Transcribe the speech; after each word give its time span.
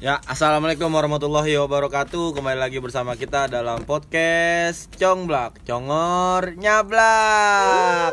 Ya, 0.00 0.16
assalamualaikum 0.24 0.88
warahmatullahi 0.88 1.60
wabarakatuh. 1.60 2.32
Kembali 2.32 2.56
lagi 2.56 2.80
bersama 2.80 3.20
kita 3.20 3.52
dalam 3.52 3.84
podcast 3.84 4.88
Congblak, 4.96 5.60
Congor 5.68 6.56
Nyablak. 6.56 8.08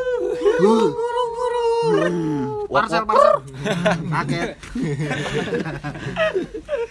Parcel 2.68 3.08
parcel. 3.08 3.36
Paket. 4.04 4.48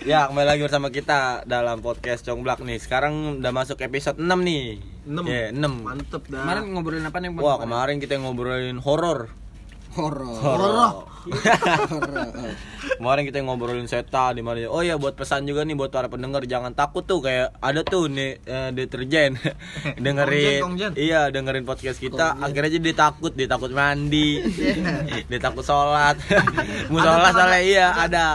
Ya, 0.08 0.26
kembali 0.32 0.48
lagi 0.50 0.64
bersama 0.66 0.88
kita 0.90 1.46
dalam 1.46 1.84
podcast 1.86 2.26
Congblak 2.26 2.66
nih. 2.66 2.82
Sekarang 2.82 3.38
udah 3.38 3.54
masuk 3.54 3.78
episode 3.86 4.18
6 4.18 4.26
nih. 4.26 4.82
Enam. 5.06 5.24
Ya, 5.30 5.54
6. 5.54 5.62
Mantep 5.84 6.24
dah. 6.32 6.42
Kemarin 6.42 6.64
ngobrolin 6.74 7.06
apa 7.06 7.18
nih? 7.22 7.30
Wah, 7.38 7.62
kemarin 7.62 8.02
kita 8.02 8.18
ngobrolin 8.18 8.82
horor. 8.82 9.30
Horor. 9.98 10.38
Horor. 10.38 10.94
Kemarin 12.98 13.24
kita 13.26 13.42
ngobrolin 13.42 13.84
setan 13.86 14.34
di 14.34 14.42
mana. 14.42 14.64
Oh 14.68 14.80
ya 14.80 14.96
buat 14.96 15.14
pesan 15.14 15.44
juga 15.44 15.62
nih 15.62 15.76
buat 15.76 15.90
para 15.90 16.08
pendengar 16.08 16.46
jangan 16.46 16.72
takut 16.72 17.04
tuh 17.04 17.20
kayak 17.20 17.52
ada 17.58 17.82
tuh 17.82 18.08
nih 18.08 18.40
eh, 18.40 18.70
deterjen 18.72 19.36
dengerin 20.04 20.62
Kongjen, 20.64 20.64
kongjen. 20.64 20.92
iya 20.96 21.28
dengerin 21.28 21.64
podcast 21.64 21.98
kita 21.98 22.38
akhirnya 22.38 22.80
jadi 22.80 22.92
takut 22.96 23.34
dia 23.34 23.46
takut 23.46 23.70
mandi 23.70 24.40
dia 25.30 25.40
takut 25.42 25.62
sholat 25.62 26.16
mau 26.90 26.98
sholat 26.98 27.34
soalnya 27.34 27.62
iya 27.62 27.88
ada 27.94 28.26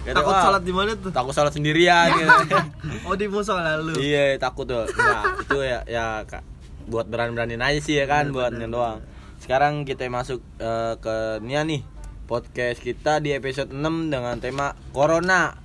Kata, 0.00 0.16
Takut 0.16 0.32
"Wah, 0.32 0.42
sholat 0.42 0.62
di 0.64 0.72
mana 0.72 0.90
tuh? 0.96 1.12
takut 1.12 1.30
sholat 1.30 1.52
sendirian 1.52 2.08
gitu. 2.16 2.56
Oh 3.04 3.12
di 3.12 3.28
musola 3.28 3.76
lu. 3.76 3.94
iya 4.00 4.34
takut 4.36 4.64
tuh 4.64 4.88
nah 4.96 5.36
itu 5.36 5.58
ya 5.60 5.78
ya 5.84 6.04
Kak, 6.24 6.40
buat 6.88 7.04
berani-beraniin 7.04 7.60
aja 7.60 7.78
sih 7.78 7.94
ya 7.94 8.08
kan 8.08 8.32
buat 8.32 8.48
yang 8.50 8.72
doang 8.72 8.98
sekarang 9.40 9.88
kita 9.88 10.04
masuk 10.12 10.44
eh, 10.60 10.94
ke 11.00 11.40
Nia 11.40 11.64
nih 11.64 11.80
podcast 12.28 12.78
kita 12.78 13.18
di 13.18 13.34
episode 13.34 13.72
6 13.72 14.12
dengan 14.12 14.36
tema 14.38 14.76
Corona 14.92 15.56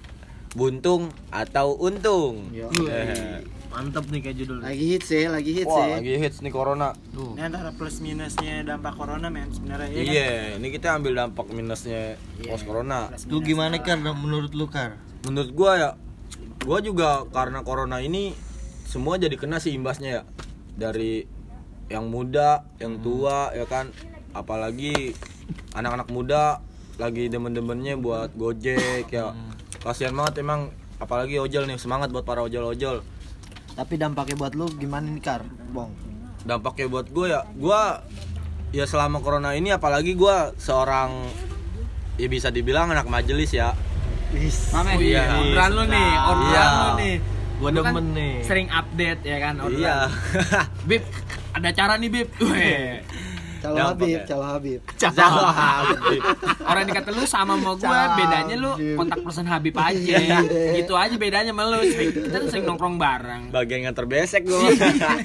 buntung 0.56 1.12
atau 1.30 1.76
untung 1.78 2.50
Yo. 2.56 2.72
Eh, 2.88 3.44
Mantep 3.76 4.08
nih 4.08 4.24
kayak 4.24 4.38
judul. 4.40 4.64
Lagi 4.64 4.86
hits 4.96 5.12
ya, 5.12 5.28
lagi 5.28 5.52
hits 5.52 5.68
wah 5.68 5.84
ya. 5.84 6.00
lagi 6.00 6.16
hits 6.16 6.40
nih 6.40 6.48
Corona 6.48 6.96
Tuh. 7.12 7.36
Ini 7.36 7.52
antara 7.52 7.76
plus 7.76 8.00
minusnya 8.00 8.64
dampak 8.64 8.96
corona 8.96 9.28
men 9.28 9.52
sebenarnya 9.52 9.92
ya 9.92 10.00
iya 10.00 10.32
ini 10.56 10.72
kita 10.72 10.96
ambil 10.96 11.12
dampak 11.12 11.52
minusnya 11.52 12.16
post 12.48 12.64
Corona 12.64 13.12
Lu 13.28 13.44
gimana 13.44 13.76
kan 13.84 14.00
menurut 14.00 14.56
lu 14.56 14.72
Kar? 14.72 14.96
menurut 15.28 15.52
gua 15.52 15.72
ya 15.76 15.90
gua 16.64 16.80
juga 16.80 17.28
karena 17.36 17.68
corona 17.68 18.00
ini 18.00 18.32
semua 18.88 19.20
jadi 19.20 19.36
kena 19.36 19.60
sih 19.60 19.76
imbasnya 19.76 20.10
ya 20.10 20.24
dari 20.80 21.28
yang 21.88 22.06
muda 22.06 22.66
yang 22.76 22.98
tua 23.00 23.52
ya 23.52 23.64
kan 23.64 23.94
apalagi 24.32 25.14
anak-anak 25.72 26.10
muda 26.10 26.60
lagi 26.96 27.28
demen-demennya 27.28 27.96
buat 27.96 28.34
gojek 28.34 29.08
ya 29.08 29.36
kasihan 29.80 30.12
banget 30.12 30.42
emang 30.42 30.72
apalagi 30.98 31.38
ojol 31.38 31.66
nih 31.66 31.76
semangat 31.76 32.10
buat 32.10 32.24
para 32.24 32.42
ojol-ojol 32.42 33.04
Tapi 33.76 33.94
dampaknya 33.96 34.40
buat 34.40 34.56
lu 34.56 34.72
gimana 34.72 35.04
nih, 35.06 35.20
Kar? 35.20 35.44
Bong. 35.70 35.92
dampaknya 36.42 36.88
buat 36.88 37.08
gue 37.08 37.28
ya 37.28 37.42
gua 37.54 38.00
ya 38.72 38.86
selama 38.86 39.20
corona 39.20 39.52
ini 39.52 39.70
apalagi 39.70 40.14
gua 40.14 40.56
seorang 40.56 41.28
ya 42.16 42.28
bisa 42.28 42.48
dibilang 42.50 42.88
anak 42.88 43.06
majelis 43.06 43.52
ya 43.52 43.76
Wis. 44.32 44.70
Pamer 44.70 44.96
Iya. 44.96 45.22
iya. 45.22 45.36
Orderan 45.38 45.72
lu 45.72 45.84
nih, 45.86 46.10
orderan 46.18 46.50
Iya. 46.50 46.66
lu 46.66 46.90
nih. 46.98 47.16
Gua 47.56 47.70
kan 47.70 47.76
demen 47.78 48.06
nih. 48.12 48.34
Sering 48.42 48.68
update 48.70 49.22
ya 49.22 49.38
kan 49.40 49.54
orderan. 49.58 49.80
iya 49.80 49.98
Bib, 50.90 51.04
ada 51.56 51.70
cara 51.72 51.94
nih 51.96 52.10
Bib. 52.10 52.28
Weh. 52.42 53.00
Calo 53.58 53.82
Dampak 53.82 53.98
Habib, 53.98 54.14
ya. 54.14 54.24
calo 54.28 54.46
Habib. 54.46 54.80
Jauh 54.94 55.18
Habib. 55.50 56.22
Orang 56.62 56.84
dikata 56.86 57.10
lu 57.10 57.26
sama 57.26 57.58
sama 57.58 57.74
gua, 57.74 57.82
Cam. 57.82 58.14
bedanya 58.14 58.56
lu 58.56 58.72
kontak 58.94 59.20
person 59.20 59.48
Habib 59.48 59.74
aja. 59.74 60.18
gitu 60.76 60.94
aja 60.94 61.16
bedanya 61.16 61.50
sama 61.50 61.64
lu. 61.66 61.82
Sering- 61.82 62.14
Kita 62.14 62.38
tuh 62.38 62.50
sering 62.52 62.66
nongkrong 62.68 62.96
bareng. 62.96 63.44
bagian 63.50 63.82
yang 63.82 63.96
terbesek 63.96 64.44
gue 64.44 64.60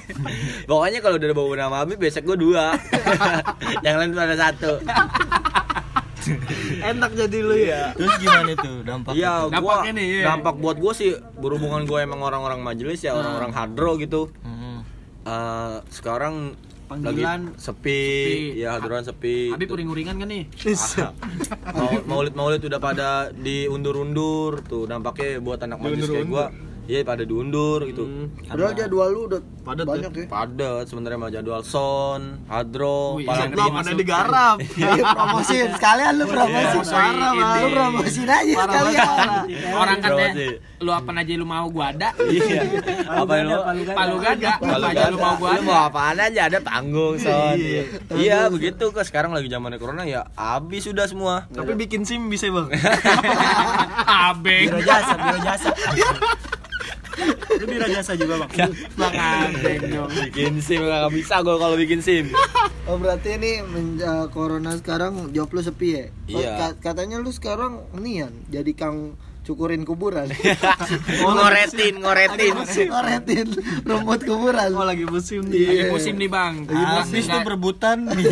pokoknya 0.71 0.99
kalau 0.99 1.17
udah 1.17 1.29
bawa 1.31 1.53
nama 1.59 1.77
Habib 1.81 1.99
besek 1.99 2.23
gue 2.23 2.39
dua 2.39 2.73
yang 3.85 3.99
lain 3.99 4.11
tuh 4.11 4.23
ada 4.23 4.37
satu 4.39 4.73
Enak 6.81 7.11
jadi 7.15 7.39
lu 7.41 7.57
ya. 7.57 7.93
Terus 7.93 8.13
gimana 8.19 8.53
tuh 8.55 8.77
dampak? 8.83 9.13
iya 9.15 9.33
gua 9.43 9.53
Dampaknya 9.83 9.93
nih, 9.95 10.07
iya. 10.15 10.25
dampak 10.27 10.55
buat 10.57 10.77
gue 10.77 10.93
sih 10.95 11.11
berhubungan 11.35 11.83
gue 11.83 11.99
emang 11.99 12.21
orang-orang 12.23 12.61
majelis 12.61 13.01
ya 13.01 13.13
orang-orang 13.13 13.51
hadro 13.51 13.97
gitu 13.97 14.29
Eh, 15.23 15.77
sekarang 15.91 16.57
Panggilan 16.87 17.15
lagi 17.47 17.61
sepi, 17.61 18.03
sepi. 18.03 18.59
ya 18.59 18.75
hadroan 18.75 19.05
sepi. 19.05 19.55
Habib 19.55 19.71
uring-uringan 19.71 20.17
kan 20.17 20.27
nih? 20.27 20.45
Ah, 20.75 21.15
mau- 21.73 22.03
maulid-maulid 22.05 22.59
udah 22.61 22.81
pada 22.81 23.09
diundur-undur. 23.31 24.59
Tuh 24.65 24.85
dampaknya 24.85 25.39
buat 25.39 25.61
anak 25.61 25.79
majelis 25.79 26.09
kayak 26.09 26.27
gue 26.27 26.45
iya 26.91 27.07
pada 27.07 27.23
diundur 27.23 27.87
gitu 27.87 28.03
Padahal 28.43 28.75
jadwal 28.75 29.09
lu 29.09 29.21
udah 29.31 29.41
Padat 29.63 29.87
banyak 29.87 30.11
ya. 30.11 30.25
padat 30.27 30.85
sebenarnya 30.91 31.19
sama 31.21 31.29
jadwal 31.31 31.63
son 31.63 32.23
hadro 32.51 33.21
iya, 33.23 33.47
Lu 33.47 33.71
pada 33.71 33.93
digarap. 33.95 34.57
Iya, 34.81 35.05
promosiin 35.07 35.69
sekalian 35.77 36.13
lu. 36.17 36.25
Iya, 36.27 36.35
Parah, 36.83 37.31
ini. 37.31 37.39
Bang. 37.39 37.59
Lu 37.61 37.69
promosiin 37.71 38.27
aja 38.27 38.53
Parah 38.57 38.75
sekalian. 38.75 39.07
Orang 39.71 39.99
Promosi. 40.01 40.03
katanya 40.03 40.49
lu 40.81 40.91
apa 40.91 41.11
aja 41.13 41.33
lu 41.37 41.45
mau 41.45 41.67
gua 41.69 41.93
ada. 41.93 42.09
iya 42.27 42.65
apa 43.05 43.33
lu 43.39 43.53
Palu 43.93 44.17
gada, 44.19 44.53
Kalau 44.57 44.81
apa 44.81 44.89
aja 44.91 45.05
lu 45.07 45.19
mau 45.21 45.35
gua 45.37 45.51
lu 45.55 45.63
mau 45.63 45.77
ada. 45.77 45.87
apaan 45.87 46.19
aja 46.19 46.41
ada 46.49 46.59
panggung 46.59 47.15
son 47.21 47.57
iya 48.17 48.49
begitu 48.49 48.89
kok 48.89 49.05
sekarang 49.05 49.31
lagi 49.31 49.47
zamannya 49.47 49.77
corona 49.77 50.03
ya 50.03 50.25
habis 50.35 50.89
sudah 50.89 51.05
semua 51.05 51.47
Tapi 51.53 51.77
bikin 51.77 52.03
SIM 52.03 52.27
bisa, 52.27 52.49
Bang. 52.49 52.73
Abeng. 54.33 54.81
jasa, 54.81 55.15
biro 55.15 55.39
jasa. 55.39 55.71
Lu 57.61 57.67
biro 57.67 57.87
jasa 57.87 58.13
juga, 58.15 58.35
Bang. 58.39 58.51
Bang 58.95 59.15
Abeng 59.15 59.83
dong. 59.87 60.11
bikin 60.25 60.59
sim 60.59 60.81
nggak 60.81 61.13
bisa 61.13 61.39
gue 61.39 61.55
kalau 61.55 61.77
bikin 61.77 62.01
sim 62.01 62.33
Oh 62.85 62.97
berarti 62.97 63.37
ini 63.37 63.61
men- 63.63 63.97
eh, 63.97 64.27
corona 64.29 64.75
sekarang 64.75 65.31
job 65.31 65.47
lu 65.49 65.61
sepi 65.61 65.89
ya? 65.93 66.05
Oh, 66.27 66.41
Iya. 66.41 66.51
ka- 66.73 66.79
katanya 66.83 67.17
lu 67.17 67.31
sekarang 67.31 67.73
nian 67.95 68.33
jadi 68.47 68.73
kang 68.73 69.15
cukurin 69.41 69.83
kuburan. 69.83 70.31
ngoretin 71.21 71.99
ngoretin 71.99 72.55
Ngoretin 72.87 73.47
rumput 73.83 74.21
kuburan. 74.23 74.71
Oh, 74.71 74.83
lagi 74.83 75.05
musim 75.05 75.43
Lagi 75.45 75.59
nih. 75.77 75.91
musim 75.91 76.15
nih 76.15 76.29
bang. 76.29 76.55
Habis 76.67 77.25
tuh 77.25 77.41
berebutan 77.43 78.07
nih. 78.07 78.27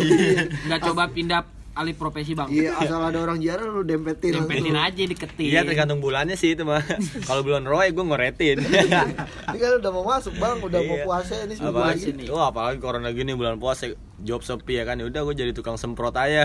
Nggak 0.65 0.79
coba 0.83 1.03
pindah 1.07 1.41
alih 1.79 1.93
profesi 1.93 2.31
bang. 2.33 2.45
Iya, 2.45 2.75
asal 2.75 2.99
ada 2.99 3.15
orang 3.17 3.39
jarang 3.39 3.71
lu 3.71 3.81
dempetin. 3.81 4.35
Dempetin 4.35 4.75
aja 4.75 4.99
deketin. 5.01 5.47
iya 5.47 5.63
tergantung 5.63 5.97
bulannya 5.97 6.35
sih 6.35 6.51
itu 6.51 6.61
mah 6.61 6.83
kalau 7.27 7.39
bulan 7.39 7.63
roy 7.63 7.89
gue 7.89 8.03
ngoretin 8.03 8.59
Ini 8.59 9.57
kan 9.57 9.71
udah 9.79 9.91
mau 9.91 10.03
masuk 10.05 10.35
bang, 10.35 10.59
udah 10.59 10.79
mau 10.81 10.93
Iya. 10.93 11.05
puasa 11.05 11.33
ini 11.39 11.53
seminggu 11.53 11.71
apalagi 11.73 12.03
lagi. 12.11 12.25
wah 12.27 12.47
apalagi 12.47 12.77
corona 12.77 13.09
gini 13.09 13.31
bulan 13.31 13.55
puasa 13.55 13.89
job 14.19 14.41
sepi 14.41 14.75
ya 14.75 14.83
kan 14.83 14.95
ya 14.95 15.07
udah 15.07 15.21
gue 15.23 15.35
jadi 15.37 15.51
tukang 15.51 15.75
semprot 15.75 16.11
aja 16.13 16.43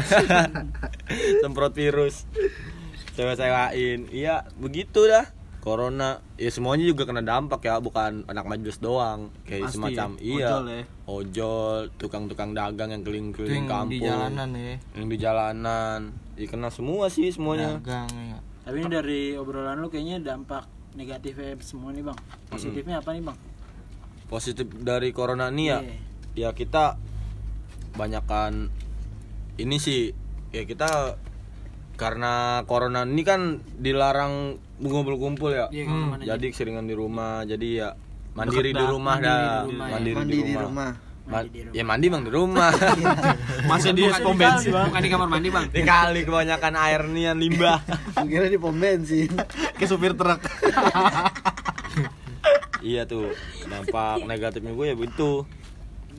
semprot 1.43 1.72
virus 1.72 2.31
sewa-sewain 3.12 4.06
iya 4.09 4.47
begitu 4.55 5.05
dah 5.05 5.27
corona 5.65 6.21
ya 6.37 6.53
semuanya 6.53 6.85
juga 6.85 7.09
kena 7.09 7.25
dampak 7.25 7.65
ya 7.65 7.81
bukan 7.81 8.29
anak 8.29 8.45
majelis 8.45 8.77
doang 8.79 9.33
kayak 9.43 9.67
Pasti, 9.67 9.75
semacam 9.75 10.09
ya. 10.15 10.21
iya 10.21 10.49
Ojol 10.53 10.65
ya. 10.69 10.83
ojol 11.07 11.77
tukang-tukang 11.97 12.53
dagang 12.53 12.93
yang 12.93 13.01
keliling-keliling 13.01 13.65
kampung 13.65 13.91
di 13.91 13.99
jalanan 13.99 14.49
ya. 14.53 14.77
yang 14.93 15.07
di 15.09 15.17
jalanan 15.17 16.01
ya 16.37 16.47
kena 16.47 16.69
semua 16.69 17.09
sih 17.09 17.33
semuanya 17.33 17.81
Dagang 17.81 18.13
ya. 18.13 18.39
Tapi 18.65 18.77
ini 18.77 18.89
dari 18.89 19.21
obrolan 19.35 19.77
lu 19.77 19.89
kayaknya 19.89 20.21
dampak 20.23 20.65
negatifnya 20.95 21.53
semua 21.61 21.93
nih 21.93 22.01
bang. 22.01 22.17
Positifnya 22.49 23.01
apa 23.01 23.13
nih 23.13 23.25
bang? 23.25 23.39
positif 24.25 24.65
dari 24.75 25.13
corona 25.13 25.49
ini 25.49 25.65
ya 25.67 25.79
Iya. 25.81 25.97
ya 26.35 26.51
kita 26.51 26.97
banyakan 27.93 28.73
ini 29.57 29.77
sih 29.77 30.11
ya 30.51 30.65
kita 30.65 31.21
karena 31.95 32.65
corona 32.65 33.05
ini 33.05 33.23
kan 33.23 33.41
dilarang 33.79 34.59
ngumpul-kumpul 34.77 35.51
ya 35.51 35.67
Iya, 35.69 35.83
ke 35.83 35.91
mana-mana 35.91 36.23
jadi 36.25 36.47
seringan 36.51 36.84
di 36.84 36.95
rumah 36.95 37.43
jadi 37.43 37.69
ya 37.77 37.89
mandiri 38.33 38.71
di 38.71 38.77
dah, 38.77 38.89
rumah 38.89 39.15
mandiri 39.15 39.31
dah 39.31 39.39
di 39.39 39.69
rumah, 39.69 39.87
ya. 39.87 39.93
mandiri 39.93 40.15
Mandi 40.16 40.37
di 40.37 40.54
rumah. 40.57 40.91
Ma- 41.25 41.41
ya 41.72 41.81
mandi 41.83 42.07
bang 42.07 42.21
di 42.21 42.31
rumah 42.31 42.69
Masih 43.71 43.91
di 43.91 44.04
pom 44.15 44.37
bensin. 44.37 44.77
Bukan 44.77 45.01
di 45.01 45.09
kamar 45.09 45.25
mandi 45.27 45.48
bang. 45.48 45.65
dikali 45.72 46.21
kebanyakan 46.21 46.75
air 46.77 47.01
nih 47.07 47.22
yang 47.25 47.39
limbah 47.39 47.81
Kira 48.28 48.45
di 48.45 48.59
pom 48.59 48.77
bensin. 48.77 49.33
Kayak 49.78 49.89
supir 49.89 50.13
truk. 50.13 50.37
iya 52.81 53.09
tuh 53.09 53.33
dampak 53.65 54.21
negatifnya 54.22 54.72
gue 54.72 54.87
ya 54.87 54.95
begitu 54.95 55.48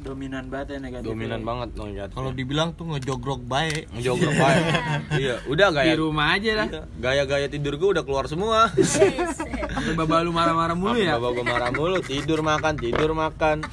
Dominan 0.05 0.45
banget 0.47 0.67
ya 0.69 0.79
negatif. 0.79 1.07
dominan 1.07 1.41
banget 1.41 1.69
negatif 1.73 2.13
Kalau 2.13 2.29
dibilang 2.29 2.69
tuh 2.71 2.85
ngejogrok 2.87 3.41
baik. 3.43 3.89
ngejogrok 3.91 4.35
baik 4.35 4.63
iya 5.21 5.35
udah 5.45 5.67
Di 5.67 5.75
gaya 5.75 5.93
rumah 5.97 6.27
aja 6.31 6.51
lah. 6.55 6.67
Iya, 6.67 6.81
gaya-gaya 6.95 7.47
tidur 7.49 7.73
gue 7.75 7.89
udah 7.91 8.03
keluar 8.03 8.25
semua 8.25 8.69
Sampai 9.75 9.97
baba 9.97 10.21
lu 10.21 10.29
marah-marah 10.29 10.73
mulu 10.73 10.95
ya. 10.95 11.17
Bapak 11.17 11.31
gue 11.33 11.45
marah 11.45 11.71
mulu, 11.71 11.97
tidur 11.99 12.39
makan, 12.39 12.73
tidur 12.75 13.11
makan. 13.11 13.65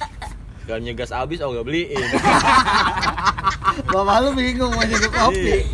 Gak 0.63 0.79
nyegas 0.79 1.11
abis, 1.11 1.39
oh 1.39 1.51
gak 1.51 1.63
beliin. 1.63 2.01
Bapak 3.93 4.17
lu 4.21 4.31
bingung 4.33 4.71
mau 4.71 4.83
nyeduh 4.83 5.11
kopi. 5.11 5.69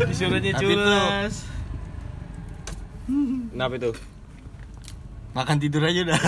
Disuruhnya 0.00 0.52
Tapi 0.52 0.62
tuh- 0.64 0.74
culas. 0.74 1.34
Kenapa 3.48 3.74
itu? 3.76 3.90
Makan 5.30 5.56
tidur 5.56 5.82
aja 5.82 6.00
udah. 6.02 6.18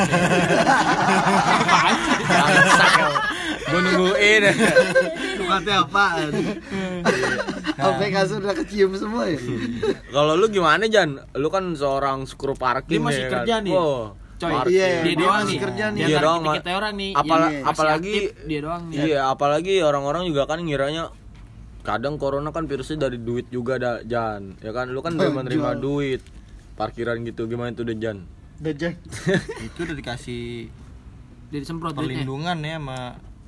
Gue 3.62 3.80
nungguin. 3.80 4.42
Tempatnya 5.36 5.74
apaan? 5.80 6.28
Sampai 7.72 8.08
kasur 8.10 8.38
udah 8.38 8.54
kecium 8.54 8.92
semua 8.94 9.26
ya? 9.26 9.38
Kalau 10.06 10.34
lu 10.34 10.46
gimana 10.46 10.86
Jan? 10.86 11.18
Lu 11.34 11.48
kan 11.48 11.72
seorang 11.72 12.22
skru 12.24 12.54
parkir 12.54 12.98
Dia 12.98 13.00
masih 13.00 13.24
ya 13.24 13.30
kerja 13.32 13.54
kan? 13.56 13.62
nih. 13.64 13.72
Oh, 13.72 14.02
Coy, 14.36 14.52
parkir. 14.52 14.72
Iya, 14.72 14.86
dia 14.86 15.02
dia 15.02 15.14
doang 15.16 15.34
masih 15.36 15.48
nih. 15.48 15.60
kerja 15.60 15.84
nih. 15.86 15.96
Di 15.96 16.06
Dia 16.06 16.18
doang, 16.18 16.40
kita, 16.50 16.70
orang 16.72 16.94
nih. 16.94 17.10
Masih 17.12 17.60
apalagi- 17.66 18.30
dia 18.46 18.60
doang 18.60 18.82
nih. 18.86 18.96
Iya, 19.00 19.20
apalagi 19.28 19.74
orang-orang 19.80 20.22
juga 20.24 20.42
kan 20.44 20.58
ngiranya 20.60 21.04
kadang 21.80 22.14
corona 22.16 22.50
kan 22.50 22.64
virusnya 22.64 23.08
dari 23.08 23.18
duit 23.18 23.48
juga 23.48 23.76
dah 23.76 23.96
Jan. 24.02 24.60
Ya 24.60 24.70
kan 24.70 24.88
lu 24.88 25.00
kan 25.00 25.16
terima 25.16 25.44
Jual. 25.44 25.78
duit. 25.78 26.20
Parkiran 26.72 27.20
gitu 27.22 27.44
gimana 27.44 27.70
tuh 27.70 27.84
deh 27.84 27.96
Jan? 27.96 28.24
Udah 28.60 28.72
Jan. 28.80 28.94
itu 29.58 29.78
udah 29.80 29.96
dikasih 29.96 30.68
Dia 31.48 31.58
disemprot 31.58 31.90
duitnya. 31.90 32.22
perlindungan 32.22 32.56
ya 32.60 32.76
sama 32.76 32.98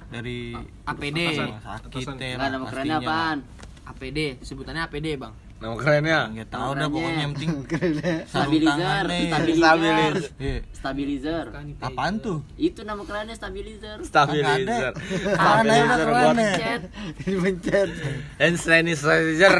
dari 0.08 0.38
APD. 0.84 1.18
sakit 1.58 2.16
ya 2.16 2.34
Enggak 2.34 2.50
nama 2.50 2.66
kerennya 2.66 2.96
apaan? 2.98 3.38
APD, 3.82 4.18
sebutannya 4.40 4.82
APD, 4.82 5.18
Bang. 5.18 5.34
Nama 5.58 5.74
kerennya? 5.78 6.20
Nggak 6.28 6.48
tahu 6.50 6.70
dah 6.74 6.88
pokoknya 6.88 7.20
yang 7.20 7.32
penting 7.32 7.52
Stabilizer, 8.26 9.04
stabilizer. 9.06 10.12
Iya. 10.36 10.58
Stabilizer. 10.72 11.44
Apaan 11.78 12.14
tuh? 12.18 12.38
Itu 12.56 12.82
nama 12.82 13.02
kerennya 13.02 13.34
stabilizer. 13.34 13.96
Stabilizer. 14.02 14.92
Stabilizer 14.98 15.98
keren 16.00 16.34
buat 16.34 16.34
ya. 16.36 16.54
Chat. 16.56 16.82
Dipencet. 17.20 17.88
hand 18.36 18.58
sanitizer. 18.58 19.54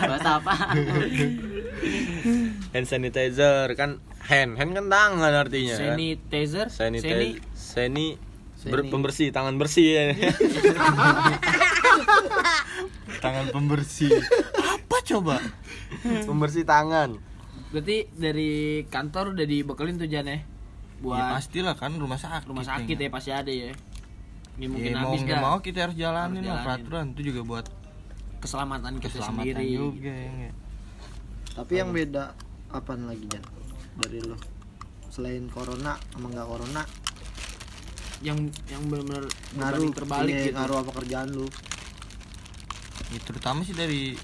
Bahasa 0.00 0.30
apa? 0.38 0.54
hand 2.70 2.84
sanitizer 2.84 3.66
kan 3.74 3.98
hand, 4.22 4.54
hand 4.54 4.70
kan 4.72 4.86
tangan 4.86 5.32
artinya 5.36 5.74
kan. 5.74 5.94
Sanitizer, 5.94 6.66
Sanitizer. 6.68 7.40
Seni, 7.52 8.08
Seni 8.54 8.68
ber- 8.68 8.86
pembersih, 8.86 9.30
tangan 9.30 9.56
bersih 9.56 9.86
ya. 9.88 10.04
Tangan 13.20 13.46
pembersih. 13.50 14.08
Apa 14.56 14.96
coba? 15.04 15.36
pembersih 16.00 16.64
tangan. 16.64 17.20
Berarti 17.68 18.08
dari 18.10 18.50
kantor 18.86 19.34
udah 19.34 19.44
dibekelin 19.44 19.96
tuh 19.96 20.06
Jan 20.06 20.24
ya? 20.24 20.32
Ya 20.32 20.40
Buat 21.00 21.20
pastilah 21.34 21.74
kan 21.74 21.92
rumah 21.94 22.16
sakit. 22.16 22.46
rumah 22.46 22.62
sakit 22.62 22.96
ya 22.96 23.08
pasti 23.08 23.30
ada 23.30 23.48
ya. 23.48 23.72
Ini 24.56 24.66
mungkin 24.66 24.90
Ya, 24.90 24.98
mau 24.98 25.12
habis 25.12 25.22
mau 25.34 25.58
kita 25.58 25.78
harus 25.84 25.96
jalanin 25.96 26.38
Harus 26.38 26.46
lah 26.46 26.54
jalanin. 26.54 26.64
peraturan 26.66 27.04
itu 27.10 27.20
juga 27.26 27.40
buat 27.42 27.66
keselamatan 28.38 28.92
kita 28.96 29.08
keselamatan 29.14 29.44
sendiri. 29.50 29.68
juga 29.70 30.12
ya? 30.12 30.50
Tapi 31.52 31.72
yang 31.74 31.90
beda 31.90 32.24
apaan 32.70 33.06
lagi 33.06 33.26
Jan? 33.26 33.42
Dari 33.96 34.18
lo 34.20 34.36
selain 35.10 35.50
corona 35.50 35.98
sama 36.10 36.30
nggak 36.30 36.46
corona 36.46 36.82
Yang 38.22 38.54
yang 38.68 38.82
benar-benar 38.86 39.26
ngaruh 39.58 39.90
terbalik 39.90 40.30
iya, 40.30 40.44
gitu. 40.46 40.54
ngaruh 40.54 40.76
apa 40.78 40.90
kerjaan 41.02 41.28
lu 41.30 41.46
Ya, 43.10 43.18
terutama 43.26 43.66
sih 43.66 43.74
dari 43.74 44.14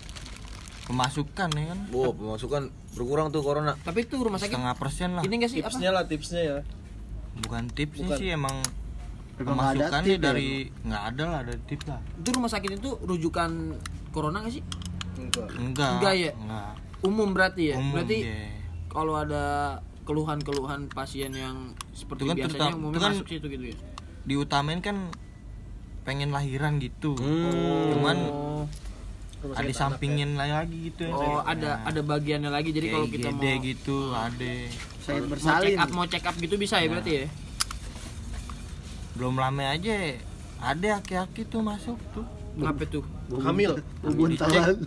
pemasukan 0.86 1.48
ya 1.50 1.64
kan 1.74 1.78
Wow, 1.90 2.14
pemasukan 2.14 2.70
berkurang 2.94 3.34
tuh 3.34 3.42
corona. 3.42 3.74
Tapi 3.76 4.06
itu 4.06 4.14
rumah 4.14 4.38
sakit 4.38 4.54
setengah 4.54 4.74
persen 4.78 5.18
lah 5.18 5.22
ini 5.26 5.34
enggak 5.34 5.50
sih 5.50 5.58
apa? 5.58 5.74
lah, 5.90 6.04
tipsnya 6.06 6.40
ya. 6.40 6.58
bukan 7.36 7.66
tipsnya 7.68 8.14
sih 8.14 8.30
emang 8.30 8.62
pemasukannya 9.36 10.16
ya, 10.16 10.22
dari 10.22 10.70
nggak 10.80 11.02
ada 11.12 11.22
lah 11.26 11.38
ada 11.44 11.54
tip 11.66 11.82
lah 11.84 12.00
Itu 12.16 12.32
rumah 12.32 12.48
sakit 12.48 12.78
itu 12.78 12.90
rujukan 13.02 13.50
corona 14.08 14.40
nggak 14.40 14.54
sih? 14.54 14.62
enggak 15.18 15.90
Enggak 15.98 16.14
ya? 16.14 16.30
enggak 16.32 16.72
Umum 17.06 17.28
berarti 17.30 17.62
ya? 17.70 17.76
Umum, 17.76 17.94
berarti 17.94 18.18
iya. 18.20 18.50
kalau 18.86 19.14
ada 19.14 19.44
keluhan-keluhan 20.02 20.86
pasien 20.88 21.30
yang 21.30 21.56
seperti 21.90 22.22
Itu 22.22 22.28
kan 22.28 22.36
biasanya 22.36 22.52
terutama- 22.52 22.76
umumnya 22.76 22.92
itu 22.92 23.00
kan- 23.00 23.14
masuk 23.14 23.28
situ 23.28 23.46
gitu 23.48 23.64
ya. 23.66 23.76
diutamain 24.22 24.80
kan 24.80 24.96
pengen 26.02 26.30
lahiran 26.30 26.78
gitu 26.78 27.14
Hmm. 27.14 27.90
cuman 27.92 28.16
Oh, 28.26 28.62
ada 29.52 29.70
sampingin 29.70 30.34
lagi 30.34 30.90
gitu 30.90 31.06
ya 31.06 31.14
oh 31.14 31.38
ada 31.40 31.78
ada 31.84 32.00
bagiannya 32.00 32.46
lagi 32.48 32.70
jadi 32.70 32.90
kalau 32.90 33.06
kita 33.06 33.30
mau 33.30 33.42
gitu 33.60 33.96
ada 34.10 34.50
saya 34.98 35.14
mau 35.16 35.22
check 35.22 35.30
bersalin 35.30 35.76
up 35.76 35.90
mau 35.92 36.06
check 36.08 36.24
up 36.24 36.34
gitu 36.36 36.54
bisa 36.56 36.78
ya 36.78 36.88
berarti 36.88 37.12
ya? 37.16 37.26
belum 39.14 39.34
lama 39.34 39.62
aja 39.68 40.18
ada 40.58 40.88
aki-aki 40.96 41.42
tuh 41.44 41.62
masuk 41.62 41.98
tuh 42.10 42.26
Kenapa 42.56 42.82
tuh? 42.88 43.04
hamil. 43.44 43.76
Bubun 44.00 44.32
talan. 44.32 44.80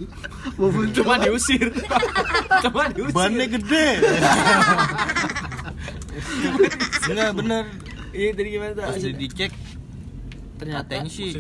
Bubun 0.57 0.89
Cuma 0.97 1.21
diusir. 1.21 1.69
Cuma 2.65 2.89
diusir. 2.89 3.13
bannya 3.13 3.45
gede. 3.45 3.87
Enggak 7.09 7.31
bener. 7.37 7.63
Iya 8.09 8.29
tadi 8.33 8.49
gimana 8.49 8.71
tuh? 8.73 8.83
pas 8.89 8.97
dicek 8.97 9.53
Ternyata 10.59 10.91
sih 11.07 11.31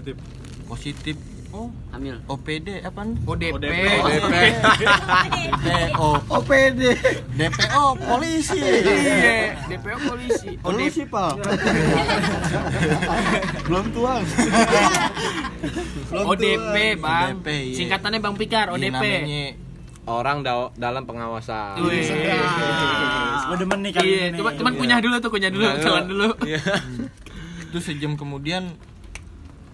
positif, 0.69 1.17
oh 1.51 1.67
Oh, 1.91 2.15
OPD 2.31 2.79
apa 2.79 3.03
ODP. 3.27 3.59
ODP. 3.59 4.33
DPO 5.51 6.07
OPD 6.31 6.81
DPO 7.35 7.83
polisi 7.99 8.55
Iya, 8.61 9.59
DPO 9.67 9.97
polisi. 9.99 10.49
polisi 10.57 11.01
pak 11.03 11.35
belum 13.67 13.85
tuang 13.91 14.23
ODP, 16.09 16.75
Bang. 16.97 17.27
ODP, 17.35 17.47
iya. 17.49 17.75
Singkatannya 17.75 18.19
Bang 18.19 18.33
Pikar, 18.33 18.69
Iya, 18.69 18.71
ODP. 18.71 18.95
namanya 18.95 19.43
Orang 20.05 20.41
da- 20.41 20.71
dalam 20.73 21.03
pengawasan. 21.03 21.75
Wih. 21.83 22.07
Gue 23.43 23.55
demen 23.59 23.79
nih 23.79 23.91
kali 23.91 24.07
Iya, 24.07 24.25
ini. 24.27 24.35
cuman 24.37 24.51
cuman 24.55 24.73
kunyah 24.73 24.97
dulu 24.97 25.15
tuh, 25.19 25.29
kunyah 25.29 25.51
dulu, 25.51 25.65
telan 25.75 26.05
dulu. 26.07 26.27
Iya. 26.41 26.59
itu 27.61 27.77
sejam 27.77 28.15
kemudian 28.15 28.73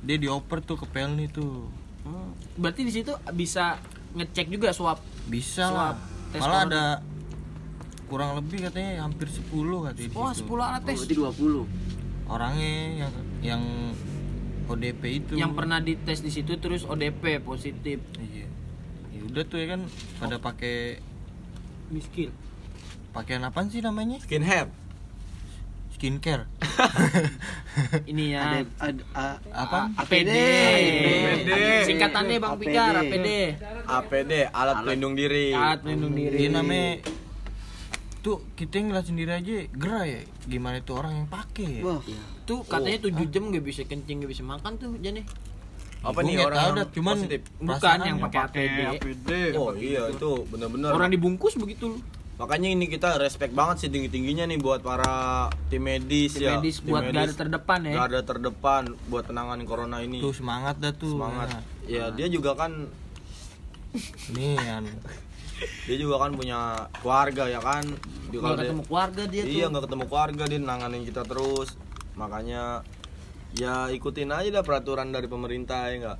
dia 0.06 0.18
dioper 0.18 0.62
tuh 0.62 0.78
ke 0.78 0.86
Pelni 0.88 1.28
tuh 1.28 1.68
Oh, 2.06 2.30
Berarti 2.56 2.86
di 2.86 2.94
situ 2.94 3.10
bisa 3.34 3.81
ngecek 4.13 4.48
juga 4.48 4.69
swab. 4.69 5.02
bisa 5.25 5.66
Swab, 5.66 5.74
lah 5.74 5.94
tes 6.30 6.40
malah 6.40 6.62
ada 6.63 6.84
kurang 8.06 8.38
lebih 8.38 8.62
katanya 8.63 9.02
hampir 9.02 9.25
10 9.25 9.42
katanya 9.84 10.06
di 10.06 10.13
Wah, 10.13 10.30
situ. 10.30 10.46
10 10.48 10.62
alat 10.62 10.81
tes. 10.84 10.98
Berarti 11.02 11.16
20. 11.18 11.66
orangnya 12.28 12.74
yang 13.00 13.13
yang 13.42 13.63
ODP 14.66 15.02
itu 15.16 15.34
Yang 15.34 15.54
pernah 15.54 15.78
dites 15.80 16.22
di 16.22 16.30
situ 16.30 16.54
terus 16.56 16.86
ODP 16.86 17.38
positif. 17.40 17.98
iya 18.16 18.46
ya 19.10 19.22
udah 19.25 19.44
tuh 19.44 19.57
ya 19.57 19.74
kan 19.74 19.81
pada 20.18 20.38
pakai 20.38 21.02
Miskin. 21.88 22.30
pakaian 23.12 23.42
apa 23.42 23.66
sih 23.66 23.80
namanya 23.80 24.21
Skinhead. 24.21 24.69
Skincare 26.06 26.45
Ini 28.06 28.24
ya. 28.38 28.42
ada 28.45 28.62
ada 28.78 29.04
a- 29.18 29.40
apa 29.50 29.80
APD. 30.06 30.30
APD. 30.30 31.50
Singkatannya 31.90 32.38
Bang 32.38 32.54
APD. 32.56 32.62
Pikar, 32.69 32.94
APD. 33.02 33.30
APD, 33.83 34.31
alat 34.54 34.76
pelindung 34.85 35.18
diri. 35.18 35.50
Alat 35.52 35.81
pelindung 35.81 36.14
diri. 36.14 36.38
dia 36.38 36.50
namanya 36.54 37.02
tuh 38.21 38.45
kita 38.54 38.78
yang 38.78 38.85
ngeliat 38.90 39.06
sendiri 39.06 39.31
aja 39.33 39.54
gerah 39.69 40.06
ya 40.06 40.21
gimana 40.45 40.81
itu 40.81 40.97
orang 40.97 41.14
yang 41.14 41.28
pakai 41.30 41.69
ya 41.78 41.81
wah 41.85 42.02
Tuh 42.45 42.62
katanya 42.62 42.97
7 43.06 43.33
jam 43.33 43.44
gak 43.50 43.66
bisa 43.66 43.81
kencing, 43.85 44.21
gak 44.21 44.31
bisa 44.33 44.45
makan 44.45 44.78
tuh 44.78 44.94
Jane. 45.02 45.26
Apa 46.06 46.21
nih 46.21 46.38
orang 46.38 46.54
tahu 46.54 46.69
yang 46.69 46.78
dah, 46.78 46.88
cuman? 46.94 47.16
Bukan 47.57 47.97
yang 48.06 48.18
pakai 48.21 48.42
APD. 48.94 49.30
Oh 49.57 49.74
iya 49.74 50.14
itu 50.14 50.30
benar-benar. 50.54 50.94
Orang 50.94 51.09
dibungkus 51.09 51.57
begitu. 51.57 51.97
Makanya 52.35 52.68
ini 52.68 52.92
kita 52.92 53.15
respect 53.15 53.56
banget 53.56 53.87
sih 53.87 53.89
tinggi-tingginya 53.89 54.44
nih 54.44 54.59
buat 54.59 54.83
para 54.83 55.47
tim 55.71 55.87
medis 55.87 56.35
Tim 56.35 56.44
ya. 56.44 56.59
medis 56.59 56.83
Tim 56.83 56.92
buat 56.92 57.07
garda 57.07 57.31
terdepan 57.31 57.80
ya. 57.87 57.94
Garda 57.95 58.21
terdepan 58.27 58.83
buat 59.07 59.23
penanganan 59.23 59.63
corona 59.63 60.04
ini. 60.04 60.19
tuh 60.19 60.35
semangat 60.35 60.75
dah 60.83 60.92
tuh 60.92 61.15
Semangat. 61.15 61.47
Nah, 61.56 61.63
Ya 61.87 62.11
dia 62.11 62.27
juga 62.27 62.59
kan 62.59 62.92
nih 64.35 64.59
kan 64.59 64.83
dia 65.87 65.95
juga 65.95 66.19
kan 66.19 66.35
punya 66.35 66.92
keluarga 66.99 67.47
ya 67.47 67.63
kan. 67.63 67.87
Dia 68.27 68.39
Kalau 68.39 68.44
kalau 68.44 68.56
dia- 68.57 68.63
ketemu 68.68 68.83
keluarga 68.83 69.23
dia 69.31 69.42
tuh. 69.42 69.56
Iya 69.56 69.65
nggak 69.71 69.83
ketemu 69.87 70.04
keluarga 70.11 70.44
dia 70.44 70.59
nanganin 70.59 71.04
kita 71.07 71.23
terus. 71.23 71.69
Makanya 72.19 72.83
ya 73.56 73.87
ikutin 73.87 74.35
aja 74.35 74.59
dah 74.59 74.63
peraturan 74.68 75.15
dari 75.15 75.31
pemerintah 75.31 75.87
ya 75.87 75.95
enggak. 75.95 76.19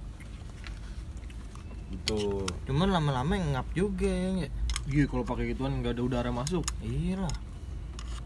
Gitu. 1.86 2.44
cuman 2.68 2.92
lama-lama 2.92 3.34
ngap 3.56 3.68
juga 3.72 4.10
ya? 4.10 4.52
Iya 4.86 5.04
kalau 5.06 5.24
pakai 5.24 5.50
gituan 5.50 5.82
nggak 5.82 5.98
ada 5.98 6.04
udara 6.04 6.30
masuk. 6.30 6.62
iya 6.80 7.18
lah 7.18 7.34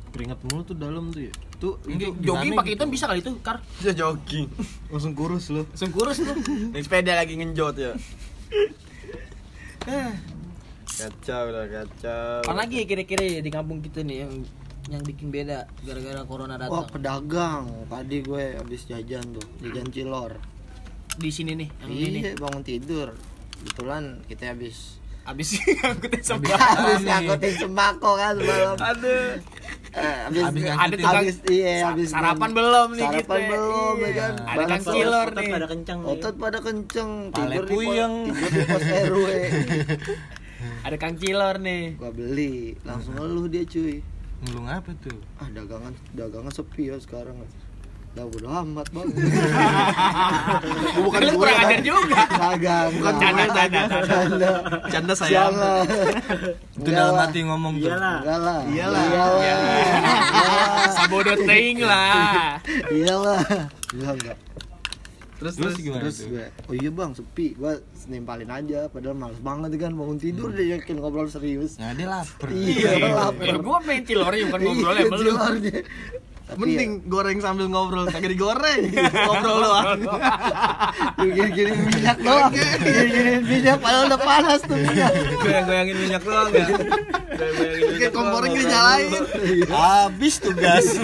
Keringat 0.09 0.41
mulu 0.43 0.65
tuh 0.65 0.73
dalam 0.73 1.13
tuh 1.13 1.29
ya. 1.29 1.33
tuh 1.55 1.77
Enggak, 1.85 2.17
Jogging 2.17 2.49
gimana 2.49 2.59
pakai 2.59 2.73
itu 2.73 2.83
bisa 2.89 3.05
kali 3.05 3.21
tuh, 3.21 3.37
Kar. 3.39 3.61
Bisa 3.77 3.93
jogging. 3.93 4.49
Langsung 4.89 5.13
kurus 5.13 5.53
lo. 5.53 5.69
Langsung 5.69 5.91
kurus 5.93 6.17
tuh. 6.17 6.33
Naik 6.73 6.81
sepeda 6.81 7.13
lagi 7.13 7.37
ngenjot 7.37 7.75
ya. 7.77 7.93
kacau 10.89 11.45
lah 11.47 11.65
kacau. 11.65 12.41
Apa 12.43 12.53
lagi 12.57 12.81
ya 12.81 12.85
kira-kira 12.85 13.23
ya 13.23 13.39
di 13.39 13.47
kampung 13.47 13.79
kita 13.79 14.01
nih 14.01 14.25
yang 14.25 14.33
yang 14.89 15.01
bikin 15.05 15.29
beda 15.29 15.69
gara-gara 15.85 16.25
corona 16.25 16.57
wah 16.57 16.65
datang. 16.81 16.89
pedagang 16.89 17.63
tadi 17.85 18.17
gue 18.19 18.43
habis 18.57 18.89
jajan 18.89 19.21
tuh 19.29 19.45
jajan 19.61 19.85
cilor 19.93 20.33
Di 21.13 21.29
sini 21.29 21.53
nih, 21.53 21.69
yang 21.85 21.91
ini. 21.93 22.19
iya 22.25 22.31
bangun 22.33 22.65
tidur 22.65 23.13
kebetulan 23.53 24.17
kita 24.25 24.49
habis 24.49 24.97
Abis 25.31 25.49
ngangkutin 25.55 26.21
sembako. 26.21 26.57
habis 26.57 27.01
ngangkutin 27.03 27.53
sembako 27.55 28.09
kan 28.15 28.33
semalam 28.35 28.75
Aduh. 28.79 29.29
Eh, 29.89 30.17
habis 30.23 30.41
Habis 30.43 30.61
Ada 30.61 30.69
ngangkutin. 30.69 30.97
tukang 30.99 31.15
habis 31.19 31.37
iya 31.47 31.73
habis 31.83 32.07
sarapan 32.09 32.49
belum 32.51 32.87
nih 32.91 33.03
sarapan 33.03 33.21
kita. 33.37 33.49
belum 33.49 33.95
ya 33.95 34.01
Iya. 34.01 34.13
kan 34.15 34.33
Ada 34.43 34.75
cilor 34.83 35.27
Otot 35.27 35.37
nih. 35.37 35.51
pada 35.51 35.67
kencang 35.67 35.97
nih. 35.99 36.09
otot 36.09 36.35
pada 36.35 36.59
kenceng 36.59 37.09
Pale 37.29 37.55
tidur 37.61 37.65
di 37.65 37.75
tidur 38.27 38.49
di 38.49 38.63
pos 38.65 38.83
RW 38.85 39.25
Ada 40.85 40.95
kang 40.95 41.15
cilor 41.15 41.55
nih. 41.59 41.83
gua 41.95 42.11
beli 42.11 42.55
langsung 42.81 43.13
ngeluh 43.15 43.47
dia 43.47 43.63
cuy 43.63 44.01
Ngelung 44.39 44.67
apa 44.67 44.91
tuh? 44.97 45.19
ah 45.35 45.47
dagangan 45.49 45.91
dagangan 46.11 46.47
sepi 46.49 46.87
ya 46.87 46.97
sekarang 46.97 47.35
Lah 48.17 48.25
bodo 48.25 48.49
amat 48.49 48.89
bang 48.89 49.05
Bukan 51.05 51.21
kurang 51.37 51.57
ajar 51.61 51.79
juga. 51.85 52.25
Kagak 52.25 52.89
Bukan 52.97 53.13
canda 53.21 53.45
canda 53.53 53.81
canda. 53.85 54.51
Canda. 54.89 55.13
Jangan 55.13 55.85
Itu 56.73 56.89
dalam 56.89 57.21
hati 57.21 57.45
ngomong 57.45 57.77
tuh. 57.77 57.93
Iyalah. 57.93 58.65
Iyalah. 58.65 59.05
Iyalah 59.13 59.37
Sabodo 60.97 61.37
teing 61.45 61.85
lah. 61.85 62.57
Iyalah 62.89 63.45
Enggak 63.93 64.13
enggak 64.17 64.37
Terus 65.39 65.55
terus 65.55 65.79
gimana 65.79 66.03
Terus 66.03 66.19
gue, 66.27 66.45
oh 66.67 66.75
iya 66.75 66.91
bang 66.91 67.15
sepi 67.15 67.55
Gue 67.55 67.79
nempalin 68.11 68.51
aja 68.51 68.91
Padahal 68.91 69.15
males 69.15 69.39
banget 69.39 69.71
kan 69.79 69.95
bangun 69.95 70.19
tidur 70.19 70.51
dia 70.51 70.75
yakin 70.75 70.99
ngobrol 70.99 71.31
serius 71.31 71.79
Nah, 71.79 71.95
dia 71.95 72.11
lapar. 72.11 72.51
Iya 72.51 73.07
lapar 73.07 73.47
Ya 73.47 73.55
gua 73.55 73.79
pengen 73.79 74.03
cilornya 74.03 74.51
bukan 74.51 74.59
ngobrolnya 74.67 75.03
sama 75.07 75.17
lu. 75.23 75.31
Tapi 76.49 76.65
Mending 76.65 77.05
goreng 77.05 77.37
sambil 77.45 77.69
ngobrol, 77.69 78.09
kagak 78.09 78.33
digoreng. 78.33 78.89
ngobrol 79.29 79.61
doang. 79.61 80.01
ya, 81.21 81.45
gini 81.45 81.77
minyak 81.77 82.17
doang 82.25 82.49
Gini 82.49 83.37
minyak 83.45 83.77
padahal 83.77 84.09
udah 84.09 84.17
panas 84.17 84.57
tuh 84.65 84.73
minyak 84.73 85.13
Goyang-goyangin 85.45 85.97
minyak 86.01 86.25
doang 86.25 86.49
ya. 86.49 86.65
Goyang-goyangin 86.65 87.85
minyak 87.85 88.01
Kayak 88.01 88.13
kompornya 88.17 88.49
ngobrol. 88.49 88.65
dinyalain. 88.65 89.11
Habis 89.69 90.35
tugas. 90.41 90.85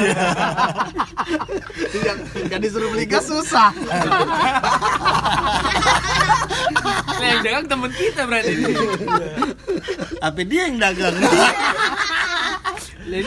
Yang 2.06 2.18
gak 2.50 2.60
disuruh 2.66 2.90
beli 2.90 3.06
gas 3.06 3.30
susah. 3.30 3.70
Nah, 7.16 7.32
yang 7.32 7.42
dagang 7.42 7.66
temen 7.66 7.92
kita 7.96 8.22
berarti. 8.28 8.54
Apa 10.20 10.42
dia 10.46 10.68
yang 10.68 10.78
dagang? 10.78 11.16
Lah 13.08 13.22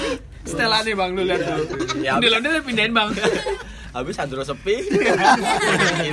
setelan 0.48 0.82
nih 0.88 0.94
bang 0.96 1.10
lu 1.12 1.22
lihat 1.28 1.40
tuh. 1.44 1.60
Ya, 2.00 2.16
Ondel-ondel 2.16 2.64
pindahin 2.64 2.92
bang. 2.96 3.08
Habis 3.96 4.20
Andro 4.20 4.44
sepi. 4.44 4.84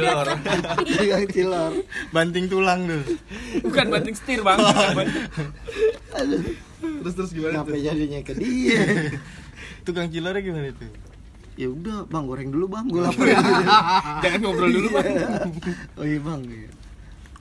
Cilor 1.35 1.71
Banting 2.15 2.45
tulang 2.47 2.87
tuh. 2.87 3.03
Bukan 3.61 3.85
banting 3.91 4.15
setir 4.15 4.41
bang. 4.41 4.57
Terus 6.79 7.13
terus 7.13 7.31
gimana 7.33 7.61
Kenapa 7.61 7.77
jadinya 7.77 8.19
ke 8.21 8.33
dia 8.37 8.81
Tukang 9.85 10.09
cilornya 10.09 10.41
gimana 10.41 10.69
tuh? 10.73 10.91
Ya 11.55 11.67
udah 11.71 12.05
bang 12.09 12.23
goreng 12.27 12.49
dulu 12.51 12.65
bang 12.67 12.85
Gue 12.89 13.01
lapar 13.03 13.25
Jangan 14.23 14.39
ngobrol 14.43 14.69
dulu 14.71 14.87
bang. 14.95 15.05
Oh 15.99 16.05
iya 16.05 16.19
bang 16.19 16.41
iya. 16.47 16.69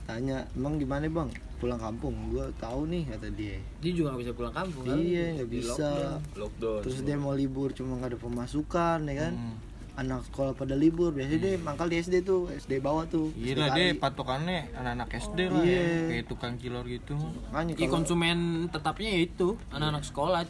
Tanya 0.05 0.45
emang 0.51 0.77
gimana 0.77 1.03
bang 1.03 1.29
Pulang 1.55 1.77
kampung 1.77 2.13
Gue 2.29 2.45
tahu 2.55 2.85
nih 2.85 3.03
kata 3.07 3.27
dia 3.31 3.57
Dia 3.79 3.91
juga 3.91 4.13
gak 4.13 4.21
bisa 4.21 4.33
pulang 4.33 4.53
kampung 4.53 4.83
kan? 4.83 4.95
Iya 4.95 5.25
nggak 5.35 5.49
bisa 5.49 5.89
Lockdown. 6.33 6.81
Terus 6.81 6.97
dia 7.01 7.15
mau 7.15 7.31
libur 7.31 7.69
cuma 7.71 7.97
nggak 7.97 8.09
ada 8.11 8.19
pemasukan 8.19 8.99
ya 9.03 9.15
kan 9.19 9.33
Hmm. 9.35 9.57
Anak 9.97 10.27
sekolah 10.27 10.51
pada 10.51 10.73
libur 10.73 11.09
Biasanya 11.09 11.39
dia 11.39 11.53
mangkal 11.57 11.87
di 11.87 11.97
SD 11.97 12.21
tuh 12.21 12.51
SD 12.53 12.77
bawah 12.79 13.07
tuh 13.07 13.31
Iya 13.33 13.49
SD 13.49 13.57
lah 13.57 13.67
deh 13.71 13.89
patokannya 13.95 14.59
anak-anak 14.73 15.07
SD 15.15 15.39
lah 15.47 15.63
Iya. 15.63 15.79
ya. 15.79 15.99
Kayak 16.11 16.25
tukang 16.27 16.53
cilor 16.55 16.85
gitu. 16.85 17.15
Makanya 17.47 17.71
Iya 17.71 17.79
kalau- 17.79 17.93
konsumen 17.95 18.37
tetapnya 18.67 19.09
ya 19.09 19.21
itu 19.23 19.47
anak-anak 19.69 20.03
sekolah. 20.03 20.41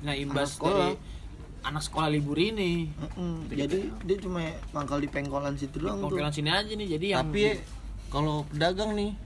Nah 0.00 0.14
imbas 0.14 0.38
Anak 0.46 0.56
sekolah. 0.56 0.78
dari 0.78 0.94
anak 1.62 1.82
sekolah 1.84 2.08
libur 2.08 2.34
ini. 2.36 2.90
Mm-mm. 2.92 3.34
Jadi 3.48 3.78
dia 4.02 4.16
cuma 4.18 4.40
mangkal 4.70 4.98
di 4.98 5.06
pengkolan 5.06 5.54
situ 5.54 5.76
doang 5.76 5.98
tuh 5.98 6.06
Pengpilan 6.08 6.30
sini 6.32 6.48
aja 6.48 6.72
nih 6.72 6.88
jadi 6.92 7.06
yang 7.12 7.26
Tapi 7.28 7.42
ya, 7.44 7.54
kalau 8.12 8.44
pedagang 8.46 8.92
nih, 8.92 9.16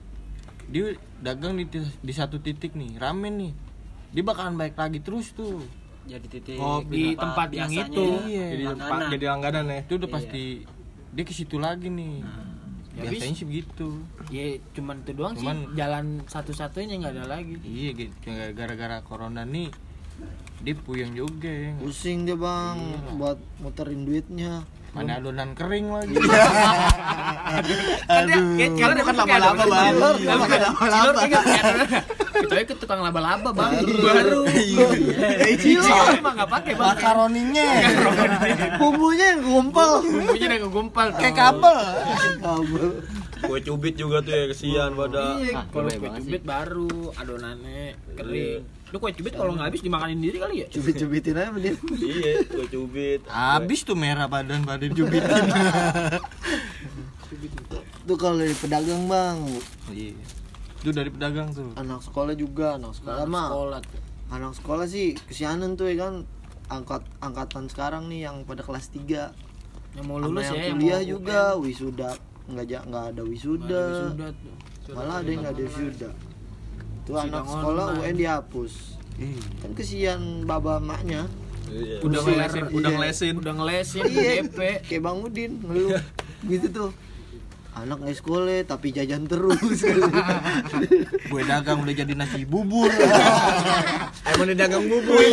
dia 0.67 0.95
dagang 1.19 1.59
di, 1.59 1.67
di 1.99 2.13
satu 2.15 2.39
titik 2.39 2.73
nih, 2.73 2.97
rame 2.97 3.29
nih. 3.29 3.53
Dia 4.15 4.23
bakalan 4.23 4.55
baik 4.55 4.79
lagi 4.79 5.03
terus 5.03 5.35
tuh. 5.35 5.61
Jadi 6.07 6.27
titik 6.31 6.57
Oh, 6.57 6.79
di 6.81 7.19
tempat 7.19 7.51
yang 7.51 7.67
itu. 7.67 8.07
Iya. 8.25 8.47
Jadi 8.55 8.65
langganan. 8.65 9.09
jadi 9.11 9.25
langganan 9.27 9.65
ya. 9.67 9.79
Itu 9.83 9.93
udah 9.99 10.09
pasti 10.09 10.63
dia 11.11 11.25
ke 11.27 11.35
situ 11.35 11.59
lagi 11.59 11.91
nih. 11.91 12.23
Ya, 12.97 13.11
Biasanya 13.11 13.37
sih 13.37 13.45
begitu. 13.45 14.01
ya 14.27 14.57
cuman 14.73 15.05
itu 15.05 15.13
doang 15.13 15.35
Cuman- 15.37 15.69
sih 15.69 15.77
jalan 15.77 16.05
satu-satunya 16.25 16.95
nggak 16.97 17.13
ada 17.13 17.27
lagi. 17.29 17.59
Iya 17.61 17.91
gitu. 17.93 18.15
Gara-gara 18.55 19.03
corona 19.03 19.43
nih 19.43 19.69
dia 20.63 20.73
puyeng 20.73 21.13
juga 21.13 21.51
ya. 21.51 21.77
Pusing 21.77 22.25
dia 22.25 22.39
bang 22.39 22.79
Buat 23.21 23.37
muterin 23.61 24.09
duitnya 24.09 24.65
Mana 24.97 25.21
adonan 25.21 25.53
kering 25.53 25.87
lagi. 25.93 26.17
Kan 28.07 28.23
dia, 28.25 28.41
kayak 28.57 28.71
cilor 28.73 28.95
bukan 28.97 29.13
emang 29.13 29.27
kayak 29.29 29.43
laba-laba, 29.45 29.69
Bang. 29.69 29.87
cilor. 29.93 30.15
Iya, 30.17 30.33
laba-laba. 30.33 31.21
Kecuali 32.33 32.65
ke 32.65 32.75
tukang 32.77 33.01
laba-laba 33.01 33.51
bang, 33.51 33.73
baru. 33.85 34.41
Iya. 34.49 34.87
Cilor 35.57 36.17
mah 36.19 36.33
nggak 36.35 36.51
pakai 36.51 36.73
bang. 36.75 36.89
Makaroninya 36.89 37.65
Bumbunya 38.77 39.27
yang 39.33 39.41
gumpal 39.43 39.91
Bumbunya 40.01 40.47
udah 40.47 40.59
ngegumpal. 40.65 41.07
kayak 41.17 41.35
kabel. 41.35 41.77
Kabel 42.41 42.87
Kue 43.37 43.61
cubit 43.61 43.95
juga 43.95 44.21
tuh 44.21 44.33
ya 44.33 44.45
kesian 44.49 44.91
pada. 44.93 45.37
Iya, 45.37 45.53
Ah, 45.55 45.65
kalau 45.69 45.89
kue 45.89 46.09
cubit 46.11 46.43
baru 46.43 46.89
adonannya 47.13 47.95
kering. 48.15 48.63
Lu 48.89 48.97
kue 48.97 49.13
cubit 49.13 49.35
kalau 49.35 49.53
nggak 49.53 49.67
habis 49.69 49.83
dimakanin 49.83 50.19
diri 50.19 50.39
kali 50.39 50.55
ya? 50.63 50.67
Cubit-cubitin 50.69 51.35
aja 51.35 51.53
sama 51.53 51.59
dia 51.61 51.75
Iya, 51.97 52.33
kue 52.47 52.67
cubit. 52.67 53.21
Habis 53.27 53.81
tuh 53.83 53.95
merah 53.95 54.25
badan 54.25 54.65
badan 54.65 54.91
jubitin. 54.93 55.45
Tuh 58.07 58.15
kalau 58.15 58.39
dari 58.39 58.55
pedagang 58.55 59.11
bang 59.11 59.37
Iya. 59.91 60.15
Itu 60.79 60.91
dari 60.95 61.11
pedagang 61.11 61.51
tuh. 61.51 61.75
Anak 61.75 62.07
sekolah 62.07 62.33
juga 62.33 62.79
Anak 62.79 62.95
sekolah 62.95 63.27
mah 63.27 63.49
Sekolah 63.51 63.79
tuh. 63.83 64.01
Anak 64.27 64.53
sekolah 64.55 64.87
sih 64.87 65.19
kesianan 65.27 65.75
tuh 65.75 65.91
ya 65.91 66.07
kan 66.07 66.15
angkat 66.67 67.03
angkatan 67.19 67.67
sekarang 67.67 68.07
nih 68.07 68.27
yang 68.27 68.43
pada 68.43 68.63
kelas 68.63 68.91
3 68.91 69.35
Yang 69.95 70.05
mau 70.05 70.19
sama 70.19 70.27
lulus 70.31 70.45
yang 70.45 70.55
ya, 70.55 70.63
yang 70.63 70.71
kuliah 70.73 70.99
mau 70.99 71.11
juga 71.11 71.39
wisuda 71.59 72.11
nggak 72.47 72.65
nggak 72.87 73.05
ada 73.11 73.23
wisuda, 73.23 73.67
ada 73.67 74.31
wisuda 74.31 74.95
malah 74.95 75.17
ada 75.19 75.27
yang 75.27 75.41
nggak 75.43 75.55
ada 75.55 75.65
wisuda 75.65 76.11
Sidang 77.07 77.23
anak 77.29 77.45
sekolah 77.47 77.85
online. 77.89 78.03
UN 78.05 78.17
dihapus 78.17 78.73
Iya. 79.17 79.41
kan 79.59 79.71
kesian 79.73 80.21
baba 80.43 80.75
maknya 80.77 81.27
Iya. 81.67 81.99
Udah 81.99 82.21
ngelesin, 82.21 82.63
udah 82.69 82.79
Iya. 82.79 82.95
ngelesin. 82.95 83.35
Udah 83.37 83.53
ngelesin, 83.53 84.03
iya 84.07 84.33
DP. 84.41 84.59
kayak 84.87 85.03
Bang 85.03 85.19
Udin 85.19 85.59
ngeluh 85.61 85.99
gitu 86.47 86.67
tuh 86.71 86.91
anak 87.75 87.99
nggak 87.99 88.17
sekolah 88.17 88.65
tapi 88.65 88.89
jajan 88.89 89.27
terus 89.27 89.61
Gue 91.29 91.43
dagang 91.43 91.83
udah 91.83 91.93
jadi 91.93 92.15
nasi 92.15 92.47
bubur. 92.47 92.89
Emang 94.31 94.49
dagang 94.55 94.87
bubur. 94.87 95.21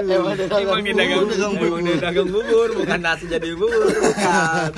emang 0.00 0.34
dia 0.36 0.46
dagang 0.48 0.64
Emang 0.64 0.80
dia 0.82 0.94
dagang 0.96 1.24
bubur. 1.28 1.66
Emang 1.68 1.82
dia 1.84 1.96
dagang 2.00 2.28
bubur, 2.32 2.68
bukan 2.78 3.00
nasi 3.02 3.24
jadi 3.28 3.48
bubur, 3.52 3.84
bukan. 3.92 4.70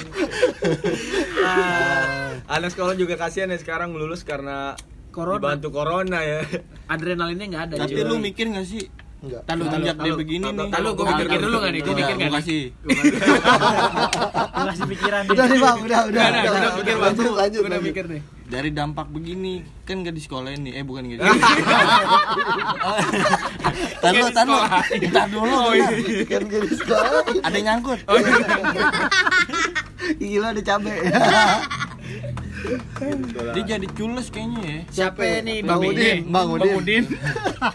Ah, 1.44 2.35
anak 2.56 2.71
sekolah 2.75 2.94
juga 2.99 3.14
kasihan 3.14 3.52
ya 3.52 3.59
sekarang 3.61 3.94
lulus 3.94 4.26
karena 4.26 4.75
Corona. 5.14 5.38
dibantu 5.38 5.68
corona 5.71 6.18
ya. 6.26 6.40
Adrenalinnya 6.90 7.47
nggak 7.47 7.64
ada. 7.71 7.75
Tapi 7.87 8.00
lu 8.02 8.18
mikir 8.18 8.50
gak 8.50 8.66
sih? 8.66 8.90
Enggak. 9.25 9.40
Tahu, 9.43 9.64
tahu, 9.64 9.81
tahu. 9.90 10.14
begini 10.16 10.47
nih. 10.47 10.69
Tahu, 10.69 10.88
gue 10.93 11.04
mikir 11.16 11.40
dulu 11.40 11.57
nggak 11.57 11.73
nih? 11.73 11.81
Gue 11.81 11.95
mikir 11.95 12.14
nggak 12.14 12.28
Gua 12.28 12.28
nih? 12.28 12.37
kasih. 12.38 12.62
Lu 14.45 14.66
kasih 14.66 14.85
pikiran 14.87 15.23
udah 15.26 15.45
nih 15.45 15.59
bang 15.59 15.76
udah 15.81 16.00
udah 16.04 16.25
Udah, 16.45 16.71
mikir 16.75 16.95
bang. 16.95 17.02
lanjut 17.09 17.33
lanjut 17.33 17.61
Udah 17.62 17.81
mikir 17.81 18.04
nih. 18.07 18.23
Dari 18.45 18.71
dampak 18.71 19.09
begini 19.09 19.54
kan 19.83 20.04
gak 20.04 20.12
di 20.12 20.21
sekolah 20.21 20.52
ini. 20.52 20.71
Eh 20.73 20.85
bukan 20.85 21.09
gitu. 21.09 21.25
Tar 23.97 24.12
dulu, 24.12 24.28
tar 24.31 24.45
dulu. 24.45 24.61
Tar 25.09 25.26
dulu. 25.26 25.57
kan 26.28 26.43
gue 26.45 26.61
di 26.62 26.76
sekolah 26.76 27.25
Ada 27.40 27.57
yang 27.57 27.66
nyangkut. 27.73 27.99
gila 30.14 30.52
ada 30.52 30.61
cabe 30.61 30.93
Dia 33.54 33.62
jadi 33.76 33.87
cules 33.92 34.28
kayaknya 34.28 34.61
ya. 34.62 34.78
Siapa 34.90 35.44
nih? 35.44 35.58
Bang 35.64 35.80
Bang 35.80 35.90
Udin, 35.90 36.18
Bang 36.30 36.49
Udin. 36.80 37.04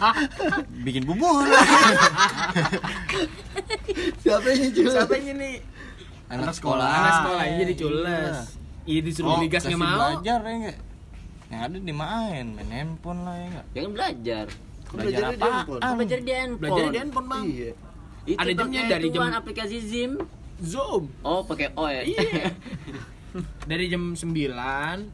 Bikin 0.86 1.02
bubur. 1.06 1.46
siapa 4.20 4.48
ini 4.54 4.66
cuy 4.70 4.84
Siapa 4.86 5.14
ini 5.18 5.32
nih? 5.34 5.54
Anak 6.30 6.54
sekolah. 6.54 6.86
Anak 6.86 7.12
sekolah 7.22 7.42
ini 7.46 7.58
jadi 7.66 7.74
cules. 7.76 8.36
Iya 8.88 9.00
disuruh 9.04 9.30
beli 9.36 9.46
gas 9.46 9.62
kasih 9.62 9.76
nggak 9.76 9.82
mau. 9.84 9.98
belajar 9.98 10.38
ya 10.40 10.52
enggak? 10.56 10.78
Yang 11.50 11.60
ada 11.66 11.76
di 11.78 11.94
main, 11.94 12.46
main 12.54 12.70
handphone 12.70 13.20
lah 13.26 13.34
ya 13.36 13.46
enggak? 13.46 13.66
Jangan 13.74 13.90
belajar. 13.92 14.46
belajar 14.90 15.22
di 15.30 15.38
handphone 15.38 15.78
Kan 15.78 15.92
belajar 15.94 16.18
di 16.18 16.32
handphone. 16.32 16.58
Belajar 16.60 16.84
di 16.88 16.98
handphone 16.98 17.26
bang. 17.28 17.44
iya 17.46 17.70
Itu 18.26 18.38
Ada 18.38 18.50
jamnya 18.52 18.82
dari 18.88 19.06
jam- 19.10 19.32
aplikasi 19.32 19.76
Zoom. 19.80 20.12
Zoom. 20.60 21.02
Oh, 21.22 21.40
pakai 21.42 21.72
O 21.72 21.84
ya. 21.86 22.02
Iya. 22.02 22.50
dari 23.70 23.84
jam 23.86 24.14
9 24.14 24.26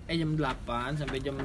eh 0.09 0.17
jam 0.17 0.31
8 0.35 1.01
sampai 1.01 1.19
jam 1.21 1.37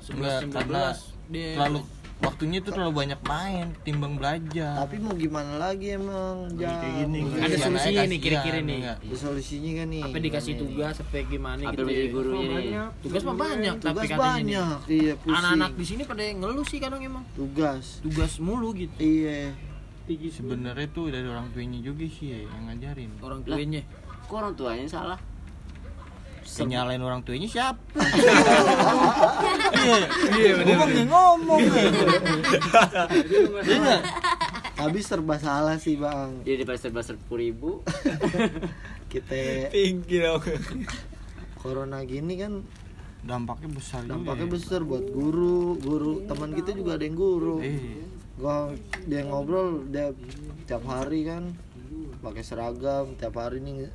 11 0.00 0.14
Enggak, 0.16 0.38
jam 0.42 0.50
karena 0.50 0.80
12 0.92 1.30
dia 1.30 1.48
terlalu 1.54 1.80
waktunya 2.20 2.60
itu 2.60 2.68
terlalu 2.68 2.92
banyak 2.92 3.20
main 3.24 3.72
timbang 3.80 4.20
belajar. 4.20 4.76
Tapi 4.76 5.00
mau 5.00 5.16
gimana 5.16 5.56
lagi 5.56 5.96
emang 5.96 6.52
Jam? 6.60 6.68
kayak 6.76 6.94
gini, 7.08 7.18
ada 7.32 7.56
solusinya 7.56 8.02
nih 8.04 8.18
kira-kira 8.20 8.58
nih. 8.60 8.80
Ada 8.92 9.16
solusinya 9.16 9.70
kan 9.72 9.86
nih? 9.88 10.02
Apa 10.04 10.16
dikasih 10.20 10.52
gimana 10.52 10.60
tugas 10.68 10.94
apa 11.00 11.16
gimana 11.24 11.60
Apa 11.64 11.72
gitu 11.72 11.82
menjadi 11.88 12.04
ya. 12.04 12.12
gurunya 12.12 12.46
nih? 12.52 12.72
tugas 13.00 13.22
mah 13.24 13.36
banyak 13.40 13.74
tapi 13.80 13.88
tugas 13.88 14.04
katanya 14.04 14.20
nih. 14.20 14.28
banyak 14.28 14.78
iya 14.92 15.12
pusing. 15.16 15.38
anak-anak 15.40 15.70
di 15.72 15.84
sini 15.88 16.02
pada 16.04 16.22
ngeluh 16.28 16.66
sih 16.68 16.78
kadang 16.78 17.00
emang. 17.00 17.24
Tugas. 17.32 17.84
Tugas 18.04 18.32
mulu 18.36 18.68
gitu. 18.76 18.94
Iya. 19.00 19.56
Sebenarnya 20.10 20.88
tuh 20.90 21.08
dari 21.08 21.24
orang 21.24 21.54
tuanya 21.54 21.78
juga 21.80 22.02
sih 22.04 22.34
ya, 22.34 22.38
yang 22.44 22.68
ngajarin. 22.68 23.10
Orang 23.22 23.40
tuanya. 23.46 23.80
Kok 24.28 24.36
orang 24.36 24.54
tuanya 24.58 24.86
salah? 24.90 25.18
Yang 26.52 26.68
nyalain 26.68 26.98
orang 26.98 27.20
tuanya 27.20 27.46
siapa 27.46 27.78
Iya 30.30 30.52
benar. 30.56 31.06
ngomong 31.06 31.60
tapi 34.72 34.98
serba 34.98 35.36
salah 35.36 35.76
sih 35.76 35.94
bang 35.94 36.40
Dia 36.40 36.56
daripada 36.56 36.78
serba 36.78 37.00
sepuluh 37.00 37.40
ribu. 37.42 37.70
kita 39.12 39.68
Tinggi 39.68 40.16
dong. 40.18 40.40
corona 41.56 42.00
gini 42.02 42.34
kan 42.34 42.64
dampaknya 43.20 43.68
besar 43.68 44.00
juga 44.00 44.16
dampaknya 44.16 44.46
ya. 44.48 44.50
besar 44.50 44.80
buat 44.80 45.04
guru 45.06 45.76
guru 45.76 46.24
teman 46.24 46.50
kita 46.50 46.72
juga 46.72 46.96
ada 46.96 47.04
yang 47.04 47.14
guru 47.14 47.60
Iya. 47.60 48.00
gua 48.34 48.72
dia 49.04 49.20
ngobrol 49.22 49.84
dia 49.86 50.08
tiap 50.64 50.80
hari 50.82 51.28
kan 51.28 51.52
pakai 52.20 52.40
seragam 52.40 53.16
tiap 53.16 53.34
hari 53.34 53.58
nih 53.58 53.88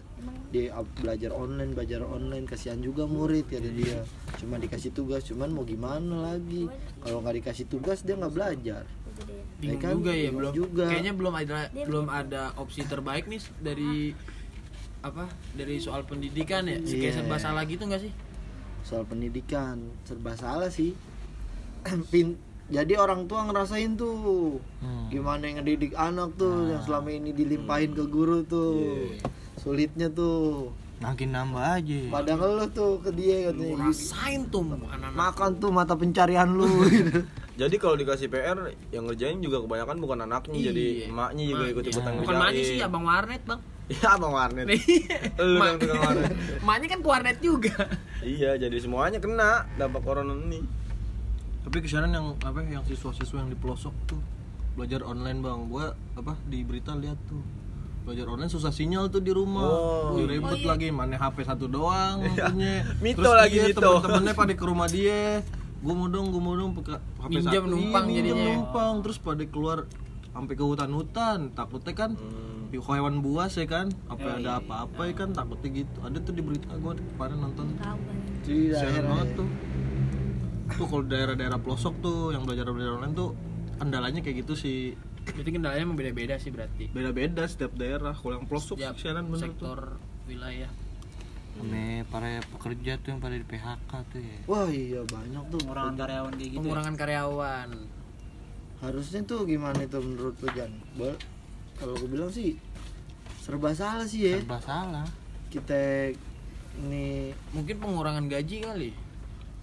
dia 0.50 0.74
up- 0.74 0.90
belajar 0.98 1.30
online 1.30 1.72
belajar 1.72 2.02
online 2.02 2.44
kasihan 2.44 2.78
juga 2.78 3.06
murid 3.06 3.46
kata 3.46 3.70
dia. 3.70 4.02
Cuma 4.36 4.58
dikasih 4.58 4.90
tugas 4.92 5.22
cuman 5.24 5.50
mau 5.50 5.62
gimana 5.62 6.34
lagi? 6.34 6.66
Kalau 7.00 7.22
nggak 7.22 7.36
dikasih 7.40 7.66
tugas 7.66 8.02
dia 8.02 8.18
nggak 8.18 8.34
belajar. 8.34 8.84
Bingung 9.56 9.80
kan? 9.80 9.94
juga 9.94 10.12
ya 10.12 10.30
belum 10.30 10.52
juga. 10.52 10.86
kayaknya 10.90 11.14
belum 11.14 11.34
ada 11.34 11.56
belum 11.72 12.06
ada 12.10 12.42
opsi 12.56 12.84
terbaik 12.84 13.26
nih 13.26 13.40
dari 13.58 14.12
apa? 15.00 15.30
Dari 15.54 15.78
soal 15.78 16.04
pendidikan 16.04 16.66
ya? 16.66 16.82
Kayak 16.82 16.98
Iya. 17.00 17.16
serba 17.16 17.38
salah 17.38 17.64
gitu 17.64 17.86
nggak 17.86 18.02
sih? 18.02 18.14
Soal 18.82 19.06
pendidikan 19.06 19.78
serba 20.04 20.34
salah 20.34 20.68
sih. 20.68 20.98
Pin- 22.12 22.42
jadi 22.66 22.94
orang 22.96 23.26
tua 23.26 23.46
ngerasain 23.46 23.94
tuh 23.94 24.58
Hmm. 24.80 25.06
gimana 25.08 25.44
yang 25.44 25.58
ngedidik 25.60 25.94
anak 25.94 26.34
tuh 26.36 26.68
yang 26.68 26.82
selama 26.82 27.10
ini 27.10 27.30
dilimpahin 27.32 27.92
ke 27.92 28.04
guru 28.06 28.42
tuh 28.42 29.10
sulitnya 29.56 30.10
tuh 30.10 30.70
makin 30.96 31.30
nambah 31.30 31.60
aja 31.76 32.00
pada 32.10 32.32
ngeluh 32.34 32.70
tuh 32.72 32.98
ke 33.00 33.12
dia 33.12 33.50
katanya 33.50 33.76
rasain 33.86 34.48
tuh 34.48 34.64
anak-anak 34.64 35.12
makan 35.12 35.50
tuh 35.56 35.70
mata 35.70 35.94
pencarian 35.94 36.50
lu 36.50 36.70
gitu. 36.88 37.22
Jadi 37.56 37.76
kalau 37.78 37.96
dikasih 37.96 38.28
PR 38.28 38.60
yang 38.90 39.08
ngerjain 39.08 39.40
juga 39.40 39.62
kebanyakan 39.62 39.96
bukan 39.98 40.18
anaknya 40.22 40.60
Iya. 40.60 40.68
jadi 40.70 40.86
emaknya 41.08 41.44
juga 41.48 41.64
ikut 41.70 41.84
ikutan 41.88 42.12
bukan 42.20 42.36
maknya 42.36 42.64
sih 42.64 42.78
abang 42.80 43.06
warnet 43.06 43.42
bang 43.44 43.62
Iya 43.86 44.08
abang 44.12 44.34
warnet. 44.34 44.66
Lu 45.40 45.60
yang 45.60 45.78
tukang 45.78 46.02
warnet. 46.02 46.32
maknya 46.62 46.88
kan 46.90 47.00
ke 47.00 47.08
warnet 47.08 47.38
juga 47.40 47.76
Iya 48.20 48.58
jadi 48.58 48.76
semuanya 48.76 49.20
kena 49.20 49.70
dampak 49.76 50.02
corona 50.02 50.34
ini. 50.36 50.60
Tapi 51.66 51.82
kesianan 51.82 52.14
yang 52.14 52.28
apa 52.46 52.62
yang 52.62 52.86
siswa-siswa 52.86 53.42
yang 53.42 53.50
di 53.50 53.58
pelosok 53.58 53.94
tuh 54.06 54.22
belajar 54.78 55.02
online 55.02 55.42
bang, 55.42 55.60
gua 55.66 55.86
apa 56.14 56.38
di 56.46 56.62
berita 56.62 56.94
lihat 56.94 57.18
tuh 57.26 57.42
belajar 58.06 58.30
online 58.30 58.54
susah 58.54 58.70
sinyal 58.70 59.10
tuh 59.10 59.18
di 59.18 59.34
rumah, 59.34 59.66
Oh. 59.66 60.22
Ribet 60.22 60.62
lagi, 60.62 60.94
mana 60.94 61.18
HP 61.18 61.42
satu 61.42 61.66
doang 61.66 62.22
punya. 62.22 62.54
Mito 63.04 63.34
lagi, 63.34 63.58
dia 63.58 63.74
mito. 63.74 63.82
temen-temennya 63.82 64.34
pada 64.46 64.54
ke 64.54 64.62
rumah 64.62 64.86
dia, 64.86 65.42
gua 65.82 65.94
mau 65.98 66.06
dong, 66.06 66.30
gua 66.30 66.42
mau 66.44 66.54
dong 66.54 66.78
pakai 66.78 67.02
HP 67.02 67.30
Minjem 67.34 67.64
satu. 67.66 67.74
numpang 67.74 68.06
Iya, 68.06 68.16
jadinya. 68.22 68.46
numpang, 68.62 68.94
terus 69.02 69.18
pada 69.18 69.42
keluar 69.50 69.90
sampai 70.38 70.54
ke 70.54 70.62
hutan-hutan, 70.62 71.50
takutnya 71.58 71.94
kan 71.98 72.12
di 72.70 72.78
hewan 72.78 73.26
buas 73.26 73.58
ya 73.58 73.66
kan, 73.66 73.90
apa 74.06 74.38
ada 74.38 74.62
apa-apa 74.62 75.02
ya 75.10 75.14
kan 75.18 75.34
takutnya 75.34 75.82
gitu. 75.82 75.98
Ada 76.06 76.18
tuh 76.22 76.34
di 76.38 76.42
berita 76.46 76.78
gua 76.78 76.94
kemarin 76.94 77.38
nonton. 77.42 77.74
Daerah 78.46 79.02
banget 79.02 79.30
tuh. 79.34 79.50
Tuh 80.68 80.86
kalau 80.86 81.04
daerah-daerah 81.04 81.58
pelosok 81.58 81.94
tuh 82.00 82.34
yang 82.34 82.44
belajar 82.44 82.66
belajar 82.68 82.98
online 82.98 83.14
tuh 83.14 83.30
kendalanya 83.78 84.20
kayak 84.20 84.42
gitu 84.42 84.54
sih. 84.54 84.98
berarti 85.26 85.52
kendalanya 85.52 85.84
emang 85.84 85.98
beda-beda 85.98 86.38
sih 86.38 86.50
berarti 86.50 86.90
Beda-beda 86.90 87.46
setiap 87.46 87.74
daerah. 87.74 88.14
Kalau 88.14 88.34
yang 88.36 88.46
pelosok 88.46 88.78
Setiap 88.78 88.94
siaran 88.96 89.26
bener 89.26 89.38
tuh. 89.38 89.46
sektor 89.50 89.80
wilayah 90.26 90.70
Ame 91.56 92.04
para 92.06 92.44
pekerja 92.46 93.00
tuh 93.00 93.16
yang 93.16 93.22
pada 93.24 93.34
di 93.34 93.42
PHK 93.42 93.92
tuh 94.12 94.20
ya 94.20 94.38
wah 94.44 94.68
iya 94.68 95.02
banyak 95.02 95.44
tuh 95.48 95.60
Pengurangan 95.64 95.96
karyawan 95.96 96.32
kayak 96.36 96.44
gitu. 96.44 96.52
ya. 96.52 96.60
pengurangan 96.60 96.96
karyawan 96.96 97.70
harusnya 98.84 99.22
tuh 99.24 99.40
gimana 99.48 99.80
itu 99.82 99.98
menurut 99.98 100.36
lu 100.36 100.50
Jan 100.52 100.72
kalau 101.80 101.96
gue 101.96 102.10
bilang 102.12 102.28
sih 102.28 102.60
serba 103.40 103.72
salah 103.72 104.04
sih 104.04 104.30
ya 104.30 104.36
serba 104.44 104.60
salah 104.60 105.08
kita 105.48 106.12
ini 106.84 107.32
mungkin 107.56 107.76
pengurangan 107.80 108.28
gaji 108.28 108.58
kali 108.62 108.92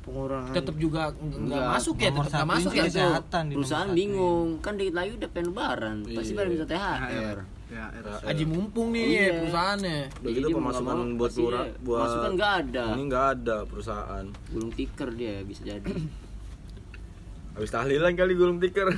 pengurangan 0.02 0.50
tetap 0.50 0.74
juga 0.76 1.00
nggak 1.10 1.38
Enggak. 1.38 1.68
masuk 1.72 1.96
ya 1.96 2.10
tetap 2.10 2.26
nggak 2.28 2.48
masuk 2.48 2.72
ya 2.72 2.82
kesehatan 2.84 3.44
Perusahaan 3.50 3.90
bingung, 3.90 4.48
kan 4.58 4.74
dikit 4.74 4.94
lagi 4.94 5.10
udah 5.14 5.28
pengen 5.30 5.46
lebaran, 5.50 5.96
pasti 6.04 6.32
pada 6.32 6.48
minta 6.48 6.66
THR. 6.66 7.38
Ya, 7.72 7.88
era. 7.88 8.12
Haji 8.20 8.44
mumpung 8.44 8.92
nih 8.92 9.04
Iya. 9.08 9.26
perusahaannya 9.40 9.98
Udah 10.12 10.30
gitu 10.30 10.48
pemasukan 10.52 10.96
buat 11.16 11.32
lurah 11.32 11.64
dia- 11.64 11.78
buat 11.80 11.98
pemasukan 11.98 12.30
nggak 12.34 12.52
ada. 12.60 12.84
Ini 12.92 13.02
nggak 13.08 13.26
ada 13.32 13.56
perusahaan. 13.64 14.24
Gulung 14.52 14.72
tiker 14.74 15.08
dia 15.10 15.34
bisa 15.40 15.62
jadi. 15.64 15.92
Habis 17.52 17.70
tahlilan 17.70 18.12
kali 18.12 18.32
gulung 18.32 18.58
tikar. 18.58 18.92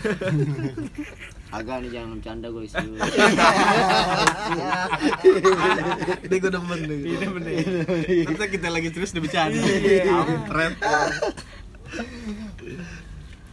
Agak 1.55 1.77
nih 1.81 1.91
jangan 1.95 2.19
bercanda 2.19 2.51
gue. 2.51 2.67
Ini 6.25 6.35
gue 6.35 6.51
demen 6.51 6.81
nih. 6.83 6.99
Ini 6.99 7.17
demen 7.17 7.43
nih. 7.43 7.57
Nanti 8.27 8.45
kita 8.51 8.69
lagi 8.69 8.91
terus 8.91 9.15
dibicara. 9.15 9.55
Kampret. 9.55 10.75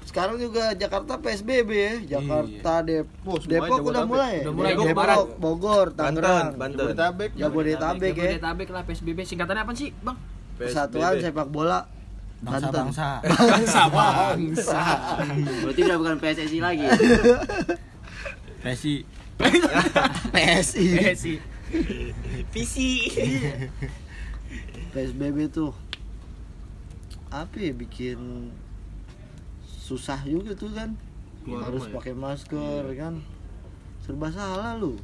sekarang 0.02 0.36
juga 0.36 0.76
Jakarta 0.76 1.16
PSBB 1.16 1.72
ya 1.72 2.20
Jakarta 2.20 2.84
Dep 2.84 3.08
Oh, 3.24 3.40
semuanya 3.40 3.64
Depok 3.64 3.80
udah 3.80 4.04
mulai 4.04 4.44
Udah 4.44 4.52
mulai, 4.52 4.72
Depok 4.76 4.92
Barat. 4.92 5.18
Bogor 5.40 5.86
Tangerang 5.96 6.52
Banten. 6.60 6.84
Jabodetabek. 6.84 7.30
Jabodetabek 7.32 8.12
ya 8.12 8.28
Jabodetabek 8.36 8.68
lah 8.76 8.84
PSBB 8.84 9.24
singkatannya 9.24 9.64
apa 9.64 9.72
sih 9.72 9.96
bang 9.96 10.18
Persatuan. 10.60 11.16
Sepak 11.16 11.48
Bola 11.48 11.88
Banten. 12.44 12.44
bangsa-bangsa 12.44 13.08
bangsa 13.56 13.82
bangsa 13.88 14.82
Berarti 15.64 15.80
udah 15.80 15.96
bukan 15.96 16.16
PSSI 16.20 16.60
lagi. 16.60 16.88
Pesi 18.62 19.04
PSI 20.32 20.86
eh 21.02 21.16
sih 21.16 21.38
visi 22.52 22.90
PSBB 24.92 25.50
tuh 25.50 25.72
apa 27.32 27.56
ya 27.56 27.72
bikin 27.72 28.52
susah 29.64 30.20
juga 30.24 30.52
tuh 30.54 30.68
kan. 30.70 31.00
Keluar 31.42 31.64
harus 31.66 31.84
ya? 31.86 31.92
pakai 31.96 32.14
masker 32.14 32.84
kan. 32.94 33.24
Serba 34.00 34.28
salah 34.30 34.76
lu. 34.76 35.00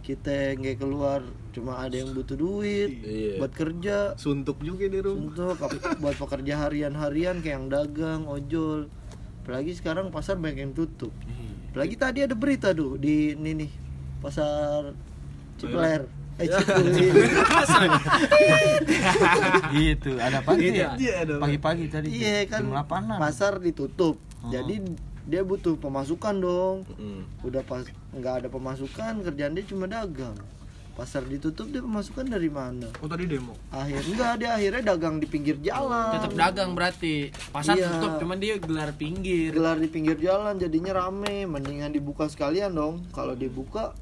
Kita 0.00 0.52
nggak 0.52 0.76
keluar 0.76 1.24
cuma 1.50 1.80
ada 1.80 1.94
yang 1.94 2.12
butuh 2.12 2.36
duit 2.36 3.00
Iya. 3.02 3.40
buat 3.40 3.52
kerja. 3.52 4.12
Suntuk 4.14 4.60
juga 4.60 4.84
di 4.84 5.00
rumah. 5.00 5.32
untuk 5.32 5.56
ap- 5.56 5.96
buat 5.96 6.14
pekerja 6.14 6.60
harian-harian 6.60 7.40
kayak 7.40 7.56
yang 7.56 7.66
dagang 7.66 8.22
ojol. 8.26 8.92
Apalagi 9.40 9.72
sekarang 9.72 10.08
pasar 10.08 10.36
banyak 10.36 10.60
yang 10.60 10.72
tutup 10.72 11.10
apalagi 11.72 11.96
tadi 11.96 12.18
ada 12.20 12.36
berita 12.36 12.68
tuh 12.70 12.94
di 12.94 13.32
ini 13.32 13.64
nih 13.64 13.70
pasar 14.20 14.92
Cipler 15.56 16.04
eh 16.36 16.48
Cipuli 16.48 16.92
gitu 19.74 20.12
ada 20.16 20.40
apa 20.40 20.50
sih? 20.54 20.68
Ya 20.70 20.92
Iya, 20.94 21.12
ada. 21.24 21.34
pagi-pagi 21.38 21.84
tadi 21.88 22.08
iya 22.08 22.44
kan 22.44 22.64
jam 22.64 22.76
8 22.76 23.16
pasar 23.16 23.56
ditutup. 23.58 24.16
Jadi 24.44 24.80
dia 25.22 25.40
butuh 25.40 25.76
pemasukan 25.76 26.34
dong. 26.34 26.76
Udah 27.40 27.62
pas 27.62 27.84
nggak 28.10 28.34
ada 28.42 28.48
pemasukan 28.48 29.22
kerjaan 29.22 29.52
dia 29.54 29.64
cuma 29.64 29.84
dagang 29.86 30.34
pasar 30.92 31.24
ditutup 31.24 31.66
dia 31.66 31.80
pemasukan 31.80 32.24
dari 32.24 32.46
mana? 32.46 32.84
Oh 32.98 33.06
tadi 33.06 33.24
demo. 33.24 33.56
akhir 33.68 34.04
enggak 34.04 34.32
dia 34.36 34.50
akhirnya 34.52 34.82
dagang 34.86 35.16
di 35.16 35.24
pinggir 35.24 35.56
jalan. 35.58 36.12
Tetap 36.14 36.32
dagang 36.32 36.70
berarti. 36.72 37.32
Pasar 37.48 37.74
Iya. 37.74 37.88
tutup 37.90 38.18
cuman 38.18 38.36
dia 38.36 38.56
gelar 38.56 38.92
pinggir. 38.92 39.50
Gelar 39.50 39.76
di 39.76 39.86
pinggir 39.86 40.16
jalan 40.18 40.54
jadinya 40.54 40.92
rame. 40.98 41.44
Mendingan 41.44 41.90
dibuka 41.90 42.26
sekalian 42.26 42.70
dong. 42.70 43.00
Kalau 43.10 43.32
dibuka 43.32 43.96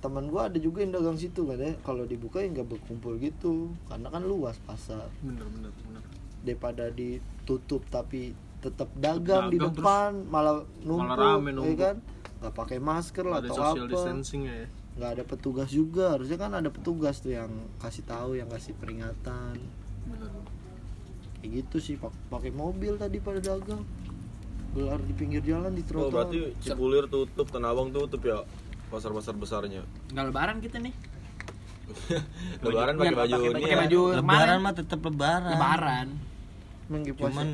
teman 0.00 0.26
gua 0.26 0.48
ada 0.48 0.56
juga 0.56 0.80
yang 0.80 0.90
dagang 0.90 1.14
situ 1.14 1.44
katanya. 1.44 1.76
Kalau 1.80 2.02
dibuka 2.04 2.40
ya 2.40 2.50
nggak 2.50 2.68
berkumpul 2.68 3.14
gitu. 3.16 3.68
Karena 3.86 4.08
kan 4.08 4.22
luas 4.22 4.58
pasar. 4.60 5.06
Bener 5.20 5.46
bener 5.46 5.70
bener. 5.78 6.02
daripada 6.40 6.88
ditutup 6.88 7.84
tapi 7.86 8.32
tetap 8.58 8.88
dagang, 8.94 9.48
di 9.48 9.56
Dagang 9.56 9.72
terus 9.72 9.76
depan 9.76 10.10
malah 10.26 10.64
numpuk 10.80 11.04
malah 11.06 11.36
rame 11.36 11.46
ya 11.46 11.54
numpuk. 11.54 11.76
kan? 11.78 11.96
Nggak 12.40 12.54
pakai 12.56 12.78
masker 12.80 13.24
lah 13.24 13.38
Ada 13.38 13.46
atau 13.46 13.56
social 13.62 13.84
apa. 13.84 13.92
distancing 13.92 14.42
ya. 14.42 14.64
Nggak 14.90 15.10
ada 15.16 15.24
petugas 15.24 15.70
juga 15.70 16.18
harusnya 16.18 16.36
kan 16.36 16.50
ada 16.52 16.68
petugas 16.68 17.18
tuh 17.18 17.32
yang 17.32 17.48
kasih 17.78 18.04
tahu 18.04 18.34
yang 18.34 18.50
kasih 18.50 18.74
peringatan 18.76 19.56
kayak 21.40 21.50
gitu 21.64 21.76
sih 21.78 21.94
pak- 21.96 22.12
pakai 22.28 22.50
mobil 22.50 22.96
tadi 22.96 23.16
pada 23.18 23.40
dagang 23.40 23.80
gelar 24.70 25.00
di 25.00 25.14
pinggir 25.16 25.42
jalan 25.42 25.72
di 25.72 25.82
Oh, 25.82 26.06
trotoar 26.06 26.30
berarti 26.30 26.54
Cipulir 26.60 27.04
tutup, 27.08 27.48
Tanah 27.48 27.74
Abang 27.74 27.90
tutup 27.90 28.22
ya 28.22 28.46
pasar-pasar 28.86 29.34
besarnya. 29.34 29.82
Nggak 30.10 30.24
lebaran 30.30 30.56
kita 30.62 30.78
nih. 30.78 30.94
Lebaran 32.62 32.94
pakai 32.94 33.16
baju 33.16 33.36
ini. 33.40 33.54
Pakai 33.56 33.70
ya. 33.70 33.78
baju 33.82 34.00
lebaran 34.14 34.58
mah 34.62 34.74
tetap 34.74 35.00
lebaran 35.02 35.50
Lebaran. 35.58 36.08
Cuman 36.86 37.46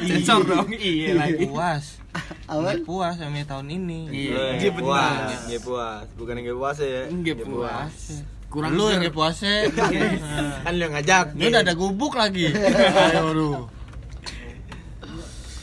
Sensor 0.00 0.40
dong. 0.44 0.68
Iya 0.70 1.10
lagi. 1.14 1.44
puas 1.46 1.98
Awan? 2.46 2.62
Nggak 2.62 2.78
puas 2.84 3.14
sama 3.16 3.42
tahun 3.42 3.66
ini 3.72 3.98
Iya. 4.08 4.34
Eh, 4.34 4.52
Iya, 4.60 4.70
puas, 4.72 5.18
nggak 5.44 5.62
puas, 5.62 6.06
bukan 6.14 6.32
yang 6.34 6.44
nggak 6.46 6.58
puas 6.58 6.76
ya. 6.78 7.02
Nggak 7.08 7.36
puas. 7.42 7.94
Kurang 8.46 8.72
lu 8.72 8.84
yang 8.86 9.00
nggak 9.00 9.12
puasa 9.12 9.50
Kan 10.64 10.72
lu 10.72 10.82
yang 10.82 10.94
ngajak. 10.94 11.26
ini 11.34 11.44
udah 11.48 11.62
ada 11.62 11.74
gubuk 11.74 12.14
lagi 12.14 12.54
ayo 13.10 13.30
lu 13.30 13.50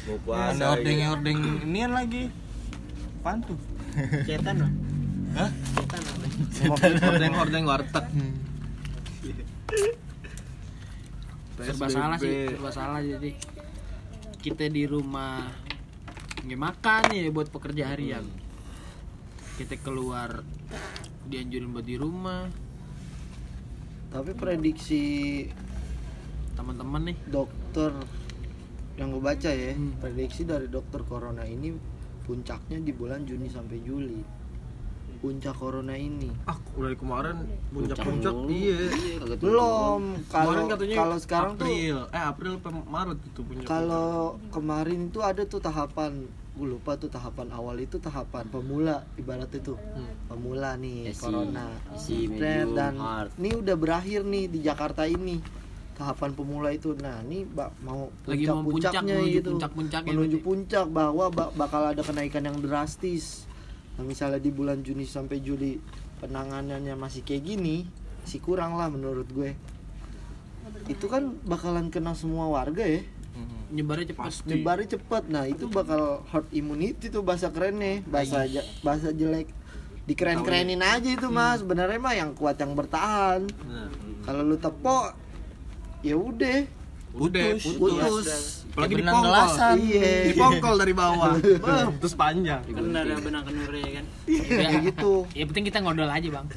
Mau 0.02 0.18
puasa. 0.22 0.52
ada 0.52 0.66
ordeng 0.74 1.00
ordeng 1.08 1.38
inian 1.62 1.92
lagi 1.92 2.28
apaan 3.18 3.40
tuh 3.42 3.56
Cetan 4.26 4.56
loh. 4.58 4.72
Hah? 5.32 5.50
Cetan 6.52 6.92
apa? 6.92 7.06
Hordeng-hordeng 7.06 7.64
warteg. 7.64 8.06
Serba 11.66 11.88
salah 11.88 12.18
sih, 12.18 12.50
serba 12.50 12.72
salah 12.74 13.00
jadi 13.02 13.32
kita 14.42 14.66
di 14.74 14.84
rumah 14.90 15.46
nggak 16.42 16.58
makan 16.58 17.04
ya 17.14 17.30
buat 17.30 17.54
pekerja 17.54 17.94
harian. 17.94 18.26
Kita 19.62 19.78
keluar 19.86 20.42
dianjurin 21.30 21.70
buat 21.70 21.86
di 21.86 21.98
rumah 22.02 22.50
Tapi 24.12 24.36
prediksi 24.36 25.48
teman-teman 26.52 27.14
nih 27.14 27.18
dokter 27.32 27.96
yang 29.00 29.16
gue 29.16 29.24
baca 29.24 29.48
ya, 29.48 29.72
Hmm. 29.72 29.96
prediksi 30.04 30.44
dari 30.44 30.68
dokter 30.68 31.00
corona 31.08 31.48
ini 31.48 31.72
puncaknya 32.28 32.84
di 32.84 32.92
bulan 32.92 33.24
Juni 33.24 33.48
sampai 33.48 33.80
Juli. 33.80 34.41
Puncak 35.22 35.54
corona 35.54 35.94
ini. 35.94 36.34
Ah, 36.44 36.58
udah 36.74 36.82
dari 36.84 36.98
kemarin 36.98 37.36
puncak-puncak 37.70 38.34
mulu. 38.34 38.50
iya. 38.50 38.78
kagak 39.16 39.38
turun. 39.38 39.46
Belum. 39.46 40.02
Kalau 40.26 40.42
Kemarin 40.44 40.64
katanya 40.68 40.96
kalau 40.98 41.18
sekarang 41.18 41.52
tuh 41.54 41.66
April. 41.68 41.98
Eh, 42.10 42.24
April 42.26 42.54
Maret 42.84 43.20
itu 43.24 43.40
puncak. 43.40 43.68
kalau 43.68 44.12
kemarin 44.50 45.00
itu 45.08 45.20
ada 45.22 45.44
tuh 45.46 45.60
tahapan 45.60 46.12
gue 46.52 46.68
lupa 46.68 46.94
tuh 46.94 47.08
tahapan 47.08 47.48
awal 47.50 47.80
itu 47.80 47.96
tahapan 47.98 48.44
pemula 48.46 49.08
ibarat 49.16 49.48
itu 49.52 49.72
pemula 50.28 50.76
nih 50.76 51.08
Esi, 51.08 51.24
corona 51.24 51.72
esi, 51.96 52.28
Trend, 52.28 52.36
medium, 52.36 52.76
dan 52.76 52.94
hard. 53.00 53.30
ini 53.34 53.50
udah 53.56 53.74
berakhir 53.74 54.22
nih 54.22 54.46
di 54.46 54.60
Jakarta 54.60 55.08
ini 55.08 55.40
tahapan 55.94 56.36
pemula 56.36 56.70
itu 56.70 56.92
nah 56.94 57.24
ini 57.24 57.48
ba- 57.48 57.72
mau 57.80 58.12
Lagi 58.26 58.44
mau 58.44 58.68
puncak, 58.68 58.68
puncak-puncaknya 58.68 59.16
menuju 59.16 59.32
gitu 59.34 59.50
puncak-puncaknya 59.50 60.12
menuju 60.12 60.38
puncak 60.40 60.86
bahwa 60.90 61.26
ba- 61.30 61.54
bakal 61.56 61.82
ada 61.88 62.04
kenaikan 62.04 62.44
yang 62.44 62.58
drastis 62.60 63.48
nah 64.02 64.10
misalnya 64.10 64.42
di 64.42 64.50
bulan 64.50 64.82
Juni 64.82 65.06
sampai 65.06 65.46
Juli 65.46 65.78
penanganannya 66.18 66.98
masih 66.98 67.22
kayak 67.22 67.46
gini 67.46 67.86
sih 68.26 68.42
kurang 68.42 68.74
lah 68.74 68.90
menurut 68.90 69.30
gue. 69.30 69.54
Itu 70.90 71.06
kan 71.06 71.38
bakalan 71.46 71.94
kena 71.94 72.18
semua 72.18 72.50
warga 72.50 72.82
ya. 72.82 73.06
Nyebarnya 73.70 74.10
cepat. 74.10 74.42
nyebarnya 74.50 74.88
cepet. 74.98 75.24
Nah 75.30 75.46
itu 75.46 75.70
bakal 75.70 76.26
herd 76.34 76.50
immunity 76.50 77.14
tuh 77.14 77.22
bahasa 77.22 77.54
kerennya. 77.54 78.02
Bahasa 78.10 78.50
ja- 78.50 78.66
bahasa 78.82 79.14
jelek. 79.14 79.54
Dikeren 80.10 80.42
kerenin 80.42 80.82
aja 80.82 81.06
itu 81.06 81.30
mas. 81.30 81.62
Sebenarnya 81.62 82.02
mah 82.02 82.18
yang 82.18 82.34
kuat 82.34 82.58
yang 82.58 82.74
bertahan. 82.74 83.46
Kalau 84.26 84.42
lu 84.42 84.58
tepok 84.58 85.14
ya 86.02 86.18
udah 86.18 86.66
Udah, 87.12 87.44
Putus. 87.54 87.76
putus. 87.76 88.28
Apalagi 88.72 88.94
benang 88.96 89.14
dipongkol. 89.14 89.28
gelasan. 89.28 89.76
iya 89.78 90.12
Dipongkol 90.28 90.76
dari 90.78 90.94
bawah. 90.94 91.34
Terus 92.00 92.16
panjang. 92.16 92.62
Kan 92.64 92.86
ada 92.90 93.16
benang 93.18 93.44
kenure 93.44 93.84
kan. 93.84 94.06
kayak 94.24 94.74
gitu 94.86 95.12
Ya 95.30 95.44
penting 95.44 95.66
kita 95.66 95.80
ngodol 95.80 96.08
aja 96.08 96.28
bang 96.32 96.48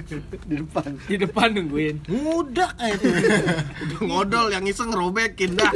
di 0.48 0.54
depan 0.56 0.88
di 1.02 1.16
depan 1.18 1.48
nungguin. 1.52 1.96
mudah 2.08 2.72
kayak 2.74 2.96
itu 2.96 3.04
Udah 3.04 4.00
ngodol 4.08 4.46
yang 4.48 4.64
iseng 4.64 4.88
robekin 4.90 5.52
dah. 5.54 5.72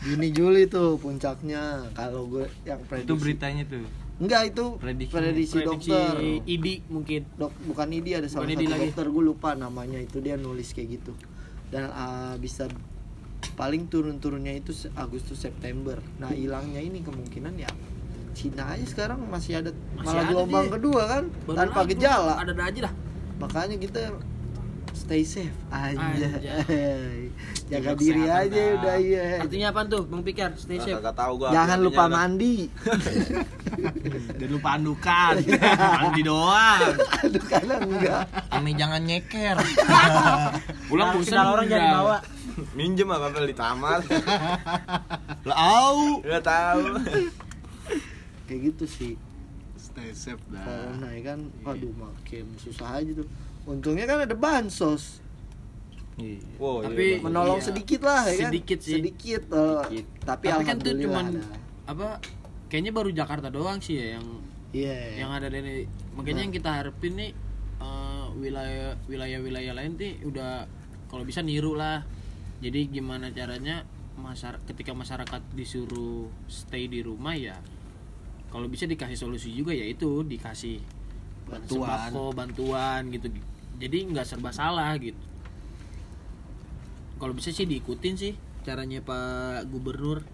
Juni 0.00 0.28
Juli 0.30 0.64
tuh 0.66 0.96
puncaknya 0.96 1.88
kalau 1.92 2.24
gue 2.26 2.48
yang 2.62 2.80
prediksi 2.82 3.04
itu 3.06 3.14
beritanya 3.16 3.62
tuh 3.66 3.84
enggak 4.18 4.42
itu 4.46 4.64
Prediksi. 4.76 5.12
prediksi, 5.14 5.54
Prediksi 5.54 5.88
dokter 5.88 6.12
ID 6.46 6.66
mungkin. 6.86 7.20
dok 7.34 7.52
bukan 7.64 7.88
ini 7.90 8.10
ada 8.14 8.24
salah 8.26 8.44
Bukan 8.44 8.56
satu 8.58 8.68
lagi. 8.70 8.84
dokter 8.86 9.06
gue 9.06 9.24
lupa 9.26 9.50
namanya 9.54 9.96
itu 9.96 10.16
dia 10.18 10.36
nulis 10.36 10.68
kayak 10.70 10.88
gitu 10.98 11.12
dan 11.70 11.90
ah, 11.90 12.34
bisa 12.36 12.66
paling 13.56 13.88
turun-turunnya 13.88 14.52
itu 14.52 14.70
Agustus 14.94 15.40
September 15.40 15.96
nah 16.18 16.28
hilangnya 16.28 16.78
ini 16.78 17.00
kemungkinan 17.00 17.56
ya 17.56 17.70
Cina 18.30 18.62
aja 18.72 18.86
sekarang 18.86 19.26
masih 19.26 19.58
ada 19.58 19.74
Masih 19.98 20.06
malah 20.06 20.22
ada 20.22 20.30
gelombang 20.30 20.66
dia. 20.66 20.74
kedua 20.78 21.02
kan 21.08 21.24
Baru 21.44 21.56
tanpa 21.58 21.80
gejala 21.82 22.34
Ada 22.38 22.52
ada 22.52 22.62
aja 22.70 22.80
dah. 22.86 22.94
makanya 23.42 23.76
kita 23.76 24.00
stay 25.10 25.26
safe 25.26 25.50
aja 25.74 25.98
Anjay. 25.98 27.34
jaga 27.66 27.90
diri 27.94 28.22
aja 28.24 28.46
dah. 28.46 28.78
udah 28.78 28.96
iya 28.96 29.42
Artinya 29.42 29.68
apa 29.68 29.82
tuh, 29.84 30.06
Bang 30.06 30.22
Pikar? 30.22 30.54
Stay 30.54 30.78
Nah, 30.78 30.86
safe. 30.86 30.94
kagak 30.96 31.16
tahu 31.16 31.32
gua. 31.36 31.50
jangan 31.50 31.78
lupa 31.80 32.04
mandi 32.06 32.70
Dan 34.38 34.48
lupa 34.50 34.68
andukan. 34.72 35.34
Mandi 35.98 36.22
doang. 36.22 36.94
aduh 36.94 37.42
karena 37.44 37.74
enggak 37.80 38.22
Ame 38.50 38.70
jangan 38.72 39.02
nyeker 39.02 39.56
Pulang 40.88 41.08
Nah, 41.08 41.14
bosan 41.16 41.42
orang 41.42 41.66
jangan 41.66 41.74
udah. 41.74 41.90
dibawa. 41.90 42.16
Minjem 42.70 43.08
apa 43.08 43.26
apel 43.26 43.44
di 43.46 43.56
taman. 43.56 44.00
lah 45.48 45.56
au 45.58 46.22
Enggak 46.22 46.44
tahu. 46.44 46.82
kayak 48.46 48.60
gitu 48.64 48.84
sih 48.86 49.12
Stay 49.74 50.14
safe 50.14 50.38
dah. 50.46 50.62
corona 50.62 51.10
ya 51.10 51.22
kan 51.24 51.38
waduh 51.60 51.90
makin 51.92 52.46
susah 52.56 52.94
aja 52.96 53.10
tuh 53.12 53.26
untungnya 53.70 54.04
kan 54.04 54.18
ada 54.20 54.34
bansos 54.34 55.22
Wow, 56.60 56.84
Tapi- 56.84 57.16
iya, 57.16 57.24
menolong 57.24 57.56
Iya. 57.56 57.66
sedikit 57.72 58.00
lah 58.04 58.28
ya 58.28 58.34
kan 58.36 58.52
Sedikit 58.52 58.78
sih. 58.78 58.92
sedikit, 58.92 59.42
eh, 59.48 59.80
Sedikit. 59.80 60.06
tapi, 60.20 60.44
Tapi 60.44 60.44
kan 60.44 60.76
alhamdulillah 60.76 61.04
cuman 61.08 61.26
ada. 61.32 61.42
apa? 61.88 62.08
Kayaknya 62.68 62.92
baru 62.92 63.10
Jakarta 63.10 63.48
doang 63.48 63.80
sih 63.80 63.96
ya 63.96 64.20
yang 64.20 64.26
iya 64.70 65.16
yang 65.16 65.32
ada 65.32 65.48
dari 65.48 65.88
makanya 66.12 66.44
yang 66.44 66.52
kita 66.52 66.70
harapin 66.70 67.16
nih 67.16 67.32
eh, 67.80 68.26
wilayah 68.36 69.00
wilayah-wilayah 69.08 69.72
lain 69.72 69.96
nih 69.96 70.20
udah 70.22 70.68
kalau 71.08 71.24
bisa 71.24 71.40
niru 71.40 71.72
lah 71.72 72.04
jadi 72.60 72.84
gimana 72.86 73.32
caranya 73.32 73.88
masyarakat 74.14 74.60
ketika 74.68 74.92
masyarakat 74.92 75.40
disuruh 75.50 76.28
stay 76.46 76.84
di 76.84 77.00
rumah 77.00 77.32
ya 77.32 77.56
kalau 78.46 78.68
bisa 78.68 78.84
dikasih 78.84 79.16
solusi 79.16 79.50
juga 79.50 79.72
ya 79.72 79.82
itu 79.82 80.20
dikasih 80.20 80.84
Bantuan. 81.48 82.12
sembako 82.12 82.24
bantuan 82.30 83.08
gitu 83.08 83.26
jadi 83.80 83.98
nggak 84.06 84.26
serba 84.26 84.52
salah 84.52 84.92
gitu. 84.94 85.18
Kalau 87.16 87.32
bisa 87.32 87.48
sih 87.48 87.64
diikutin 87.64 88.14
sih 88.14 88.32
caranya 88.62 89.00
Pak 89.00 89.66
Gubernur. 89.66 90.24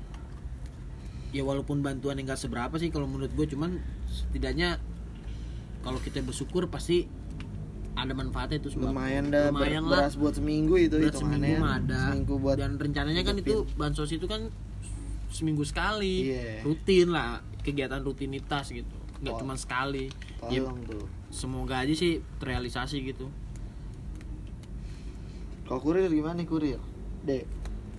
Ya 1.30 1.42
walaupun 1.42 1.80
bantuan 1.80 2.16
yang 2.16 2.26
nggak 2.26 2.38
seberapa 2.38 2.74
sih 2.76 2.88
kalau 2.88 3.06
menurut 3.06 3.30
gue 3.30 3.46
cuman 3.48 3.78
setidaknya 4.09 4.78
kalau 5.80 5.98
kita 5.98 6.22
bersyukur 6.22 6.66
pasti 6.66 7.06
ada 7.92 8.12
manfaatnya 8.12 8.59
itu 8.59 8.70
sembako. 8.70 8.92
lumayan 8.92 9.24
dah 9.28 9.48
ber- 9.48 9.56
lumayan 9.56 9.85
lah. 9.85 9.98
beras 10.04 10.14
buat 10.14 10.35
seminggu 10.35 10.74
itu 10.76 10.96
hitungannya. 10.98 11.56
seminggu 11.56 11.64
ada. 11.64 12.00
Seminggu 12.04 12.35
buat 12.37 12.56
dan 12.56 12.72
rencananya 12.76 13.22
kan 13.22 13.37
itu 13.37 13.64
bansos 13.74 14.11
itu 14.11 14.26
kan 14.26 14.52
seminggu 15.28 15.62
sekali. 15.62 16.30
Iya. 16.30 16.62
rutin 16.62 17.09
lah 17.09 17.40
kegiatan 17.61 18.00
rutinitas 18.00 18.70
gitu. 18.70 18.96
Nggak 19.18 19.32
Oh. 19.32 19.40
cuma 19.40 19.54
sekali. 19.56 20.12
Ya, 20.46 20.61
tolong 20.62 20.80
tuh 20.85 21.04
semoga 21.30 21.82
aja 21.82 21.92
sih 21.92 22.22
terrealisasi 22.38 22.96
gitu 23.02 23.26
kalau 25.66 25.82
kurir 25.82 26.06
gimana 26.06 26.38
nih 26.38 26.46
kurir 26.46 26.80
dek 27.26 27.44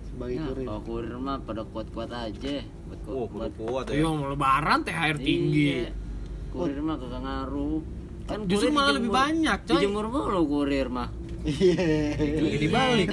sebagai 0.07 0.35
Ya, 0.39 0.45
kurir 0.49 0.65
kalau 0.65 0.81
kurir 0.87 1.13
mah 1.19 1.37
pada 1.43 1.61
kuat-kuat 1.67 2.09
aja 2.09 2.63
buat 2.87 2.99
Oh, 3.05 3.27
buat 3.29 3.51
kuat 3.59 3.85
ya. 3.91 4.01
Iya, 4.01 4.07
mau 4.09 4.31
lebaran 4.31 4.79
THR 4.81 5.17
tinggi. 5.19 5.67
Iya. 5.83 5.91
Kurir 6.49 6.79
mah 6.81 6.95
kagak 6.95 7.21
ngaruh. 7.21 7.79
Kan 8.27 8.37
Justru 8.47 8.71
malah 8.71 8.95
lebih 8.95 9.11
banyak, 9.11 9.59
coy. 9.67 9.77
Dijemur 9.77 10.07
mulu 10.09 10.41
kurir 10.47 10.87
mah. 10.89 11.11
iya 11.47 12.17
dibalik. 12.59 13.07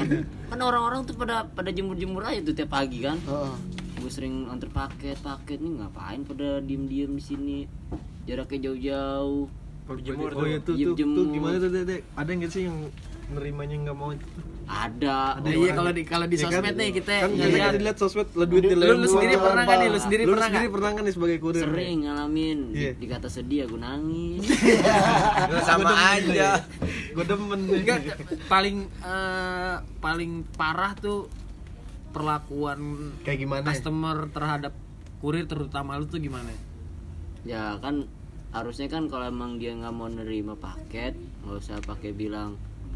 kan 0.51 0.59
orang-orang 0.59 1.07
tuh 1.07 1.15
pada 1.15 1.47
pada 1.47 1.71
jemur-jemur 1.71 2.23
aja 2.25 2.41
tuh 2.41 2.55
tiap 2.57 2.73
pagi 2.73 3.03
kan. 3.03 3.19
Heeh. 3.21 3.55
Gue 4.01 4.11
sering 4.11 4.47
antar 4.49 4.71
paket, 4.71 5.19
paket 5.21 5.61
nih 5.61 5.83
ngapain 5.83 6.23
pada 6.25 6.63
diem-diem 6.63 7.13
di 7.15 7.23
sini. 7.23 7.59
Jaraknya 8.25 8.71
jauh-jauh. 8.71 9.64
Jemur 9.85 10.33
oh 10.33 10.45
iya 10.45 10.59
tuh, 10.59 10.73
Iya, 10.73 10.87
tuh, 10.87 10.91
tuh. 10.91 10.95
Jemur. 10.97 11.25
gimana 11.29 11.57
tuh 11.59 11.69
Dek? 11.71 12.01
Ada 12.15 12.31
nggak 12.33 12.51
sih 12.51 12.63
yang 12.65 12.79
nerimanya 13.27 13.77
nggak 13.83 13.97
mau? 13.97 14.11
Ada. 14.65 15.45
Iya 15.45 15.71
kalau 15.75 15.93
di 15.93 16.03
kalau 16.03 16.25
di 16.25 16.37
Ya 16.37 16.43
kan? 16.43 16.53
sosmed 16.57 16.75
nih 16.75 16.89
kita 16.91 17.13
kan 17.15 17.31
ya, 17.31 17.37
kita 17.37 17.49
lihat. 17.51 17.65
kan 17.67 17.75
dilihat 17.77 17.99
sosmed 17.99 18.29
lah 18.33 18.47
duit 18.47 18.65
lu, 18.65 18.81
lu 18.95 19.07
sendiri 19.07 19.35
pernah 19.37 19.63
nggak 19.63 19.77
nih? 19.77 19.89
Lu 19.89 19.99
sendiri 19.99 20.23
lu 20.23 20.29
pernah 20.31 20.49
sendiri 20.49 20.69
pernah 20.71 20.91
kan 20.91 21.03
nih 21.03 21.13
sebagai 21.13 21.37
kurir? 21.39 21.63
Sering 21.63 21.97
ngalamin. 22.03 22.59
Di, 22.67 22.79
Iya. 22.79 22.91
dikata 22.97 23.29
sedih 23.29 23.61
aku 23.63 23.77
nangis. 23.77 24.45
Sama 25.69 25.93
aja. 26.15 26.51
gue 27.11 27.25
demen 27.25 27.61
Enggak, 27.63 27.99
paling 28.47 28.77
eh, 28.89 29.75
paling 30.01 30.33
parah 30.51 30.93
tuh 30.95 31.29
perlakuan 32.11 33.13
kayak 33.21 33.39
gimana? 33.39 33.65
customer 33.65 34.29
terhadap 34.29 34.73
kurir 35.19 35.45
terutama 35.45 35.95
lu 35.95 36.07
tuh 36.07 36.19
gimana? 36.19 36.49
ya 37.45 37.77
kan 37.77 38.09
harusnya 38.55 38.87
kan 38.87 39.05
kalau 39.07 39.27
emang 39.27 39.59
dia 39.59 39.75
nggak 39.75 39.91
mau 39.91 40.07
nerima 40.07 40.55
paket 40.55 41.13
nggak 41.43 41.59
usah 41.59 41.77
pakai 41.83 42.11
bilang 42.11 42.55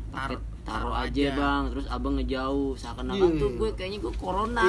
paket 0.08 0.38
Taruh 0.62 0.92
aja 0.92 1.08
aja. 1.08 1.32
bang 1.32 1.62
terus 1.72 1.86
abang 1.88 2.14
ngejauh 2.14 2.76
seakan-akan 2.76 3.24
Iya. 3.26 3.40
tuh 3.40 3.50
gue 3.56 3.68
kayaknya 3.72 3.98
gue 3.98 4.12
corona 4.14 4.62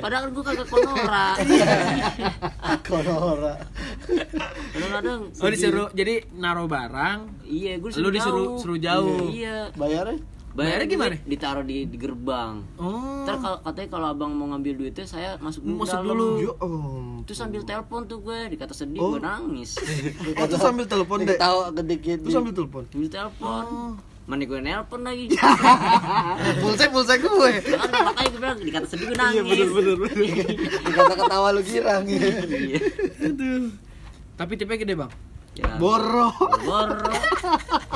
padahal 0.00 0.20
kan 0.20 0.30
gue 0.32 0.44
kagak 0.44 0.66
konora 0.68 1.26
Konora. 2.82 3.54
kadang-kadang 4.72 5.20
Oh 5.36 5.48
disuruh 5.48 5.88
jadi 5.92 6.26
naruh 6.32 6.66
barang, 6.66 7.18
iya 7.44 7.78
gue 7.78 7.90
lu 7.94 8.10
disuruh 8.10 8.58
suruh 8.58 8.78
jauh. 8.78 9.30
iya 9.30 9.70
Bayarnya? 9.72 10.18
Bayarnya 10.52 10.84
gimana? 10.86 11.14
ditaruh 11.22 11.62
di, 11.62 11.84
di 11.84 11.96
gerbang 11.96 12.60
Oh. 12.76 13.24
ntar 13.24 13.38
kalau 13.38 13.58
katanya 13.62 13.88
kalau 13.90 14.06
abang 14.08 14.30
mau 14.30 14.46
ngambil 14.48 14.72
duitnya 14.78 15.04
saya 15.04 15.30
masuk 15.38 15.62
dulu 15.62 15.76
Masuk 15.78 16.00
dulu. 16.02 16.28
Yo, 16.38 16.52
terus 17.22 17.38
sambil 17.38 17.62
telepon 17.62 18.04
tuh 18.04 18.20
gue 18.20 18.50
dikata 18.50 18.72
sedih 18.72 18.98
Oh. 18.98 19.10
gue 19.10 19.20
nangis 19.20 19.80
Oh, 20.38 20.44
tuh 20.44 20.56
sambil 20.56 20.84
telepon 20.84 21.22
deh. 21.22 21.34
Tahu 21.34 21.58
kedikit. 21.74 22.20
Tuh 22.20 22.30
sambil 22.30 22.52
telepon. 22.52 22.84
sambil 22.86 23.08
telepon 23.08 23.64
mana 24.22 24.38
gue 24.40 24.54
nelpon 24.56 25.02
lagi 25.02 25.26
Pulsa 26.62 26.86
pulsa 26.88 27.16
gue. 27.16 27.50
Makanya 27.58 28.02
makanya 28.04 28.28
gue 28.28 28.38
bilang 28.38 28.58
dikata 28.60 28.86
sedih 28.86 29.06
gue 29.08 29.18
nangis. 29.18 29.42
Iya 29.42 29.66
bener 29.66 29.96
bener. 29.98 30.26
Dikata 30.86 31.14
ketawa 31.16 31.48
lu 31.50 31.62
girang 31.62 32.04
ya. 32.06 32.22
Iya. 32.44 32.78
Tapi 34.34 34.52
tipnya 34.54 34.76
gede 34.76 34.94
bang. 34.94 35.10
Ya, 35.52 35.76
Boro. 35.76 36.32
Boro. 36.62 37.12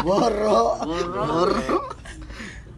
Boro. 0.02 0.60
Boro. 0.82 1.78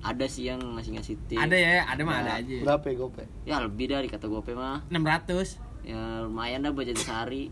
Ada 0.09 0.25
sih 0.25 0.49
yang 0.49 0.61
ngasih-ngasih 0.77 1.15
tip. 1.29 1.37
Ada 1.37 1.57
ya, 1.57 1.85
ada 1.85 2.01
mah 2.01 2.25
ada 2.25 2.41
aja. 2.41 2.57
Berapa 2.65 2.85
ya 2.89 2.95
gope? 2.97 3.25
Ya 3.45 3.57
lebih 3.61 3.93
dari 3.93 4.09
kata 4.09 4.25
gope 4.25 4.57
mah. 4.57 4.89
600 4.89 5.69
Ya 5.89 6.21
lumayan 6.25 6.69
dah 6.69 6.73
buat 6.73 6.85
jadi 6.85 7.01
sehari. 7.01 7.49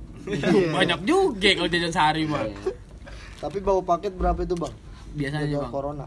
Banyak 0.76 1.08
juga 1.08 1.48
kalau 1.56 1.68
jajan 1.72 1.92
sehari 1.92 2.28
mah. 2.28 2.44
Iya. 2.44 2.58
Tapi 3.40 3.64
bawa 3.64 3.80
paket 3.80 4.12
berapa 4.12 4.40
itu 4.44 4.52
bang? 4.56 4.74
Biasanya 5.16 5.56
bang. 5.56 5.72
corona. 5.72 6.06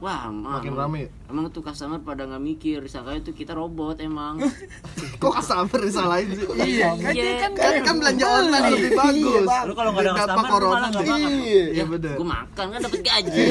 Wah, 0.00 0.32
emang, 0.32 0.56
Makin 0.56 0.72
rame 0.72 0.98
ya? 1.04 1.08
Emang 1.28 1.52
tuh 1.52 1.60
customer 1.60 2.00
pada 2.00 2.24
nggak 2.24 2.40
mikir, 2.40 2.80
disangka 2.80 3.12
itu 3.14 3.30
kita 3.30 3.52
robot 3.52 4.00
emang. 4.00 4.40
Kok 5.20 5.28
customer 5.30 5.76
disalahin 5.78 6.32
sih? 6.32 6.48
Iya, 6.56 6.96
kan 6.96 7.12
Iya. 7.12 7.32
kan 7.38 7.50
Kan 7.52 7.72
kan 7.84 7.94
belanja 8.00 8.24
online 8.24 8.66
lebih 8.72 8.90
bagus. 8.96 9.44
Bang. 9.44 9.64
Lu 9.68 9.74
kalau 9.76 9.90
nggak 9.92 10.02
ada 10.02 10.12
customer 10.16 10.48
corona 10.48 10.72
malah 10.72 10.90
makan. 10.90 11.18
Iya. 11.20 11.64
Iya 11.70 11.84
bener. 11.84 12.14
Gue 12.16 12.26
makan 12.26 12.66
kan 12.66 12.80
dapat 12.80 13.00
gaji. 13.04 13.44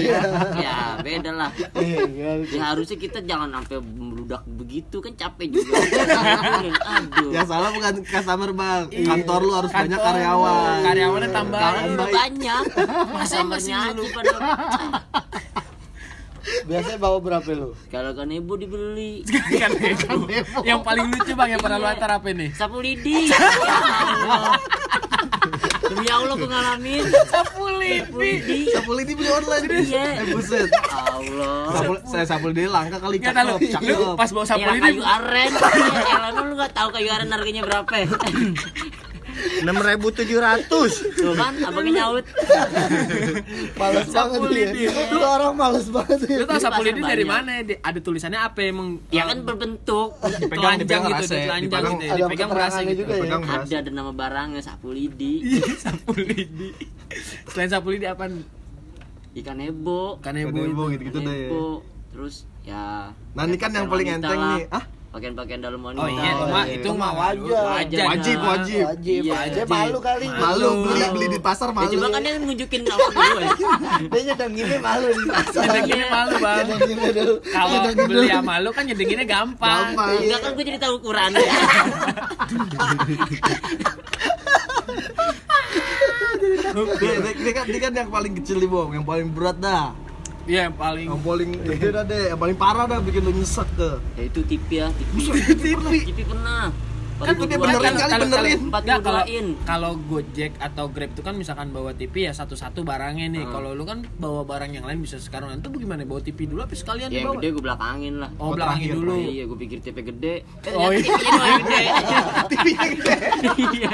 ya 0.58 0.76
beda 1.00 1.32
lah. 1.32 1.50
Iya. 1.78 2.30
Ya 2.50 2.64
harusnya 2.74 2.98
kita 2.98 3.20
jangan 3.22 3.50
sampai 3.54 3.78
meludak 3.86 4.42
begitu 4.50 4.98
kan 4.98 5.14
capek 5.14 5.48
juga. 5.54 5.78
Aduh. 6.98 7.30
Ya 7.30 7.46
salah 7.46 7.70
bukan 7.70 7.94
customer 8.02 8.50
bang. 8.52 8.84
Kantor 8.90 9.40
lu 9.46 9.54
harus 9.54 9.70
banyak 9.70 10.00
karyawan. 10.02 10.78
Karyawannya 10.82 11.30
tambah. 11.30 11.60
Tambah 11.62 12.08
banyak. 12.10 12.64
Customernya 13.22 13.78
aja 13.94 14.04
pada 14.10 14.34
Biasanya 16.66 16.98
bawa 16.98 17.18
berapa 17.20 17.50
lu? 17.52 17.72
kalau 17.88 18.12
kan 18.14 18.28
ibu 18.28 18.54
dibeli 18.56 19.22
Kan 19.56 19.72
Nebo. 19.76 20.62
Yang 20.62 20.80
paling 20.84 21.06
lucu 21.10 21.32
bang 21.34 21.50
yang 21.54 21.62
pernah 21.62 21.78
lu 21.78 21.88
antar 21.88 22.12
apa 22.16 22.30
nih? 22.30 22.50
sapu 22.54 22.78
lidi. 22.80 23.30
Ya 23.30 23.38
Allah. 23.40 24.58
Demi 25.90 26.06
Allah 26.06 26.38
gue 26.38 26.46
ngalamin 26.46 27.02
Sapu 27.26 27.66
lidi. 27.82 28.70
Sapu 28.70 28.92
lidi 28.94 29.18
beli 29.18 29.30
online. 29.32 29.66
Iya. 29.82 30.06
Eh 30.22 30.26
buset. 30.30 30.70
Allah. 30.86 31.74
Sapu, 31.74 31.94
saya 32.06 32.26
sapu 32.28 32.46
lidi 32.50 32.70
langka 32.70 33.02
kali 33.02 33.18
tahu. 33.18 33.58
cakep, 33.58 33.90
Lu 33.90 34.14
pas 34.14 34.30
bawa 34.30 34.46
sapu 34.46 34.70
lidi. 34.70 34.82
kayu 34.86 35.02
aren. 35.02 35.52
Ya 36.10 36.30
lu 36.30 36.54
nggak 36.54 36.72
tahu 36.72 36.90
kayu 36.94 37.10
aren 37.10 37.30
harganya 37.30 37.62
berapa? 37.66 37.90
enam 39.60 39.78
ribu 39.78 40.08
tujuh 40.10 40.38
ratus 40.38 40.93
Tuh 41.15 41.34
kan 41.34 41.54
abangnya 41.62 42.04
nyaut. 42.04 42.25
Males 43.75 44.08
banget 44.10 44.39
dia. 44.49 44.89
Itu 44.89 45.17
orang 45.17 45.54
males 45.56 45.88
banget 45.88 46.19
ya. 46.25 46.38
Lu 46.39 46.45
tau 46.45 46.60
sapu 46.60 46.82
lidi 46.82 47.02
dari 47.02 47.25
mana? 47.25 47.52
Ada 47.62 47.99
tulisannya 47.99 48.39
apa 48.39 48.60
emang? 48.62 48.99
Ya 49.10 49.25
kan 49.25 49.43
berbentuk 49.43 50.15
Dipegang, 50.19 50.80
telanjang 50.80 51.02
dipegang 51.04 51.12
gitu, 51.12 51.34
dipegang- 51.34 51.97
gitu. 51.97 52.06
ya. 52.06 52.13
Dipegang 52.19 52.49
berasa 52.49 52.80
gitu. 52.84 53.02
ya. 53.04 53.38
Ada 53.39 53.75
ada 53.80 53.91
nama 53.91 54.12
barangnya 54.12 54.62
sapu 54.62 54.91
lidi. 54.91 55.43
sapu 55.84 56.12
lidi. 56.13 56.69
Selain 57.49 57.69
sapu 57.69 57.91
lidi 57.91 58.06
apa? 58.06 58.28
Ikan 59.32 59.56
nebo. 59.58 60.17
Kanebo 60.19 60.52
Kanebo 60.52 60.84
itu. 60.89 60.93
gitu-gitu 60.97 61.19
deh. 61.21 61.41
Terus 62.10 62.36
ya 62.65 63.13
Nah, 63.34 63.43
ini 63.45 63.56
kan 63.56 63.71
yang 63.71 63.88
paling 63.88 64.08
enteng 64.10 64.41
nih. 64.58 64.63
Ah, 64.69 64.84
Pakaian-pakaian 65.10 65.58
dalam 65.58 65.82
wanita. 65.82 66.06
Oh 66.06 66.08
iya, 66.08 66.32
Oh, 66.38 66.48
mah 66.48 66.65
iya. 66.69 66.78
itu 66.78 66.89
mah 66.93 67.12
wajar. 67.17 67.65
Wajar. 67.82 68.06
wajib, 68.13 68.38
Mah. 68.38 68.48
wajib. 68.54 68.82
Wajib. 68.86 69.22
Iya, 69.26 69.34
wajib. 69.34 69.65
malu 69.65 69.98
kali. 70.00 70.26
Malu 70.30 70.69
beli 70.86 71.06
beli 71.10 71.28
di 71.34 71.39
pasar 71.41 71.67
Ya, 71.67 71.74
malu. 71.74 71.89
coba 71.89 72.08
kan 72.13 72.22
dia 72.22 72.34
nunjukin 72.38 72.82
apa 72.86 73.10
dulu 73.10 73.39
ya. 73.41 73.50
Dia 74.13 74.22
nyedanginnya 74.24 74.78
malu 74.80 75.08
di 75.10 75.24
pasar. 75.26 75.62
Nyedenginnya 75.65 76.08
malu 76.08 76.34
bang. 76.38 76.65
Kalau 77.41 77.78
beli 78.06 78.28
sama 78.30 78.54
lu 78.62 78.69
kan 78.69 78.84
nyedenginnya 78.86 79.26
gampang. 79.26 79.98
Gampang. 79.98 80.10
Enggak 80.22 80.39
kan 80.45 80.52
gue 80.54 80.65
jadi 80.69 80.78
tahu 80.78 80.93
ukurannya. 81.02 81.41
Dia, 86.69 86.86
dia, 87.19 87.34
dia 87.36 87.54
kan 87.54 87.65
dia 87.65 87.82
kan 87.82 87.91
yang 87.93 88.10
paling 88.10 88.34
kecil 88.38 88.58
nih, 88.60 88.69
Bang. 88.69 88.89
Yang 88.93 89.06
paling 89.06 89.28
berat 89.34 89.58
dah. 89.60 89.91
Iya 90.50 90.66
yang 90.66 90.76
paling 90.82 91.06
Yang 91.06 91.22
paling 91.22 91.50
gede 91.62 91.88
dah 91.94 92.04
deh, 92.10 92.24
yang 92.34 92.40
paling 92.42 92.58
parah 92.58 92.90
dah 92.90 92.98
bikin 93.06 93.22
lu 93.22 93.30
nyesek 93.38 93.70
tuh. 93.78 94.02
ya 94.18 94.24
itu 94.26 94.42
tipi 94.42 94.82
ya, 94.82 94.90
tipi. 94.90 95.30
Tipi. 95.30 95.98
Tipi 96.10 96.24
pernah. 96.26 96.74
Kan 97.20 97.34
tuh 97.36 97.46
dia 97.46 97.58
benerin 97.58 97.94
kali, 97.94 98.24
benerin. 98.24 98.60
empat 98.66 98.82
Nggak, 98.82 98.98
puluh 98.98 99.06
kalau 99.06 99.24
kalau 99.62 99.92
Gojek 100.00 100.52
atau 100.58 100.86
Grab 100.88 101.10
itu 101.10 101.22
kan 101.22 101.36
misalkan 101.36 101.68
bawa 101.70 101.92
TV 101.92 102.26
ya 102.26 102.34
satu-satu 102.34 102.82
barangnya 102.82 103.28
nih. 103.30 103.44
Hmm. 103.44 103.52
Kalau 103.52 103.70
lu 103.72 103.84
kan 103.84 104.08
bawa 104.16 104.42
barang 104.44 104.72
yang 104.72 104.84
lain 104.84 105.00
bisa 105.00 105.18
sekarang 105.18 105.52
itu 105.54 105.68
bagaimana? 105.68 106.02
Bawa 106.02 106.22
TV 106.22 106.48
dulu 106.48 106.62
apa 106.62 106.74
sekalian 106.74 107.12
Ya 107.12 107.28
gede 107.28 107.48
gue 107.50 107.60
belakangin 107.60 108.14
lah. 108.18 108.32
Oh, 108.36 108.50
Oh, 108.50 108.56
belakangin 108.56 108.90
dulu. 108.96 109.16
Iya, 109.20 109.44
gue 109.46 109.58
pikir 109.60 109.78
tipe 109.80 110.02
gede. 110.02 110.34
Eh, 110.64 110.74
Oh, 110.74 110.90
iya. 110.90 111.04
doang 111.06 111.60
gede. 111.60 111.82
Gede. 112.50 113.14
Iya. 113.70 113.90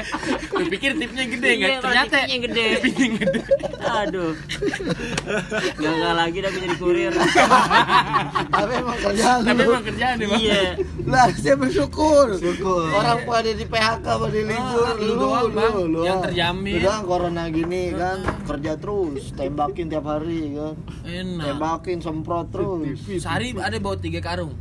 Pikir 0.66 0.90
tipnya 0.96 1.24
gede 1.26 1.46
Iya, 1.46 1.54
enggak? 1.54 1.70
malah 1.70 1.82
Ternyata 1.84 2.14
tipnya 2.16 2.38
gede. 2.40 2.66
tipnya 2.80 3.08
gede. 3.16 3.40
Aduh. 3.82 4.32
Lagi 6.16 6.38
dah 6.38 6.48
gue 6.48 6.62
jadi 6.62 6.76
kurir. 6.76 7.12
Tapi 8.46 8.72
emang 8.74 8.98
kerjaan 8.98 9.38
Tapi 9.42 9.60
emang 9.62 9.84
kerjaan 9.84 10.14
nih, 10.16 10.26
Bang. 10.26 10.40
Iya. 10.40 10.62
Lah, 11.04 11.26
saya 11.32 11.56
bersyukur. 11.56 12.26
Syukur. 12.36 12.88
Orang 12.90 13.15
pada 13.24 13.50
di 13.50 13.64
PHK 13.64 14.06
pada 14.06 14.28
libur, 14.28 14.82
Ah, 14.84 14.94
lu 14.98 15.12
doang, 15.16 15.48
Bang, 15.54 15.74
lu 15.88 16.00
yang 16.04 16.20
terjamin. 16.20 16.76
Lu 16.76 16.84
doang 16.84 17.02
corona 17.06 17.42
gini 17.48 17.94
kan, 17.94 18.18
kerja 18.44 18.72
terus, 18.76 19.32
tembakin 19.32 19.86
tiap 19.88 20.04
hari 20.04 20.52
kan. 20.52 20.74
Enak. 21.06 21.44
Tembakin 21.54 21.98
semprot 22.04 22.46
terus. 22.52 23.00
Sehari 23.06 23.56
ada 23.56 23.76
bawa 23.80 23.96
tiga 23.96 24.20
karung. 24.20 24.52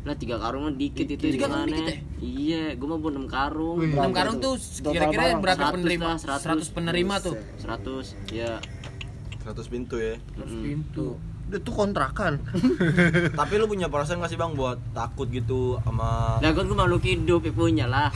Lah 0.00 0.16
tiga 0.16 0.40
karung 0.40 0.64
mah 0.64 0.72
dikit 0.72 1.04
itu 1.12 1.36
Tiga 1.36 1.44
karung 1.44 1.68
dikit 1.68 1.84
ya? 1.84 1.96
Iya, 2.24 2.64
gue 2.72 2.88
mau 2.88 2.96
bawa 2.96 3.12
enam 3.20 3.26
karung. 3.28 3.76
Enam 3.84 4.12
karung 4.16 4.36
tuh? 4.40 4.56
kira-kira 4.80 5.36
berapa 5.36 5.60
100 5.60 5.76
penerima? 5.76 6.06
lah, 6.08 6.38
100. 6.40 6.72
100 6.72 6.76
penerima 6.76 7.14
tuh. 7.20 7.36
100 7.60 8.16
ya 8.32 8.52
100 9.44 9.72
pintu 9.72 9.96
ya. 10.00 10.16
Terus 10.36 10.52
pintu. 10.56 11.16
Itu 11.58 11.72
kontrakan 11.74 12.38
Tapi 13.40 13.52
lu 13.58 13.66
punya 13.66 13.90
perasaan 13.90 14.22
gak 14.22 14.30
sih 14.30 14.38
bang 14.38 14.54
buat 14.54 14.78
takut 14.94 15.26
gitu 15.32 15.80
sama 15.82 16.38
kan 16.38 16.66
gue 16.66 16.76
makhluk 16.76 17.02
hidup 17.02 17.40
ya 17.46 17.52
punya 17.54 17.86
lah. 17.88 18.10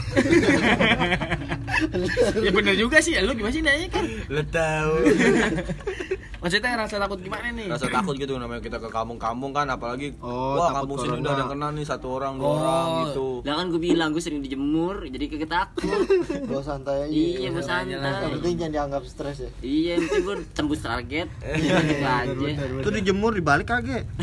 ya 2.45 2.51
bener 2.53 2.75
juga 2.77 3.01
sih, 3.01 3.17
lu 3.19 3.33
gimana 3.33 3.53
sih 3.53 3.63
nanya 3.63 3.87
kan? 3.89 4.05
lu 4.05 4.43
tahu 4.47 4.95
Maksudnya 6.45 6.77
rasa 6.77 6.95
takut 6.99 7.17
gimana 7.17 7.49
nih? 7.49 7.65
rasa 7.65 7.89
takut 7.89 8.13
gitu 8.13 8.37
namanya 8.37 8.61
kita 8.61 8.77
ke 8.77 8.85
kampung-kampung 8.87 9.49
kan 9.49 9.65
apalagi 9.65 10.13
Oh, 10.19 10.53
wah 10.53 10.77
kampung 10.77 11.01
sini 11.01 11.17
udah 11.17 11.25
ada 11.27 11.41
yang 11.41 11.49
kena 11.49 11.67
nih 11.71 11.81
satu 11.83 12.07
orang 12.11 12.37
dua 12.37 12.45
Oh. 12.45 12.55
orang 12.55 12.85
gitu 13.03 13.27
Lah 13.41 13.53
kan 13.55 13.65
gue 13.67 13.81
bilang 13.81 14.09
gue 14.09 14.21
sering 14.21 14.39
dijemur 14.39 14.95
jadi 15.05 15.25
kagak 15.27 15.49
takut. 15.49 15.89
Gua 16.45 16.61
santai 16.61 16.95
aja. 17.01 17.09
iya, 17.09 17.49
gue 17.49 17.57
Yang 17.57 17.65
santai. 17.65 18.29
penting 18.31 18.53
jangan 18.55 18.71
dianggap 18.71 19.03
stres 19.03 19.37
ya. 19.39 19.49
Iya, 19.59 19.91
yang 19.91 20.01
penting 20.05 20.23
gue 20.23 20.35
tembus 20.53 20.79
target. 20.79 21.27
Gitu 21.57 22.05
aja. 22.05 22.47
itu 22.77 22.89
dijemur 22.93 23.33
dibalik 23.33 23.65
kagak 23.65 24.05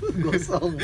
Gosong. 0.00 0.74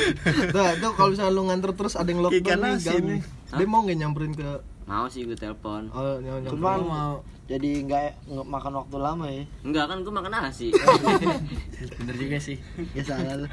Nah, 0.53 0.71
itu 0.71 0.89
kalau 0.93 1.09
misalnya 1.09 1.33
lu 1.33 1.43
nganter 1.45 1.73
terus 1.73 1.97
ada 1.97 2.05
yang 2.07 2.21
lockdown 2.21 2.61
nih. 2.63 3.21
Dia 3.49 3.67
mau 3.67 3.81
nggak 3.81 3.97
nyamperin 3.97 4.33
ke 4.33 4.49
Mau 4.87 5.11
sih 5.11 5.27
gue 5.27 5.35
telepon. 5.35 5.91
oh. 5.91 6.23
Cuman 6.47 6.79
Lu 6.79 6.87
mau 6.87 7.15
jadi 7.47 7.83
nggak 7.83 8.07
makan 8.47 8.73
waktu 8.83 8.97
lama 9.03 9.27
ya. 9.27 9.43
Enggak 9.67 9.85
kan 9.91 9.99
gue 10.03 10.15
makan 10.15 10.33
nasi. 10.35 10.71
bener 11.99 12.17
juga 12.19 12.39
sih. 12.39 12.59
Ya 12.95 13.03
salah 13.03 13.35
lu. 13.35 13.49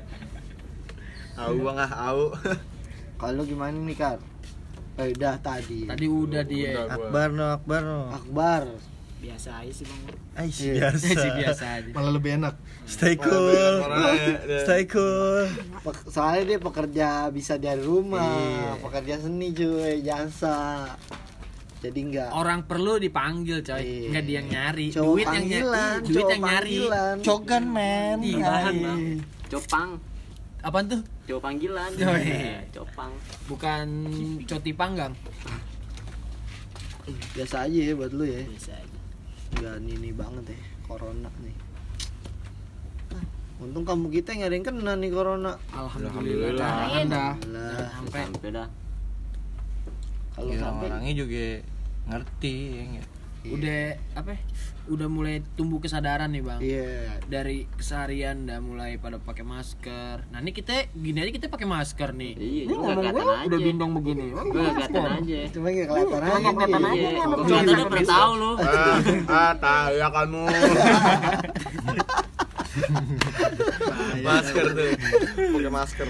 Au 1.33 1.57
bang 1.57 1.77
ah, 1.81 1.91
au. 2.13 2.29
Kalau 3.21 3.41
gimana 3.49 3.73
nih 3.73 3.97
Kar? 3.97 4.21
Eh, 5.01 5.09
udah 5.17 5.41
tadi. 5.41 5.89
Tadi 5.89 6.05
udah 6.05 6.45
dia. 6.45 6.85
Akbar 6.85 7.33
no, 7.33 7.45
Akbar 7.57 7.81
no. 7.81 7.99
Akbar. 8.13 8.92
Biasa 9.23 9.63
aja 9.63 9.71
sih 9.71 9.87
bang 9.87 10.01
Ais, 10.35 10.57
Iya. 10.59 10.73
biasa. 10.75 11.05
Sih 11.15 11.31
biasa 11.33 11.65
aja. 11.77 11.89
malah 11.91 12.11
lebih 12.11 12.31
enak 12.35 12.55
Stay 12.83 13.15
cool. 13.15 13.75
Stay 14.59 14.83
cool. 14.85 15.47
Soalnya 16.05 16.43
dia 16.45 16.59
pekerja 16.59 17.07
bisa 17.29 17.55
dari 17.55 17.79
rumah, 17.79 18.27
Iya. 18.27 18.83
pekerja 18.83 19.13
seni 19.19 19.49
cuy, 19.49 20.03
jasa. 20.03 20.91
Jadi 21.79 21.99
enggak 22.01 22.31
Orang 22.31 22.63
perlu 22.63 22.95
dipanggil 22.95 23.59
coy, 23.61 23.79
Iya. 23.79 24.07
nggak 24.09 24.23
dia 24.23 24.35
yang 24.35 24.47
nyari. 24.49 24.85
cowok 24.89 25.07
duit 25.09 25.23
yang 25.23 25.35
panggilan, 25.37 25.95
nyari, 25.95 26.01
duit 26.01 26.15
cowok 26.17 26.29
yang 26.29 26.43
nyari. 26.43 26.75
Cogan 27.23 27.63
men. 27.65 28.17
Ih, 28.21 28.35
bahan 28.37 28.73
bang 28.75 29.01
Copang, 29.47 29.89
Apaan 30.59 30.85
tuh? 30.89 31.01
coba 31.23 31.39
panggilan. 31.45 31.91
Oh, 31.93 32.17
iya. 32.17 32.57
Copang. 32.69 33.11
Bukan 33.45 33.87
coti 34.43 34.71
panggang. 34.71 35.13
Biasa 37.33 37.67
aja 37.67 37.79
ya 37.81 37.93
buat 37.93 38.11
lu 38.11 38.23
ya. 38.23 38.43
biasa 38.43 38.71
aja 38.73 38.91
Enggak 39.53 39.75
ini 39.85 40.09
banget 40.11 40.45
ya 40.53 40.59
corona 40.83 41.29
nih. 41.41 41.55
Ah, 43.13 43.23
Untung 43.61 43.85
kamu 43.85 44.09
kita 44.11 44.33
nggak 44.33 44.49
ada 44.49 44.55
yang 44.57 44.65
kena 44.65 44.93
nih 44.97 45.09
corona. 45.13 45.51
Alhamdulillah. 45.71 46.57
Alhamdulillah. 46.59 47.31
Dah. 47.45 47.87
Sampai 47.93 48.21
Sampai 48.27 48.49
dah. 48.51 48.67
kalau 50.33 50.49
Ya, 50.49 50.57
sampai 50.59 50.85
orangnya 50.89 51.13
juga 51.13 51.45
ngerti 52.09 52.53
ya 52.73 52.83
nggak? 52.97 53.07
Udah 53.45 53.81
apa? 54.15 54.31
ya, 54.31 54.41
Udah 54.83 55.07
mulai 55.07 55.39
tumbuh 55.55 55.79
kesadaran 55.79 56.27
nih 56.27 56.43
bang. 56.43 56.59
iya 56.59 57.15
Dari 57.23 57.63
keseharian 57.71 58.43
udah 58.43 58.59
mulai 58.59 58.95
pada 58.95 59.15
pakai 59.15 59.41
masker. 59.41 60.27
Nah 60.27 60.39
ini 60.39 60.51
kita 60.51 60.91
gini 60.91 61.17
aja 61.17 61.31
kita 61.31 61.47
pakai 61.47 61.63
masker 61.63 62.11
nih. 62.11 62.33
Iya, 62.35 62.61
Ini 62.61 62.67
juga 62.67 62.79
ngomong 62.81 62.99
kelihatan 62.99 63.15
gue 63.15 63.31
aja. 63.33 63.47
udah 63.47 63.59
bindong 63.61 63.91
begini. 63.93 64.25
Gue 64.29 64.43
kelihatan 64.43 65.03
aja. 65.13 65.39
cuma 65.49 65.67
nggak 65.69 65.87
kelihatan 65.87 66.19
aja 66.19 66.31
Nggak 66.33 66.53
kelihatan 66.53 66.83
aja. 66.83 66.93
Iya, 66.93 67.09
nggak 67.13 67.39
kelihatan 67.39 67.71
udah 67.73 67.87
pernah 67.87 68.09
tahu 68.09 68.31
lu. 68.35 68.51
Ah, 68.59 68.97
ah 69.27 69.53
tahu 69.55 69.91
ya 69.93 70.07
kamu. 70.09 70.43
masker 74.23 74.65
tuh. 74.67 74.91
Pakai 75.53 75.71
masker. 75.71 76.07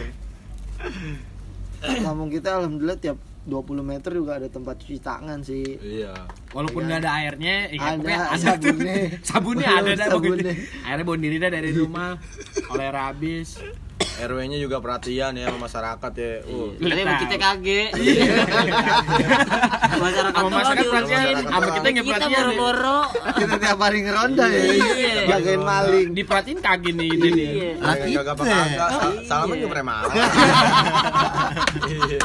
Kampung 1.84 2.30
kita 2.32 2.50
alhamdulillah 2.58 2.98
tiap 2.98 3.18
20 3.44 3.60
meter 3.84 4.12
juga 4.14 4.32
ada 4.36 4.48
tempat 4.48 4.76
cuci 4.78 4.98
tangan 4.98 5.40
sih. 5.40 5.76
Iya. 5.78 6.16
Walaupun 6.50 6.82
nggak 6.82 7.00
ada 7.00 7.12
airnya, 7.18 7.56
ya 7.68 7.94
Ada, 7.94 8.14
ada 8.30 8.38
sabunnya. 8.38 8.96
sabunnya 9.30 9.68
ada 9.70 9.92
dah 9.94 10.08
Sabunnya. 10.10 10.54
Airnya 10.82 11.04
bawa 11.04 11.18
diri 11.18 11.38
dah 11.38 11.50
dari 11.50 11.72
rumah. 11.72 12.16
Oleh 12.70 12.88
habis. 12.90 13.60
RW-nya 14.04 14.60
juga 14.60 14.78
perhatian 14.78 15.34
ya 15.34 15.48
sama 15.48 15.66
masyarakat 15.66 16.12
ya. 16.14 16.32
Uh. 16.46 16.70
Tapi 16.76 17.02
Tahu. 17.02 17.22
kita 17.24 17.36
kaget. 17.36 17.90
Masyarakat 19.94 20.34
Sama 20.36 20.50
masyarakat 20.50 20.76
lagi- 20.76 20.92
perhatian, 20.92 21.36
sama 21.46 21.70
kita 21.72 21.88
nggak 21.88 22.04
Kita 22.04 22.18
perhatian. 22.18 22.30
ya. 22.30 22.42
boro-boro. 22.44 23.00
Kita 23.34 23.56
tiap 23.58 23.80
hari 23.80 24.00
ngeronda 24.02 24.46
ya. 24.46 24.64
Iya. 24.64 25.24
Jagain 25.30 25.62
maling. 25.64 26.08
Diperhatiin 26.12 26.60
kagak 26.60 26.94
nih 26.94 27.08
ini 27.10 27.30
nih. 27.32 27.50
Iya. 27.50 27.72
Laki 27.80 28.10
kagak 28.14 28.34
apa 28.34 28.44
kagak. 28.44 28.90
Sa- 28.92 29.22
Salaman 29.26 29.56
juga. 29.58 29.72
Iya. 31.84 32.20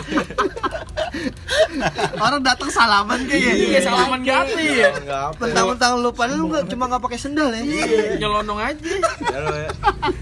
Orang 2.20 2.40
datang 2.40 2.68
salaman 2.68 3.20
kayak 3.24 3.54
Iya, 3.54 3.80
salaman 3.80 4.20
gati 4.20 4.64
ya. 4.76 4.90
Enggak 4.92 5.22
apa. 5.28 5.40
Mentang-mentang 5.40 5.92
lu 5.96 6.10
padahal 6.10 6.38
lu 6.38 6.46
nggak- 6.48 6.66
cuma 6.66 6.84
nggak 6.86 7.02
pakai 7.02 7.18
sendal 7.18 7.48
ya. 7.50 7.62
Nyelonong 8.16 8.58
aja. 8.58 8.92
Ya 9.24 9.38
ya. 9.40 9.70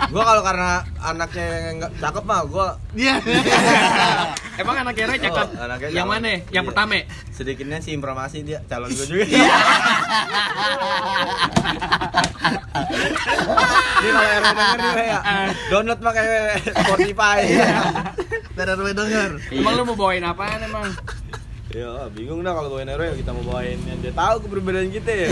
Gua 0.09 0.23
kalau 0.23 0.43
karena 0.43 0.71
anaknya 0.99 1.45
yang 1.45 1.75
enggak 1.77 1.93
cakep 1.99 2.25
mah 2.25 2.41
gua 2.45 2.67
Iya. 2.93 3.15
Emang 4.61 4.77
anak 4.79 4.95
kira 4.95 5.15
cakep. 5.15 5.47
Oh, 5.53 5.63
anaknya 5.63 5.89
yang 5.91 6.07
mana? 6.07 6.41
Yang 6.49 6.65
Iya. 6.65 6.69
pertama. 6.69 6.97
sedikitnya 7.29 7.79
sih 7.79 7.93
informasi 7.93 8.41
dia 8.43 8.65
calon 8.65 8.89
gua 8.89 9.05
juga. 9.05 9.25
Ini 13.97 14.09
kalau 14.09 14.31
RW 14.31 14.47
denger 14.49 14.79
nih 14.79 15.07
ya, 15.07 15.19
download 15.69 16.01
pakai 16.01 16.27
Spotify. 16.65 17.39
Dan 18.57 18.67
RW 18.73 18.89
denger 18.97 19.31
Emang 19.53 19.73
lu 19.77 19.83
mau 19.85 19.97
bawain 19.97 20.25
apaan 20.25 20.65
emang? 20.65 20.89
Ya, 21.77 22.09
bingung 22.09 22.41
dah 22.41 22.57
kalau 22.57 22.73
bawain 22.73 22.89
RW 22.89 23.21
kita 23.21 23.37
mau 23.37 23.45
bawain 23.53 23.77
yang 23.85 24.01
dia 24.01 24.15
tahu 24.17 24.49
keberbedaan 24.49 24.89
kita 24.89 25.11
ya. 25.13 25.29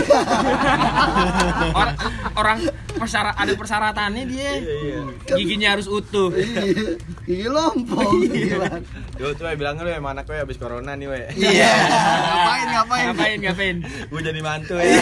Orang 1.79 1.95
orang 2.37 2.59
persyara, 3.01 3.33
ada 3.33 3.49
persyaratannya 3.55 4.23
dia. 4.29 4.51
Iya, 4.61 4.75
iya. 4.83 4.99
Giginya 5.25 5.73
harus 5.73 5.89
utuh. 5.89 6.29
Iya. 6.35 7.01
Gigi 7.25 7.47
lompong. 7.49 8.29
Gila. 8.29 8.77
Yo 9.17 9.33
tuh 9.33 9.49
ya 9.49 9.57
bilang 9.57 9.81
lu 9.81 9.89
emang 9.89 10.19
anak 10.19 10.29
gue 10.29 10.37
habis 10.37 10.59
corona 10.61 10.93
nih 10.93 11.07
we. 11.07 11.21
Iya. 11.33 11.71
Ngapain 12.35 12.67
ngapain? 12.67 13.05
Ngapain 13.09 13.37
ngapain? 13.41 13.75
Gue 14.11 14.21
jadi 14.21 14.39
mantu 14.45 14.75
ya. 14.77 15.01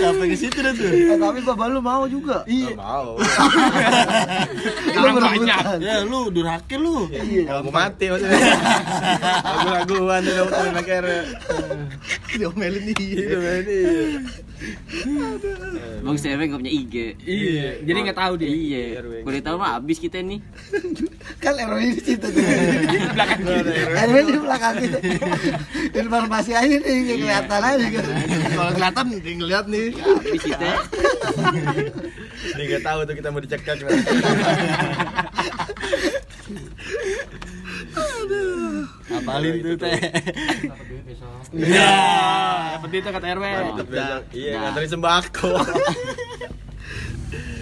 Sampai 0.00 0.26
ke 0.32 0.36
situ 0.36 0.58
dah 0.58 0.72
tuh. 0.72 0.88
Eh, 0.88 1.16
tapi 1.16 1.40
bapak 1.44 1.66
lu 1.68 1.80
mau 1.84 2.04
juga. 2.08 2.42
Iya. 2.48 2.72
mau. 2.74 3.20
Orang 5.00 5.16
banyak. 5.20 5.58
Ya 5.84 6.00
lu 6.02 6.32
durhaka 6.32 6.76
lu. 6.80 7.06
Iya. 7.12 7.42
Kalau 7.46 7.60
mau 7.68 7.74
mati 7.76 8.04
maksudnya. 8.08 8.36
Lagu-laguan 9.46 10.20
tuh 10.24 10.34
udah 10.40 10.60
anak 10.72 10.86
RW. 10.88 11.08
diomelin 12.30 12.82
nih 12.88 12.96
Iya, 12.96 13.38
ini. 13.60 13.80
Bang 16.04 16.16
Sewe 16.20 16.44
nggak 16.44 16.60
punya 16.60 16.72
IG. 16.72 16.94
Iya. 17.24 17.68
Jadi 17.80 17.98
nggak 18.04 18.18
tahu 18.18 18.32
dia. 18.36 18.48
Iya. 18.48 18.84
Boleh 19.24 19.40
tahu 19.40 19.56
mah 19.56 19.80
habis 19.80 19.96
kita 19.96 20.20
nih. 20.20 20.40
Kan 21.40 21.56
RW 21.56 21.96
di 21.96 22.02
situ 22.04 22.26
tuh. 22.28 22.42
Belakang 23.16 23.40
kiri. 23.40 23.72
RW 23.88 24.16
di 24.20 24.32
belakang 24.40 24.74
kita. 24.80 24.98
Informasi 25.96 26.52
aja 26.52 26.76
nih, 26.76 26.96
nggak 27.04 27.18
kelihatan 27.24 27.60
aja 27.64 27.86
kan. 27.88 28.04
kalau 28.50 28.72
kelihatan 28.76 29.06
dia 29.20 29.34
ngeliat 29.40 29.64
nih 29.68 29.86
Habis 29.96 30.42
kita. 30.44 30.70
Dia 32.56 32.64
nggak 32.68 32.82
tahu 32.84 32.98
tuh 33.08 33.14
kita 33.16 33.28
mau 33.32 33.40
dicekak. 33.40 33.78
Apalin 39.10 39.54
tuh 39.62 39.74
teh. 39.78 40.00
Iya. 41.50 41.92
Dapat 42.78 42.90
itu 42.94 43.08
kata 43.10 43.26
RW. 43.34 43.44
Iya, 44.34 44.52
nganterin 44.62 44.90
sembako. 44.90 45.52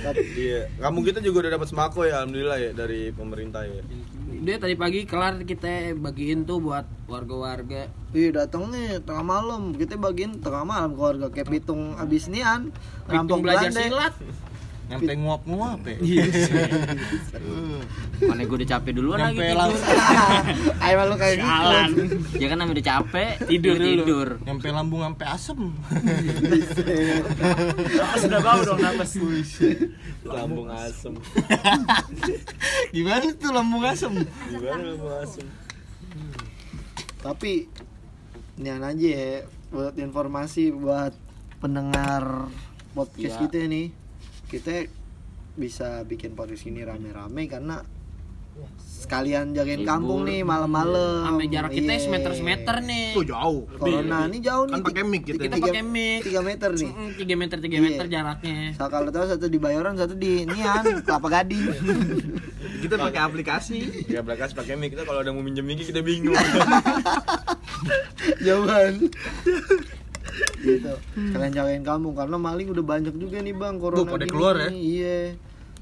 Iya, 0.09 0.73
kamu 0.81 0.99
kita 1.05 1.19
juga 1.21 1.45
udah 1.45 1.53
dapat 1.61 1.69
sembako 1.69 2.01
ya, 2.09 2.25
alhamdulillah 2.25 2.57
ya 2.57 2.71
dari 2.73 3.13
pemerintah 3.13 3.69
ya. 3.69 3.85
Dia 4.39 4.57
tadi 4.57 4.79
pagi 4.79 5.03
kelar 5.05 5.43
kita 5.45 5.99
bagiin 5.99 6.47
tuh 6.49 6.63
buat 6.63 6.87
warga-warga. 7.11 7.91
Iya 8.15 8.45
datang 8.45 8.73
nih 8.73 9.03
tengah 9.05 9.25
malam 9.27 9.77
kita 9.77 10.01
bagiin 10.01 10.41
tengah 10.41 10.65
malam 10.65 10.97
keluarga 10.97 11.29
kayak 11.29 11.53
pitung 11.53 11.93
abis 12.01 12.33
nian 12.33 12.73
Hitung 13.11 13.45
belajar 13.45 13.69
silat. 13.69 14.15
Nyampe 14.89 15.13
nguap-nguap 15.15 15.81
ya. 15.85 15.97
Mana 18.25 18.43
gue 18.43 18.57
udah 18.57 18.71
capek 18.73 18.93
duluan 18.93 19.21
lagi 19.21 19.37
Nyampe 19.37 19.45
tidur. 19.47 19.61
langsung 19.61 19.85
Ayo 20.85 20.95
malu 20.97 21.15
kayak 21.15 21.37
gitu. 21.37 21.47
Jalan. 21.47 21.91
Ya 22.35 22.47
kan 22.47 22.57
namanya 22.57 22.75
udah 22.75 22.87
capek, 22.89 23.31
Tidur 23.47 23.77
dulu. 23.77 23.85
tidur. 23.87 24.29
nyampe 24.43 24.67
lambung 24.69 25.01
sampai 25.05 25.27
asem. 25.29 25.61
Napas 27.95 28.23
udah 28.25 28.41
bau 28.41 28.61
dong 28.65 28.81
napas 28.81 29.11
Lambung 30.25 30.69
asem. 30.69 31.15
Gimana 32.91 33.27
tuh 33.35 33.51
lambung 33.51 33.85
asem? 33.85 34.13
Gimana 34.49 34.83
lambung 34.89 35.15
asem? 35.15 35.47
Tapi 37.19 37.53
nian 38.57 38.81
aja 38.81 39.05
ya 39.07 39.31
buat 39.69 39.95
informasi 39.95 40.73
buat 40.73 41.13
pendengar 41.59 42.49
podcast 42.91 43.37
Iya. 43.37 43.43
kita 43.45 43.59
nih. 43.69 43.87
Kita 44.49 44.73
bisa 45.55 46.01
bikin 46.03 46.33
podcast 46.33 46.65
ini 46.65 46.81
rame-rame 46.81 47.45
karena 47.47 47.85
sekalian 48.81 49.53
jagain 49.53 49.79
Libur. 49.79 49.89
kampung 49.89 50.21
nih 50.25 50.41
malam-malam. 50.43 51.23
Sampai 51.23 51.47
jarak 51.47 51.71
kita 51.71 51.93
Iya. 51.93 52.01
semeter 52.01 52.33
semeter 52.35 52.77
nih. 52.81 53.13
tuh 53.13 53.25
jauh 53.25 53.61
Corona 53.73 54.25
ini 54.27 54.39
jauh 54.41 54.65
nih. 54.67 54.73
kan 54.73 54.81
pakai 54.83 55.03
mic 55.05 55.23
gitu 55.23 55.39
Kita 55.39 55.53
Tiga- 55.53 55.65
pakai 55.69 55.83
mic. 55.85 56.21
3 56.25 56.41
meter 56.43 56.71
nih. 56.73 56.91
Tiga 57.15 57.35
meter 57.37 57.57
tiga 57.61 57.77
Iya. 57.77 57.85
meter 57.85 58.05
jaraknya. 58.09 58.57
So, 58.75 58.85
kalau 58.89 59.09
tahu 59.09 59.25
satu 59.29 59.47
di 59.47 59.57
Bayoran, 59.57 59.95
satu 59.95 60.15
di 60.17 60.45
Nian, 60.45 60.83
Kelapa 61.05 61.29
Gading. 61.31 61.65
kita 62.79 62.95
pakai 62.95 63.21
aplikasi 63.21 64.07
Ya 64.07 64.23
belakang 64.23 64.51
pakai 64.53 64.75
mic 64.75 64.93
kita 64.93 65.03
kalau 65.03 65.21
udah 65.21 65.31
mau 65.31 65.41
minjem 65.41 65.63
mic 65.63 65.79
kita 65.81 66.01
bingung. 66.01 66.35
Jauhan. 68.45 69.09
Gitu. 70.61 70.93
Kalian 71.15 71.53
jagain 71.53 71.83
kampung 71.83 72.15
karena 72.15 72.37
maling 72.37 72.69
udah 72.71 72.85
banyak 72.85 73.15
juga 73.15 73.41
nih 73.41 73.55
bang 73.55 73.77
corona. 73.77 74.01
Tuh, 74.01 74.07
pada 74.07 74.25
gini. 74.25 74.33
keluar 74.33 74.55
ya? 74.59 74.69
Iya. 74.71 75.19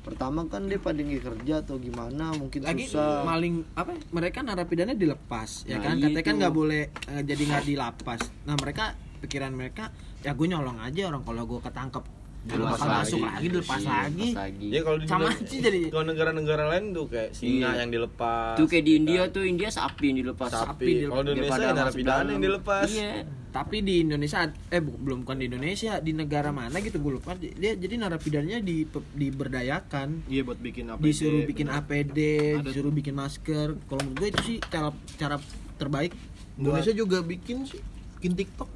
Pertama 0.01 0.47
kan 0.47 0.71
dia 0.71 0.79
pada 0.79 1.03
nggak 1.03 1.19
kerja 1.19 1.67
atau 1.67 1.83
gimana 1.83 2.31
mungkin 2.31 2.63
Lagi 2.63 2.87
susah. 2.87 3.27
maling 3.27 3.67
apa? 3.75 3.99
Mereka 4.15 4.39
narapidana 4.41 4.95
dilepas, 4.95 5.67
ya 5.67 5.83
Nah, 5.83 5.91
kan? 5.91 5.95
Katanya 5.99 6.23
kan 6.23 6.35
nggak 6.39 6.55
boleh 6.55 6.83
eh, 7.11 7.23
jadi 7.27 7.43
nggak 7.43 7.65
dilapas. 7.67 8.21
Nah 8.47 8.55
mereka 8.55 8.95
pikiran 9.19 9.51
mereka 9.51 9.91
ya 10.23 10.31
gue 10.31 10.47
nyolong 10.47 10.79
aja 10.79 11.11
orang 11.11 11.25
kalau 11.25 11.43
gue 11.43 11.59
ketangkep 11.59 12.05
Dilepas 12.47 12.79
lagi. 12.79 12.95
masuk 12.97 13.19
lagi 13.21 13.45
dilepas 13.45 13.83
lagi 13.83 14.27
Pas 14.29 14.39
lagi. 14.41 14.67
Ya 14.69 14.81
kalau 14.81 14.97
di 14.97 15.05
sama 15.05 15.27
aja 15.29 15.57
jadi 15.59 15.81
kalau 15.89 16.05
negara-negara 16.07 16.63
lain 16.69 16.85
tuh 16.91 17.07
kayak 17.07 17.31
singa 17.33 17.69
Iya. 17.69 17.79
yang 17.79 17.91
dilepas. 17.91 18.55
Tuh 18.55 18.67
kayak 18.67 18.85
di 18.85 18.93
India 18.95 19.21
tuh 19.27 19.43
India 19.43 19.69
sapi 19.69 20.05
yang 20.07 20.19
dilepas. 20.21 20.49
Sapi 20.49 20.63
sapi. 20.63 20.87
dilepas. 20.87 21.11
Kalau 21.11 21.23
di 21.23 21.31
Indonesia 21.33 21.61
ya 21.61 21.73
narapidana 21.73 22.29
yang 22.31 22.43
dilepas. 22.43 22.87
Iya. 22.89 23.13
tapi 23.49 23.81
di 23.81 23.95
Indonesia 24.03 24.39
eh 24.69 24.79
bu- 24.79 25.01
belum 25.01 25.25
bukan 25.25 25.37
di 25.39 25.47
Indonesia 25.47 25.97
di 25.99 26.13
negara 26.13 26.53
mana 26.53 26.77
gitu 26.77 27.01
gue 27.01 27.17
lupa 27.17 27.33
dia 27.35 27.73
jadi 27.73 27.97
narapidanya 27.97 28.61
di 28.61 28.85
diberdayakan 29.17 30.09
Iya 30.27 30.43
buat 30.43 30.59
bikin 30.59 30.85
apa? 30.87 31.01
disuruh 31.01 31.41
bikin 31.43 31.67
APD 31.67 32.19
disuruh 32.61 32.91
bikin 32.91 33.15
masker 33.15 33.81
kalau 33.83 34.01
menurut 34.03 34.17
gue 34.19 34.29
itu 34.29 34.41
sih 34.45 34.57
cara 34.63 34.89
cara 35.15 35.41
terbaik 35.75 36.13
Indonesia 36.55 36.93
juga 36.93 37.21
bikin 37.21 37.65
sih, 37.65 37.81
bikin 38.17 38.33
TikTok. 38.35 38.69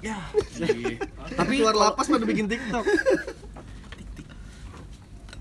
Ya 0.00 0.16
Tapi 1.30 1.52
keluar 1.56 1.74
lapas 1.74 2.06
pada 2.06 2.24
bikin 2.24 2.46
TikTok. 2.46 2.84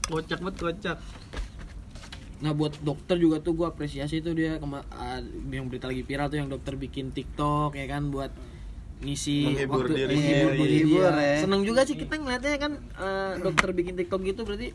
kocak 0.05 0.39
banget 0.39 0.55
kocak. 0.60 0.97
Nah 2.39 2.51
buat 2.51 2.74
dokter 2.80 3.16
juga 3.16 3.38
tuh 3.38 3.53
gue 3.53 3.68
apresiasi 3.68 4.20
tuh 4.20 4.34
dia 4.34 4.57
kema- 4.57 4.88
ah, 4.91 5.20
yang 5.45 5.68
berita 5.68 5.86
lagi 5.86 6.01
viral 6.01 6.28
tuh 6.28 6.39
yang 6.39 6.47
dokter 6.47 6.74
bikin 6.74 7.12
TikTok 7.12 7.74
ya 7.74 7.86
kan 7.86 8.10
buat 8.10 8.32
ngisi 8.99 9.38
Menghibur 9.45 9.86
waktu 9.86 9.95
diri 9.97 10.12
menghibur 10.14 10.51
diri 10.53 10.78
Menghibur, 10.82 11.12
dia. 11.14 11.24
ya. 11.30 11.38
Seneng 11.39 11.62
juga 11.64 11.82
sih 11.84 11.95
kita 11.95 12.14
ngeliatnya 12.16 12.57
kan 12.57 12.72
eh, 12.76 13.34
dokter 13.39 13.70
bikin 13.70 13.95
TikTok 13.95 14.22
gitu 14.26 14.41
berarti 14.43 14.68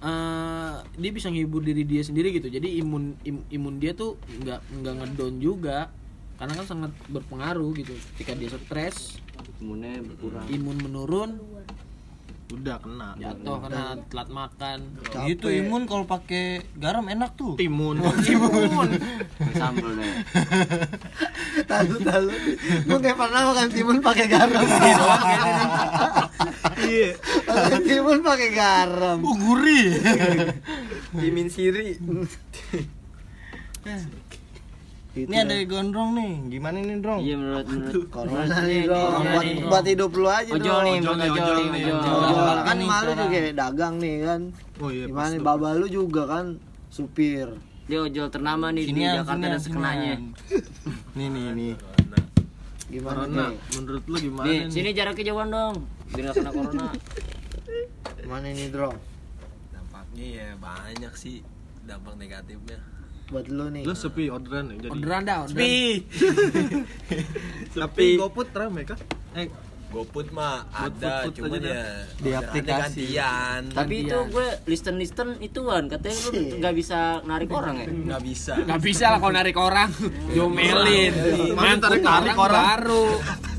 eh, 0.00 0.72
dia 0.94 1.10
bisa 1.10 1.28
ngehibur 1.28 1.60
diri 1.60 1.82
dia 1.82 2.00
sendiri 2.00 2.30
gitu. 2.30 2.46
Jadi 2.46 2.78
imun 2.78 3.16
im- 3.22 3.46
imun 3.50 3.74
dia 3.76 3.92
tuh 3.92 4.14
nggak 4.38 4.60
nggak 4.76 4.94
ngedown 4.94 5.34
juga 5.38 5.90
karena 6.36 6.52
kan 6.54 6.66
sangat 6.66 6.92
berpengaruh 7.06 7.70
gitu. 7.74 7.92
Ketika 8.14 8.32
dia 8.32 8.50
stres, 8.50 9.18
Imunnya 9.58 10.00
berkurang. 10.00 10.46
imun 10.48 10.76
menurun, 10.78 11.30
Udah 12.52 12.76
kena. 12.78 13.16
jatuh 13.16 13.56
karena 13.58 13.84
telat 14.06 14.28
makan. 14.28 14.78
Gitu 15.24 15.46
imun 15.48 15.88
kalau 15.88 16.04
pakai 16.04 16.60
garam 16.76 17.06
enak 17.06 17.32
tuh. 17.32 17.56
Timun. 17.56 17.96
Sambel 19.54 19.96
deh. 19.96 20.12
Tahu 21.70 21.94
tahu. 22.02 22.28
Gue 22.84 22.98
kayak 23.00 23.16
pernah 23.16 23.40
makan 23.48 23.68
timun 23.70 23.98
pakai 24.00 24.26
garam. 24.28 24.64
Iya. 26.82 27.10
Timun 27.80 28.20
pakai 28.20 28.50
garam. 28.52 29.18
Uh, 29.22 29.32
gurih. 29.32 29.88
Timin 31.14 31.48
siri. 31.48 31.96
Itu 35.12 35.28
Ini 35.28 35.36
ada 35.38 35.54
gondrong 35.62 36.10
nih. 36.14 36.32
Gimana 36.48 36.76
nih, 36.80 36.96
Drong? 36.98 37.20
Iya 37.20 37.34
menurut 37.36 37.66
menurut 37.68 38.06
corona 38.08 38.56
nih 38.58 38.72
ini, 38.74 38.88
dong. 38.88 39.12
iya, 39.12 39.28
Buat 39.28 39.44
nih. 39.44 39.56
buat 39.68 39.84
hidup 39.84 40.12
lu 40.14 40.26
aja 40.26 40.50
Ojol 40.50 40.64
dong. 40.64 40.82
nih, 40.82 40.96
Ojol 40.96 41.04
ojol 41.04 41.16
nih, 41.18 41.28
ojol 41.28 41.36
ojol 41.36 41.52
nih, 41.52 41.68
nih, 41.68 41.82
ojol. 41.84 42.00
Ojol. 42.00 42.32
Ojol. 42.32 42.58
kan 42.62 42.76
Nih, 42.76 42.88
malu 42.88 43.10
juga 43.12 43.38
dagang 43.54 43.94
nih 43.98 44.14
kan. 44.22 44.40
Oh 44.78 44.88
iya. 44.88 45.04
Gimana 45.06 45.28
tuh. 45.30 45.44
baba 45.44 45.68
lu 45.74 45.86
juga 45.86 46.22
kan 46.26 46.44
supir. 46.88 47.48
Dia 47.82 47.98
ojol 48.00 48.26
ternama 48.28 48.66
nih 48.70 48.84
di 48.86 48.92
Jakarta 48.96 49.36
dan 49.42 49.60
sekenanya. 49.60 50.14
Nih 51.18 51.28
nih 51.28 51.44
nih. 51.52 51.72
Gimana 52.88 53.24
Corona, 53.24 53.44
nih? 53.46 53.56
menurut 53.74 54.04
lu 54.06 54.16
gimana 54.18 54.46
Nih, 54.46 54.58
nih? 54.62 54.68
sini 54.70 54.90
jaraknya 54.92 55.24
jauhan 55.26 55.48
dong. 55.48 55.74
Biar 56.08 56.22
nggak 56.22 56.34
kena 56.34 56.50
corona. 56.50 56.86
Gimana 58.16 58.46
ini, 58.48 58.64
Bro? 58.68 58.90
dampaknya 59.68 60.26
ya 60.30 60.48
banyak 60.56 61.12
sih 61.14 61.40
dampak 61.82 62.16
negatifnya 62.16 62.80
Buat 63.32 63.46
lu 63.48 63.66
nih. 63.72 63.82
Lu 63.82 63.94
sepi 63.96 64.28
orderan 64.28 64.68
ya 64.68 64.76
jadi. 64.78 64.92
Orderan 64.92 65.20
dah, 65.24 65.36
orderan. 65.42 65.64
Tapi 67.74 68.06
GoFood 68.14 68.48
rame 68.52 68.82
kah? 68.84 68.98
Eh, 69.32 69.48
GoFood 69.88 70.28
mah 70.32 70.64
ada 70.68 71.28
cuman 71.28 71.56
aja 71.56 71.68
ya 71.68 71.84
Di 72.16 72.30
aplikasi. 72.32 73.12
gantian 73.12 73.60
Tapi 73.68 73.94
itu 74.02 74.18
gue 74.26 74.46
listen 74.64 74.96
listen 74.96 75.28
ituan 75.38 75.84
katanya 75.88 76.16
lu 76.24 76.30
nggak 76.60 76.74
bisa 76.74 76.98
narik 77.24 77.52
orang 77.52 77.76
ya. 77.76 77.86
nggak 77.88 78.22
bisa 78.24 78.52
Gak 78.64 78.80
bisa 78.80 79.04
lah 79.08 79.18
kalau 79.20 79.32
narik 79.32 79.56
orang 79.56 79.88
Diomelin 80.28 81.12
Mana 81.52 81.76
Ngangkut 81.76 81.82
tarik-tarik 82.00 82.32
orang 82.32 82.40
orang. 82.42 82.64
baru 82.80 83.06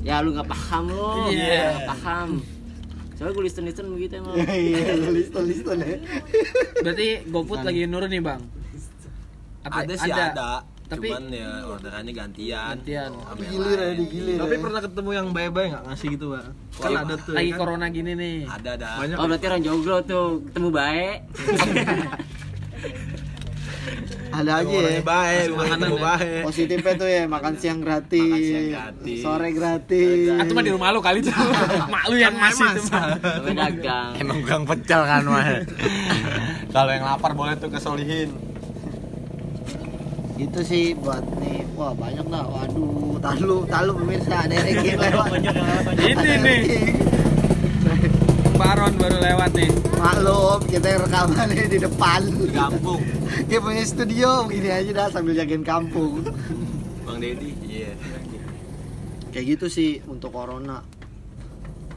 Ya 0.03 0.15
lu 0.19 0.33
nggak 0.33 0.49
paham 0.49 0.83
lo. 0.91 1.31
Iya. 1.31 1.63
Nggak 1.71 1.89
paham. 1.95 2.29
Soalnya 3.13 3.33
gue 3.33 3.43
listen 3.45 3.63
listen 3.63 3.85
begitu 3.87 4.13
emang. 4.19 4.35
Iya, 4.35 4.93
listen 5.15 5.43
listen 5.47 5.77
ya. 5.79 5.95
Berarti 6.81 7.07
GoFood 7.29 7.61
lagi 7.63 7.81
nurun 7.85 8.09
nih 8.09 8.19
bang 8.19 8.41
Apa- 9.63 9.81
ada 9.81 9.93
sih 9.95 10.11
ada, 10.11 10.49
Tapi 10.83 11.07
cuman 11.07 11.23
ya 11.27 11.49
orderannya 11.65 12.13
gantian 12.13 12.75
gantian 12.75 13.09
Sama 13.09 13.39
yang 13.39 13.49
Gilir 13.49 13.79
ya, 13.79 13.91
digilir. 13.95 14.37
tapi 14.37 14.53
ya. 14.53 14.61
pernah 14.61 14.79
ketemu 14.79 15.09
yang 15.11 15.27
bye-bye 15.31 15.67
nggak 15.69 15.83
ngasih 15.87 16.07
gitu, 16.11 16.25
Bang? 16.29 16.47
Kan 16.75 16.91
ada 16.93 17.15
tuh. 17.17 17.33
Lagi 17.33 17.49
kan? 17.49 17.57
corona 17.57 17.85
gini 17.87 18.11
nih 18.13 18.37
ada 18.45 18.69
ada 18.75 18.89
Banyak. 18.99 19.15
Oh 19.15 19.25
berarti 19.25 19.45
orang 19.47 19.63
joglo 19.63 19.97
tuh 20.03 20.25
ketemu 20.45 20.69
baik. 20.69 21.17
Ada 24.33 24.65
aja 24.65 24.77
ya. 24.89 25.01
baik 25.05 25.53
makanan 25.53 25.89
baik 25.93 26.41
Positifnya 26.41 26.93
tuh 26.95 27.05
ya 27.05 27.23
makan 27.27 27.53
siang 27.53 27.79
gratis, 27.79 28.17
Makan 28.17 28.41
siang 28.41 28.67
gratis. 28.67 29.19
sore 29.21 29.49
gratis. 29.51 30.25
Ah, 30.31 30.41
itu 30.41 30.53
mah 30.53 30.63
di 30.63 30.73
rumah 30.73 30.89
lu 30.89 30.99
kali 30.99 31.21
tuh 31.21 31.29
Mak 31.93 32.03
lu 32.09 32.15
yang 32.17 32.33
masih 32.33 32.65
tuh 32.73 32.83
Bang. 32.89 33.13
Sampai 33.19 33.53
dagang. 33.53 34.09
Emang 34.17 34.39
gang 34.41 34.63
pecel 34.65 35.01
kan 35.03 35.21
mah. 35.23 35.45
Kalau 36.75 36.89
yang 36.89 37.05
lapar 37.05 37.31
boleh 37.31 37.53
tuh 37.55 37.69
kesolihin. 37.69 38.33
Itu 40.33 40.59
sih 40.65 40.97
buat 40.97 41.21
nih, 41.37 41.61
wah 41.77 41.93
banyak 41.93 42.25
dah. 42.25 42.45
Waduh, 42.49 43.21
talu, 43.21 43.57
talu 43.69 43.91
pemirsa 44.01 44.49
ada 44.49 44.55
yang 44.57 44.97
lewat. 44.97 45.29
Ini 45.97 46.31
nih 46.41 46.61
Baron 48.53 48.93
baru 49.01 49.17
lewat 49.17 49.51
nih 49.57 49.71
Maklum, 49.97 50.59
kita 50.69 50.87
yang 50.93 51.01
rekaman 51.09 51.47
nih 51.49 51.67
di 51.67 51.79
depan. 51.81 52.21
kampung 52.53 53.01
Kita 53.49 53.59
punya 53.59 53.83
studio 53.83 54.29
begini 54.45 54.69
aja 54.69 54.91
dah 54.93 55.07
sambil 55.09 55.33
jagain 55.33 55.65
kampung. 55.65 56.21
bang 57.03 57.17
Deddy 57.17 57.49
iya 57.65 57.91
Kayak 59.33 59.45
gitu 59.57 59.65
sih 59.65 59.91
untuk 60.05 60.29
corona. 60.29 60.85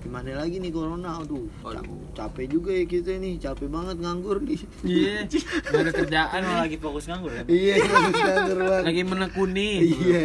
Gimana 0.01 0.41
lagi 0.41 0.57
nih 0.57 0.73
corona? 0.73 1.21
Aduh, 1.21 1.45
cap- 1.61 1.85
capek 2.17 2.47
juga 2.49 2.71
ya 2.73 2.85
kita 2.89 3.13
nih, 3.21 3.37
capek 3.37 3.69
banget 3.69 3.97
nganggur 4.01 4.41
nih. 4.41 4.61
Iya 4.81 5.29
Gak 5.69 5.81
ada 5.85 5.93
kerjaan 5.93 6.41
nih. 6.41 6.57
lagi 6.65 6.77
fokus 6.81 7.05
nganggur 7.05 7.31
ya. 7.31 7.45
Iya, 7.45 7.75
nganggur 7.85 8.59
banget. 8.65 8.85
Lagi 8.89 9.03
menekuni 9.05 9.69
Iya, 9.85 10.25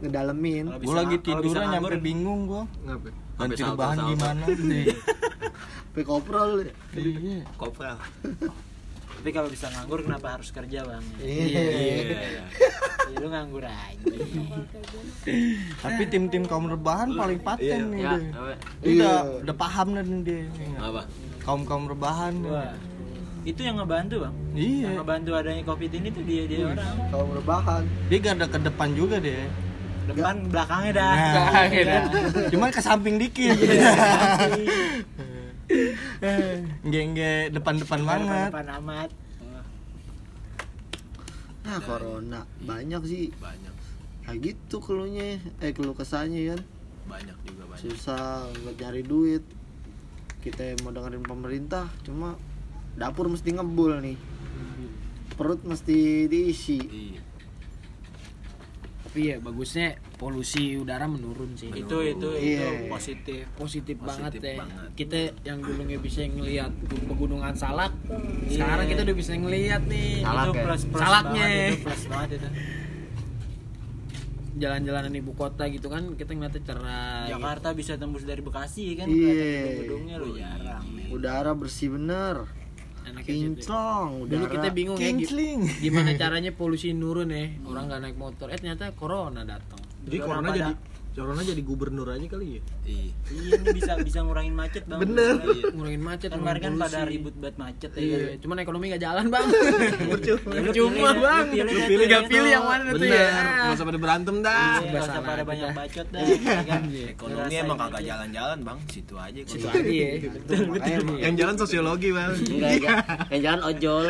ngedalemin. 0.00 0.64
Gue 0.80 0.94
lagi 0.96 1.16
tiduran 1.20 1.64
nganggur, 1.68 1.92
nyampe 1.92 2.00
bingung 2.00 2.40
gua. 2.48 2.64
Ngapa? 2.88 3.08
Ganti 3.36 3.60
salto, 3.60 3.76
bahan 3.76 3.98
gimana 4.08 4.44
nih? 4.48 4.84
Pe 5.92 6.00
koprol. 6.02 6.64
Iya. 6.96 7.44
kopral 7.60 8.00
Tapi 9.20 9.36
kalau 9.36 9.52
bisa 9.52 9.68
nganggur 9.68 10.00
kenapa 10.00 10.32
harus 10.32 10.48
kerja 10.48 10.80
bang? 10.80 11.04
Iya. 11.20 11.60
Ya, 11.60 12.44
lu 13.20 13.28
nganggur 13.28 13.60
aja. 13.60 14.00
Tapi 15.76 16.02
tim-tim 16.08 16.48
kaum 16.48 16.64
rebahan 16.64 17.12
paling 17.12 17.36
paten 17.36 17.92
nih 17.92 18.00
Ya, 18.00 18.16
dia. 18.16 18.32
Dia 18.80 18.88
Iya. 18.88 18.96
udah 18.96 19.16
udah 19.44 19.54
paham 19.54 19.86
dah 19.92 20.00
nih 20.00 20.20
dia. 20.24 20.42
apa 20.80 21.04
Kaum 21.38 21.68
kaum 21.68 21.84
rebahan. 21.84 22.32
Wah. 22.42 22.72
Itu 23.42 23.60
yang 23.60 23.76
ngebantu 23.76 24.24
bang. 24.24 24.34
Yang 24.50 24.64
Iya. 24.64 24.88
ngebantu 24.96 25.30
adanya 25.36 25.62
covid 25.68 25.90
ini 25.92 26.08
tuh 26.08 26.24
dia 26.24 26.42
dia 26.48 26.60
orang. 26.66 26.94
Kalau 27.12 27.24
rebahan. 27.30 27.82
Dia 28.08 28.18
gak 28.18 28.34
ada 28.34 28.46
ke 28.48 28.58
depan 28.62 28.88
juga 28.96 29.16
deh. 29.20 29.44
Depan 30.08 30.34
belakangnya 30.48 30.92
dah. 30.96 31.12
Nah, 31.12 31.64
Iya. 31.68 31.98
Cuman 32.48 32.72
ke 32.72 32.80
samping 32.80 33.20
dikit. 33.20 33.52
Nggak 36.84 37.04
nggak 37.14 37.42
depan-depan 37.54 38.00
banget. 38.02 38.50
Depan 38.50 38.68
amat. 38.82 39.10
Nah, 41.60 41.78
corona 41.86 42.40
banyak 42.64 43.02
sih. 43.06 43.30
banyak 43.38 43.74
Nah 44.26 44.34
gitu 44.38 44.78
keluhnya, 44.78 45.42
eh 45.58 45.74
keluh 45.74 45.94
kesahnya 45.94 46.54
kan. 46.54 46.60
banyak 47.10 47.34
juga 47.42 47.62
banyak 47.66 47.82
Susah 47.82 48.46
buat 48.62 48.78
nyari 48.78 49.02
duit. 49.02 49.42
Kita 50.40 50.62
yang 50.62 50.86
mau 50.86 50.94
dengerin 50.94 51.26
pemerintah, 51.26 51.90
cuma 52.06 52.38
dapur 52.94 53.26
mesti 53.26 53.50
ngebul 53.50 53.98
nih. 53.98 54.18
Perut 55.34 55.66
mesti 55.66 56.30
diisi. 56.30 56.78
iya 56.78 57.29
Tapi 59.10 59.26
ya 59.26 59.36
bagusnya 59.36 59.88
polusi 60.14 60.78
udara 60.78 61.02
menurun 61.04 61.50
sih 61.52 61.66
Itu 61.66 61.98
itu 61.98 62.30
itu 62.30 62.30
Iya. 62.30 62.86
positif. 62.86 63.42
positif, 63.52 63.98
banget 63.98 64.38
Positif 64.38 64.42
ya 64.48 64.62
banget. 64.62 64.88
kita 64.94 65.18
yang 65.42 65.58
dulu 65.58 65.82
nggak 65.82 65.98
bisa 65.98 66.22
ngelihat 66.22 66.70
pegunungan 67.10 67.50
salak 67.52 67.90
sekarang 68.46 68.86
kita 68.86 69.02
udah 69.02 69.16
bisa 69.16 69.34
ngelihat 69.34 69.82
nih 69.84 70.22
Salak 70.22 70.46
itu 70.46 70.54
ya? 70.54 70.62
plus 70.62 70.82
plus 70.86 71.00
Salaknya. 71.00 71.42
banget 71.42 71.58
itu 71.66 71.78
plus 71.82 72.02
banget 72.06 72.30
itu. 72.32 72.48
jalan-jalanan 74.52 75.12
ibu 75.12 75.32
kota 75.32 75.64
gitu 75.66 75.88
kan 75.88 76.14
kita 76.14 76.30
ngeliatnya 76.30 76.62
cerah 76.62 77.24
gitu. 77.24 77.32
Jakarta 77.34 77.68
bisa 77.72 77.92
tembus 77.96 78.22
dari 78.22 78.38
Bekasi 78.40 78.94
kan 78.94 79.06
Iya. 79.06 79.18
kelihatan 79.24 79.50
gedung-gedungnya 79.56 80.16
lo 80.16 80.26
jarang. 80.36 80.84
Udara 81.08 81.52
bersih 81.52 81.88
bener. 81.90 82.46
Enaknya. 83.00 83.32
Kinclong, 83.32 84.08
udara. 84.22 84.30
dulu 84.36 84.44
kita 84.50 84.68
bingung 84.70 84.98
ya 85.00 85.08
Kincling. 85.08 85.60
gimana 85.80 86.10
caranya 86.20 86.50
polusi 86.52 86.92
nurun 86.92 87.30
ya 87.32 87.48
orang 87.64 87.84
nggak 87.88 88.00
naik 88.04 88.16
motor 88.20 88.46
eh 88.52 88.58
ternyata 88.60 88.92
corona 88.92 89.42
datang 89.42 89.80
Jadi 90.04 90.16
corona 90.20 90.48
jadi 90.52 90.72
Corona 91.10 91.42
jadi 91.42 91.58
gubernur 91.60 92.06
aja 92.06 92.22
kali 92.24 92.56
ya. 92.56 92.62
Iya. 92.86 93.10
Iya 93.28 93.52
bisa 93.72 93.92
bisa 93.98 94.18
ngurangin 94.22 94.54
macet 94.54 94.86
bang. 94.86 95.00
Bener. 95.00 95.34
Iya. 95.42 95.66
ngurangin 95.70 96.02
macet 96.02 96.28
Kan 96.30 96.38
kemarin 96.38 96.60
kan 96.60 96.72
ngurangin 96.72 96.94
pada 96.96 96.98
ribut 97.04 97.34
banget 97.36 97.56
macet 97.58 97.90
ya 97.90 98.00
Iya, 98.00 98.16
kan. 98.16 98.38
cuman 98.40 98.56
ekonomi 98.58 98.84
gak 98.88 99.02
jalan 99.02 99.24
bang. 99.26 99.46
Percuma. 100.10 100.50
Ya, 100.50 100.60
lu 100.60 100.70
Cuma 100.70 100.88
pilih, 100.88 101.18
bang, 101.18 101.46
lu 101.50 101.80
pilih 101.84 102.04
gak 102.04 102.14
yang 102.14 102.26
pilih 102.26 102.50
yang 102.50 102.64
mana 102.64 102.90
tuh 102.90 103.04
ya. 103.04 103.26
nggak 103.60 103.74
usah 103.74 103.86
pada 103.86 103.98
berantem 103.98 104.36
dah. 104.40 104.54
Iya, 104.54 104.88
nggak 104.88 105.02
usah 105.02 105.20
pada 105.20 105.42
banyak 105.42 105.68
bacot 105.74 106.06
dah. 106.08 106.22
ya 106.22 106.62
kan? 106.64 106.82
Ekonomi 106.88 107.54
emang 107.54 107.78
kagak 107.80 108.02
jalan-jalan 108.06 108.58
bang, 108.62 108.78
situ 108.86 109.14
aja. 109.14 109.40
Situ 109.44 109.66
aja 109.66 109.82
ya. 109.82 110.10
Yang 111.20 111.34
jalan 111.36 111.54
sosiologi 111.58 112.08
bang. 112.10 112.32
Enggak, 112.38 112.70
enggak. 112.72 112.96
Yang 113.28 113.42
jalan 113.42 113.60
ojol. 113.66 114.04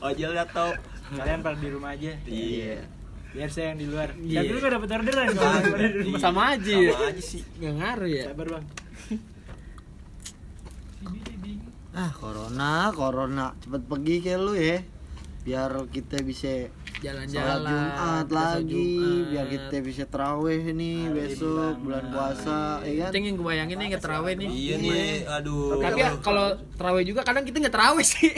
Ojol 0.00 0.30
laptop. 0.32 0.74
Kalian 1.12 1.40
pada 1.42 1.56
di 1.58 1.68
rumah 1.68 1.92
aja. 1.92 2.12
Iya. 2.24 3.01
Biar 3.32 3.48
saya 3.48 3.72
yang 3.72 3.80
di 3.80 3.86
luar. 3.88 4.08
Iya. 4.20 4.44
Tapi 4.44 4.50
lu 4.52 4.58
gak 4.60 4.72
dapet 4.76 4.88
orderan 4.92 5.26
rumah. 5.32 6.20
Sama 6.20 6.42
aja 6.52 6.72
ya. 6.72 6.92
Sama 6.92 7.08
aja 7.08 7.22
sih. 7.24 7.42
Gak 7.60 7.74
ngaruh 7.80 8.08
ya. 8.08 8.24
Sabar 8.32 8.46
bang. 8.58 8.64
ah 11.92 12.08
corona 12.16 12.88
corona 12.96 13.52
cepet 13.60 13.84
pergi 13.84 14.16
ke 14.24 14.32
lu 14.40 14.56
ya 14.56 14.80
biar 15.44 15.76
kita 15.92 16.24
bisa 16.24 16.72
Jalan-jalan. 17.02 17.66
Jumat 17.66 18.28
lagi 18.30 18.94
Jumat. 18.94 19.26
biar 19.34 19.46
kita 19.50 19.76
bisa 19.82 20.04
teraweh 20.06 20.70
nih 20.70 21.10
besok 21.10 21.82
bulan 21.82 22.14
puasa 22.14 22.78
ya 22.86 22.92
kan 22.94 23.10
Penting 23.10 23.24
yang 23.26 23.36
gue 23.42 23.46
bayangin 23.50 23.76
nih 23.76 23.86
nggak 23.90 24.04
terawih 24.06 24.34
nih. 24.38 24.48
Iya 24.54 24.74
nih, 24.78 25.10
aduh. 25.26 25.82
Tapi 25.82 25.98
ya, 25.98 26.10
kalau 26.22 26.46
terawih 26.78 27.02
juga 27.02 27.20
kadang 27.26 27.42
kita 27.42 27.58
nggak 27.58 27.74
terawih 27.74 28.06
sih. 28.06 28.30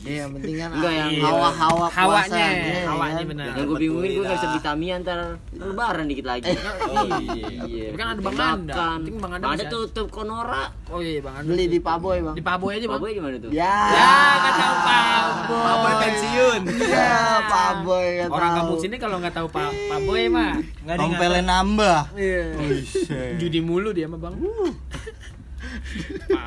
Iya, 0.00 0.24
yang 0.24 0.32
penting 0.32 0.54
kan 0.56 0.68
Enggak, 0.72 0.92
yang 0.96 1.10
hawa-hawa 1.20 1.86
Hawanya, 1.92 2.24
puasanya, 2.24 2.48
ya 2.64 2.82
hawanya 2.88 3.24
benar. 3.28 3.44
Yang 3.52 3.66
gue 3.68 3.76
bingungin 3.76 4.10
gue 4.10 4.24
gak 4.24 4.30
bisa 4.30 4.40
Betul, 4.40 4.50
beli 4.50 4.60
Tamiya 4.64 4.94
ntar 4.98 5.18
lebaran 5.52 6.04
dikit 6.08 6.26
lagi. 6.26 6.50
Oh 6.88 7.04
iya. 7.20 7.46
Iya. 7.68 7.86
Kan 7.92 8.06
ada 8.08 8.20
Bang 8.20 8.36
Anda. 8.38 8.74
Penting 8.96 9.16
Bang 9.20 9.32
Anda 9.36 9.46
bisa- 9.52 9.68
tutup 9.68 10.06
Konora. 10.08 10.64
Oh 10.88 10.98
iya 10.98 11.20
bang 11.20 11.34
Anda. 11.36 11.48
Beli 11.52 11.64
di 11.68 11.78
Paboy, 11.78 12.18
Bang. 12.20 12.34
di 12.34 12.42
Paboy 12.42 12.72
aja 12.74 12.86
bang. 12.88 13.00
Boy 13.00 13.10
gimana 13.12 13.36
tuh? 13.36 13.50
Ya. 13.52 13.76
Ya 13.92 14.50
tahu 14.50 14.76
Paboy. 14.80 15.60
Paboy 15.60 15.92
pensiun. 16.00 16.60
Ya, 16.80 17.14
Paboy 17.52 18.06
kan 18.16 18.28
Orang 18.30 18.50
kampung 18.56 18.78
sini 18.80 18.96
kalau 18.96 19.16
nggak 19.20 19.34
tahu 19.34 19.46
Pak 19.48 19.68
Paboy 19.88 20.22
mah. 20.26 20.52
Nggak 20.80 20.94
ada 20.96 21.00
Tompelnya 21.00 21.42
nambah. 21.44 21.98
Iya. 22.16 22.44
Judi 23.36 23.60
mulu 23.60 23.92
dia 23.92 24.08
mah 24.08 24.16
bang. 24.16 24.34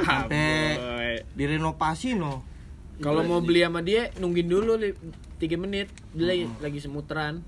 Sampai 0.04 0.76
direnovasi 1.34 2.18
no. 2.18 2.53
Kalau 3.04 3.22
mau 3.22 3.40
beli 3.40 3.62
sama 3.62 3.80
dia 3.80 4.08
nungguin 4.16 4.48
dulu 4.48 4.74
li- 4.76 4.96
tiga 5.36 5.56
menit. 5.56 5.92
Dia 6.10 6.26
lagi, 6.26 6.46
lagi 6.60 6.80
semutran, 6.80 7.44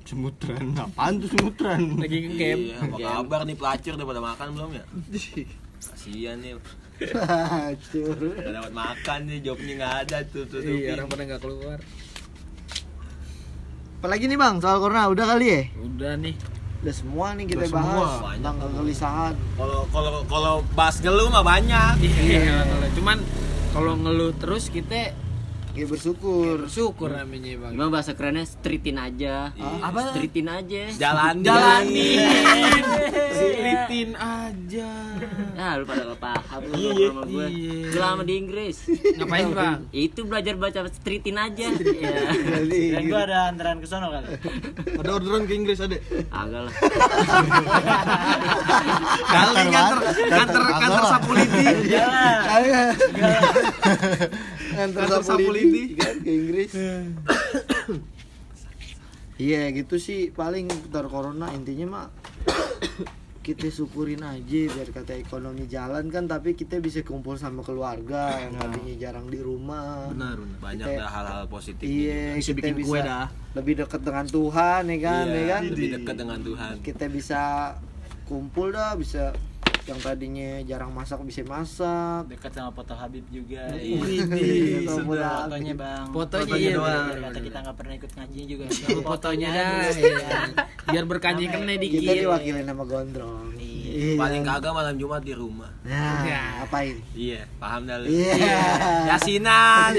Semutran. 0.00 0.74
Apaan 0.76 1.18
tuh 1.18 1.28
semutran? 1.28 1.80
lagi 1.96 2.16
ngecamp. 2.24 2.60
Iya, 2.60 2.76
apa 2.80 2.96
kabar 2.96 3.40
nih 3.44 3.54
pelacur 3.54 3.92
udah 3.94 4.06
pada 4.08 4.20
makan 4.24 4.46
belum 4.52 4.70
ya? 4.72 4.84
Kasihan 5.80 6.36
nih. 6.38 6.52
Hancur. 7.00 8.16
Udah 8.34 8.52
dapat 8.54 8.72
makan 8.72 9.18
nih, 9.24 9.38
jobnya 9.40 9.72
nggak 9.76 9.94
ada 10.00 10.18
tuh 10.24 10.44
tuh. 10.44 10.60
Iya 10.60 10.94
orang 10.94 11.08
pada 11.08 11.22
nggak 11.24 11.40
keluar. 11.40 11.78
Apalagi 13.98 14.24
nih, 14.26 14.34
Bang, 14.34 14.58
soal 14.58 14.78
corona 14.78 15.06
udah 15.06 15.26
kali 15.28 15.46
ya? 15.46 15.62
Udah 15.76 16.16
nih. 16.16 16.34
Udah 16.80 16.94
semua 16.96 17.36
nih 17.36 17.44
kita 17.46 17.60
Udah 17.60 17.70
semua. 17.70 17.92
bahas 18.00 18.12
tentang 18.34 18.56
kegelisahan. 18.58 19.34
Kalau 19.54 19.80
kalau 19.90 20.12
kalau 20.24 20.54
bahas 20.72 20.96
ngeluh 20.98 21.28
mah 21.28 21.44
banyak. 21.44 21.92
Iya. 22.00 22.64
kalau- 22.64 22.92
Cuman 22.92 23.18
kalau 23.70 23.94
ngeluh 23.94 24.34
terus 24.34 24.66
kita 24.66 25.14
Ya 25.80 25.88
bersyukur. 25.88 26.60
bersyukur 26.60 27.08
namanya 27.08 27.56
bang. 27.56 27.72
Gimana 27.72 27.88
bahasa 27.88 28.12
kerennya 28.12 28.44
streetin 28.44 28.94
aja. 28.94 29.48
Apa? 29.80 30.12
Streetin 30.12 30.44
aja. 30.44 30.92
Jalan 30.92 31.40
Jalanin. 31.40 32.20
Iya. 32.20 33.24
Selitin 33.40 34.12
aja. 34.12 34.92
Ya 35.56 35.80
lu 35.80 35.84
pada 35.84 36.04
gak 36.04 36.20
paham 36.20 36.60
lu 36.62 36.76
Iya, 36.76 36.84
ngobrol 36.84 37.08
sama 37.08 37.24
gue. 37.24 37.48
iya. 37.48 37.88
Gue 37.88 37.96
lama 37.98 38.20
di 38.20 38.36
Inggris. 38.36 38.76
Ngapain 39.16 39.48
bang? 39.50 39.80
Itu 39.88 40.20
belajar 40.28 40.54
baca 40.54 40.86
streetin 40.90 41.38
aja. 41.40 41.66
Iya. 41.72 42.12
Dan 42.68 43.08
gua 43.08 43.24
ada 43.24 43.48
antaran 43.48 43.80
ke 43.80 43.88
sono 43.88 44.12
kali. 44.12 44.36
Ada 45.00 45.10
orderan 45.10 45.48
ke 45.48 45.56
Inggris 45.56 45.80
ada. 45.80 45.96
Agak 46.28 46.60
lah. 46.68 46.74
Kali 49.30 49.62
nganter 49.64 49.98
nganter 50.28 50.60
kantor 50.76 51.04
Sapuliti. 51.08 51.64
Nganter 54.70 55.00
Kantor 55.02 55.22
Sapuliti 55.22 55.82
kan 55.94 56.14
ke 56.18 56.30
Inggris. 56.30 56.70
Iya 59.36 59.72
gitu 59.72 59.96
sih 59.96 60.28
paling 60.30 60.68
putar 60.68 61.08
corona 61.08 61.48
intinya 61.50 61.86
mah 61.88 62.06
kita 63.40 63.66
syukurin 63.66 64.20
aja 64.20 64.60
biar 64.68 64.92
kata 64.92 65.16
ekonomi 65.16 65.64
jalan 65.64 66.06
kan 66.06 66.28
tapi 66.28 66.52
kita 66.52 66.76
bisa 66.76 67.00
kumpul 67.00 67.34
sama 67.34 67.64
keluarga 67.64 68.36
yang 68.38 68.52
tadinya 68.54 68.94
jarang 69.00 69.26
di 69.26 69.40
rumah 69.40 70.12
Benar, 70.12 70.36
benar. 70.36 70.58
banyak 70.60 70.86
Kita- 70.86 70.98
dah 70.98 71.08
hal-hal 71.10 71.42
positif. 71.48 71.82
iya 71.82 72.36
Bisa 72.36 72.52
kita 72.52 72.68
bikin 72.68 72.74
bisa 72.76 72.86
kue 72.86 73.00
dah. 73.00 73.26
lebih 73.56 73.74
dekat 73.80 74.00
dengan 74.02 74.26
Tuhan 74.28 74.82
ya 74.86 74.98
kan 75.00 75.24
ya 75.26 75.44
kan 75.48 75.62
lebih 75.66 75.88
dekat 75.96 76.14
dengan 76.16 76.38
Tuhan. 76.42 76.72
kita 76.84 77.04
bisa 77.08 77.40
kumpul 78.22 78.66
dah 78.70 78.92
bisa 78.94 79.32
yang 79.88 79.98
tadinya 79.98 80.50
jarang 80.62 80.92
masak 80.92 81.18
bisa 81.24 81.40
masak 81.42 82.28
Dekat 82.28 82.52
sama 82.52 82.70
foto 82.70 82.92
Habib 82.92 83.24
juga. 83.32 83.72
Widih, 83.74 84.84
Foto 84.84 85.08
sudah. 85.08 85.48
Fotonya 85.48 85.74
bang. 85.74 86.06
Fotonya 86.12 86.56
iya. 86.56 86.72
doang. 86.76 87.06
Kata 87.16 87.38
kita 87.40 87.58
nggak 87.64 87.76
pernah 87.80 87.94
ikut 87.96 88.12
ngaji 88.12 88.40
juga. 88.44 88.64
Fotonya 89.08 89.48
dah. 89.50 89.72
iya. 89.96 90.28
Biar 90.90 91.04
berkanya 91.08 91.44
kena 91.48 91.72
kita 91.74 91.82
dikit. 91.82 92.14
diwakilin 92.22 92.66
sama 92.68 92.84
gondrong 92.84 93.50
iya. 93.56 94.14
Paling 94.16 94.42
kagak 94.46 94.72
malam 94.72 94.94
Jumat 94.96 95.22
di 95.24 95.34
rumah. 95.34 95.70
nah 95.82 96.22
Ya. 96.22 96.42
ngapain 96.62 96.96
Iya, 97.16 97.42
paham 97.58 97.88
dah 97.88 97.96
lu. 97.98 98.06
iya 98.06 98.62
Yasinan. 99.16 99.92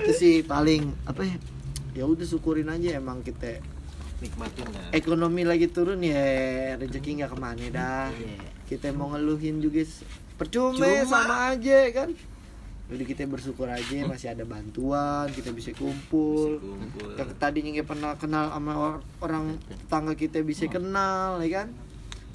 Itu 0.00 0.12
sih 0.16 0.40
paling 0.40 0.94
apa 1.04 1.22
ya 1.26 1.36
ya 1.90 2.04
udah 2.06 2.22
syukurin 2.24 2.70
aja 2.70 2.96
emang 2.96 3.20
kita 3.20 3.58
Nikmatin 4.20 4.66
dah. 4.68 4.88
ekonomi 4.92 5.42
lagi 5.42 5.66
turun 5.66 6.00
ya 6.00 6.20
rezeki 6.76 7.10
nggak 7.18 7.30
ke 7.32 7.38
mana 7.38 7.64
dah 7.68 8.08
kita 8.68 8.92
mau 8.92 9.08
ngeluhin 9.08 9.58
juga 9.58 9.80
percuma 10.36 10.76
Cuma. 10.76 11.04
sama 11.04 11.36
aja 11.50 11.78
kan 11.90 12.12
jadi 12.90 13.02
kita 13.06 13.22
bersyukur 13.24 13.64
aja 13.66 13.96
masih 14.04 14.28
ada 14.28 14.42
bantuan 14.42 15.30
kita 15.30 15.50
bisa 15.50 15.70
kumpul 15.72 16.58
Kumpul. 16.58 17.16
yang 17.16 17.30
tadinya 17.38 17.70
nggak 17.72 17.88
pernah 17.88 18.12
kenal 18.14 18.50
sama 18.50 18.72
or- 18.74 19.04
orang 19.20 19.56
tetangga 19.62 20.12
kita 20.12 20.42
bisa 20.42 20.66
kenal 20.66 21.40
ya 21.40 21.64
kan 21.64 21.68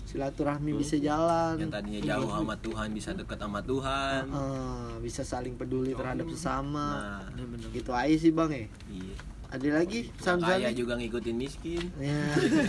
silaturahmi 0.05 0.71
bisa 0.73 0.95
jalan 0.95 1.59
Yang 1.59 1.71
tadinya 1.75 2.01
jauh 2.07 2.29
sama 2.31 2.55
Tuhan 2.55 2.87
bisa 2.93 3.11
dekat 3.11 3.35
sama 3.35 3.59
Tuhan. 3.59 4.23
Eh, 4.25 4.91
bisa 5.03 5.21
saling 5.21 5.59
peduli 5.59 5.91
terhadap 5.91 6.23
sesama 6.29 7.19
Nah, 7.29 7.67
gitu 7.67 7.91
aja 7.91 8.15
sih 8.15 8.31
bang 8.31 8.47
ya 8.47 8.65
iya. 8.87 9.15
Ada 9.55 9.67
lagi 9.71 9.99
pesan-pesan 10.11 10.57
kaya 10.57 10.69
juga 10.71 10.93
ngikutin 10.95 11.35
miskin. 11.35 11.83
ya 11.95 12.19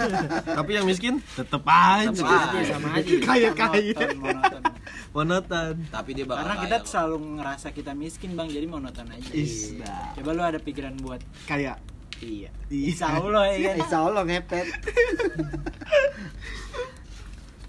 Tapi 0.59 0.71
yang 0.73 0.87
miskin 0.87 1.19
tetep 1.35 1.63
aja. 1.63 2.09
Tetep 2.09 2.27
aja. 2.27 2.61
sama 2.65 2.89
aja. 2.95 3.11
Kaya 3.29 3.51
kaya. 3.51 3.91
Monoton, 3.93 4.19
monoton. 4.23 4.63
Monoton. 5.11 5.75
Tapi 5.89 6.11
dia 6.13 6.25
bakal 6.25 6.39
Karena 6.41 6.55
kaya 6.55 6.63
kita 6.63 6.77
kok. 6.79 6.87
selalu 6.87 7.17
ngerasa 7.37 7.69
kita 7.73 7.93
miskin 7.93 8.31
bang, 8.33 8.49
jadi 8.49 8.67
monoton 8.67 9.07
aja. 9.09 9.31
Is, 9.33 9.75
dah. 9.75 10.15
Coba 10.15 10.31
lu 10.31 10.43
ada 10.45 10.59
pikiran 10.59 10.95
buat 10.99 11.19
Kaya. 11.45 11.75
iya. 12.23 12.49
Iya. 12.71 12.91
Insya 12.95 13.13
Allah 13.13 13.45
ya 13.47 13.59
kan. 13.67 13.75
Insya 13.83 13.99
Allah 14.01 14.23
ngepet 14.25 14.67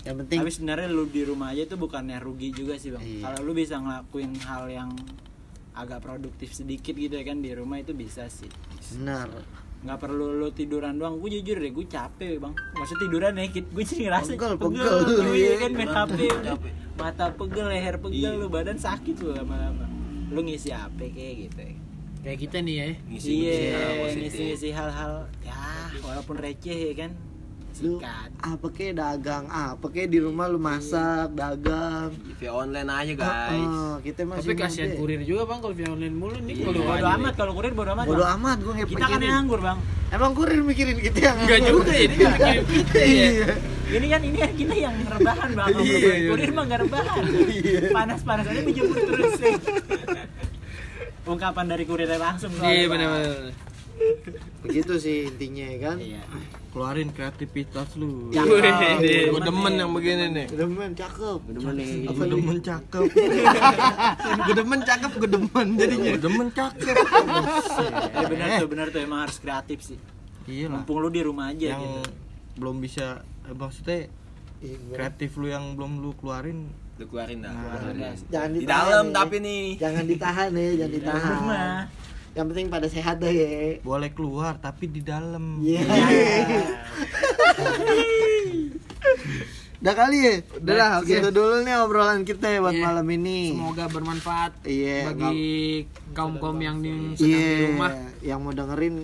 yang 0.08 0.24
penting 0.24 0.40
Tapi 0.40 0.52
sebenarnya 0.56 0.88
lu 0.88 1.04
di 1.06 1.20
rumah 1.22 1.52
aja 1.52 1.68
itu 1.68 1.76
bukannya 1.76 2.16
rugi 2.18 2.56
juga 2.56 2.80
sih 2.80 2.96
bang. 2.96 3.04
Iya. 3.04 3.22
Kalau 3.28 3.40
lu 3.44 3.52
bisa 3.52 3.76
ngelakuin 3.76 4.32
hal 4.40 4.64
yang 4.72 4.90
agak 5.78 6.02
produktif 6.02 6.52
sedikit 6.52 6.94
gitu 6.94 7.14
ya 7.14 7.24
kan 7.24 7.38
di 7.38 7.52
rumah 7.52 7.78
itu 7.78 7.94
bisa 7.94 8.26
sih. 8.28 8.50
benar 8.92 9.30
nggak 9.78 10.00
perlu 10.00 10.34
lu 10.34 10.50
tiduran 10.50 10.98
doang 10.98 11.22
gue 11.22 11.38
jujur 11.38 11.62
deh 11.62 11.70
gue 11.70 11.86
capek 11.86 12.42
bang 12.42 12.54
maksud 12.74 12.98
tiduran 12.98 13.38
ya 13.38 13.46
gue 13.48 13.84
jadi 13.86 14.02
ngerasa 14.10 14.30
Pegel, 14.34 14.54
pegel, 14.58 14.96
pegel. 15.06 15.28
iya 15.32 15.54
kan 15.56 15.72
main 15.72 15.86
hp 15.88 16.18
mata 16.98 17.26
pegel 17.30 17.68
leher 17.70 17.96
pegel 17.96 18.32
Iya. 18.34 18.42
lu 18.42 18.50
badan 18.50 18.74
sakit 18.76 19.22
lu 19.22 19.32
lama-lama 19.32 19.86
lu 20.28 20.42
ngisi 20.42 20.74
hp 20.74 20.98
kayak 21.08 21.36
gitu 21.46 21.62
ya. 21.62 21.74
Kayak 22.18 22.40
kita 22.44 22.58
nih 22.60 22.76
ya. 22.76 22.88
Ngisi 23.08 23.30
iya 23.32 23.56
ngisi 24.18 24.70
hal-hal 24.74 25.14
ya 25.40 25.56
walaupun 26.02 26.36
receh 26.36 26.76
ya 26.92 26.94
kan 26.98 27.12
lu 27.80 27.98
sikat 27.98 28.30
apa 28.40 28.68
kek 28.70 28.92
dagang 28.94 29.46
apa 29.46 29.86
kek 29.88 30.08
di 30.08 30.18
rumah 30.18 30.46
lu 30.46 30.58
masak 30.58 31.30
dagang 31.32 32.10
Via 32.36 32.52
online 32.52 32.86
aja 32.88 33.14
guys. 33.16 33.66
Ah, 33.68 33.98
kita 34.00 34.22
masih 34.24 34.42
Tapi 34.44 34.54
kasihan 34.56 34.92
kurir 34.94 35.22
juga 35.22 35.46
bang 35.46 35.58
kalau 35.58 35.74
via 35.74 35.90
online 35.90 36.14
mulu 36.14 36.38
nih. 36.40 36.54
Iya. 36.54 36.66
Kalau 36.66 36.80
bodo 36.80 36.92
aja 36.92 37.10
amat 37.16 37.34
kalau 37.34 37.52
kurir 37.54 37.74
bodo 37.74 37.92
amat 37.92 38.06
bodo 38.06 38.22
Bang. 38.22 38.38
amat 38.38 38.58
gue 38.60 38.74
kita 38.88 39.06
kan 39.08 39.20
yang 39.20 39.34
nganggur 39.36 39.60
bang 39.60 39.78
emang 40.08 40.32
kurir 40.34 40.60
mikirin 40.62 40.98
kita 40.98 41.20
yang 41.20 41.38
Enggak 41.40 41.60
nganggur. 41.60 41.82
juga 41.82 41.92
ya, 41.92 42.04
ini 42.04 42.16
kan 42.16 42.30
mikirin 42.32 42.66
kita 42.68 42.98
ya. 42.98 43.08
Iya. 43.08 43.48
ini 43.88 44.08
kan 44.08 44.22
ini 44.22 44.38
kita 44.54 44.76
yang 44.78 44.96
rebahan 45.08 45.50
bang 45.52 45.68
Kalau 45.68 45.82
Iya, 45.82 45.98
iya. 45.98 46.30
kurir 46.30 46.50
mah 46.52 46.64
nggak 46.64 46.80
rebahan 46.86 47.24
panas 47.90 48.20
panas 48.22 48.46
aja 48.46 48.62
dijemur 48.62 48.98
terus 48.98 49.34
ya. 49.38 49.52
ungkapan 51.28 51.66
dari 51.68 51.84
kurirnya 51.84 52.16
langsung 52.18 52.52
Iya 52.56 52.88
benar-benar. 52.88 53.52
Begitu 54.60 54.94
sih 54.98 55.18
intinya 55.28 55.66
ya 55.66 55.78
kan 55.84 55.98
Iya. 55.98 56.22
keluarin 56.70 57.10
kreativitas 57.10 57.96
lu 57.96 58.30
Cakep. 58.30 59.02
gue 59.28 59.42
demen 59.42 59.74
yang 59.76 59.92
begini 59.92 60.26
nih 60.30 60.48
Demen 60.48 60.92
cakep. 60.94 61.40
Demen 61.50 61.74
nih. 61.74 61.90
gue 62.06 62.28
demen 62.28 62.58
cakep 62.60 63.04
gue 64.40 64.54
demen 64.54 64.80
cakep 64.82 65.12
gue 65.20 65.30
demen 65.30 65.68
jadinya 65.74 66.10
gue 66.12 66.22
demen 66.22 66.48
cakep 66.50 66.96
Eh, 68.14 68.26
benar 68.28 68.48
tuh 68.58 68.68
benar 68.68 68.86
tuh 68.90 69.00
emang 69.00 69.20
harus 69.24 69.38
kreatif 69.38 69.80
sih 69.84 69.98
iya 70.46 70.68
lah 70.68 70.80
mumpung 70.80 71.00
lu 71.00 71.10
di 71.10 71.22
rumah 71.22 71.50
aja 71.50 71.74
yang 71.74 71.82
gitu 71.82 72.02
belum 72.58 72.76
bisa 72.80 73.06
eh, 73.44 73.54
maksudnya 73.54 74.10
Iya, 74.58 74.74
kreatif 74.92 75.38
lu 75.38 75.46
yang 75.48 75.74
belum 75.74 76.02
lu 76.02 76.14
keluarin 76.14 76.66
Lu 76.98 77.06
keluarin 77.06 77.46
dah. 77.46 77.54
Jangan 78.26 78.50
Di 78.52 78.66
dalam 78.66 79.06
ya. 79.06 79.14
tapi 79.14 79.38
nih. 79.38 79.78
Jangan 79.78 80.02
ditahan 80.04 80.50
ya, 80.50 80.70
jangan 80.76 80.94
ditahan. 80.98 81.38
Yang 82.38 82.46
penting 82.48 82.68
pada 82.70 82.86
sehat 82.86 83.18
deh 83.18 83.34
ya. 83.34 83.50
boleh 83.82 84.14
keluar 84.14 84.54
tapi 84.58 84.86
di 84.86 85.02
dalam 85.02 85.58
Iya. 85.58 85.82
Udah 89.78 89.94
kali 89.94 90.18
ya? 90.20 90.34
Udah 90.58 90.74
lah, 90.76 90.92
gitu 91.02 91.30
dulu 91.30 91.62
nih 91.62 91.78
obrolan 91.78 92.22
kita 92.22 92.46
ya 92.48 92.60
buat 92.60 92.74
Iya. 92.74 92.82
malam 92.84 93.08
ini. 93.12 93.54
Semoga 93.54 93.86
bermanfaat 93.86 94.52
Iya, 94.64 94.98
bagi 95.08 95.86
kaum 96.14 96.38
kaum 96.38 96.58
yang 96.58 96.82
sedang 97.14 97.30
Iya, 97.30 97.46
di 97.46 97.66
rumah. 97.68 97.92
yang 98.22 98.40
mau 98.42 98.54
dengerin 98.54 98.96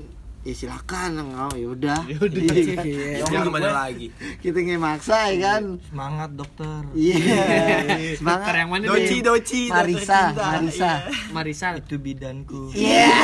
ya 0.44 0.54
silakan 0.54 1.24
nggak 1.24 1.56
ya 1.56 1.68
udah. 1.70 2.00
Iya. 2.04 3.24
Yang 3.24 3.48
gimana 3.48 3.72
lagi? 3.72 4.12
Kita 4.38 4.60
nggak 4.60 4.78
maksa 4.78 5.32
ya 5.32 5.40
kan. 5.40 5.80
semangat 5.82 6.30
dokter 6.36 6.84
Iya. 6.92 7.16
Dokter 7.16 8.18
Semangat. 8.20 8.54
yang 8.54 8.70
mana 8.70 8.86
Doci, 8.86 9.02
nih? 9.10 9.22
doci. 9.22 9.62
dokter 9.66 9.74
Marisa, 9.74 10.30
cinta. 10.30 10.52
Marisa. 10.52 11.02
Marisa. 11.32 11.76
itu 11.76 11.98
bidanku 11.98 12.70
Iya. 12.72 13.12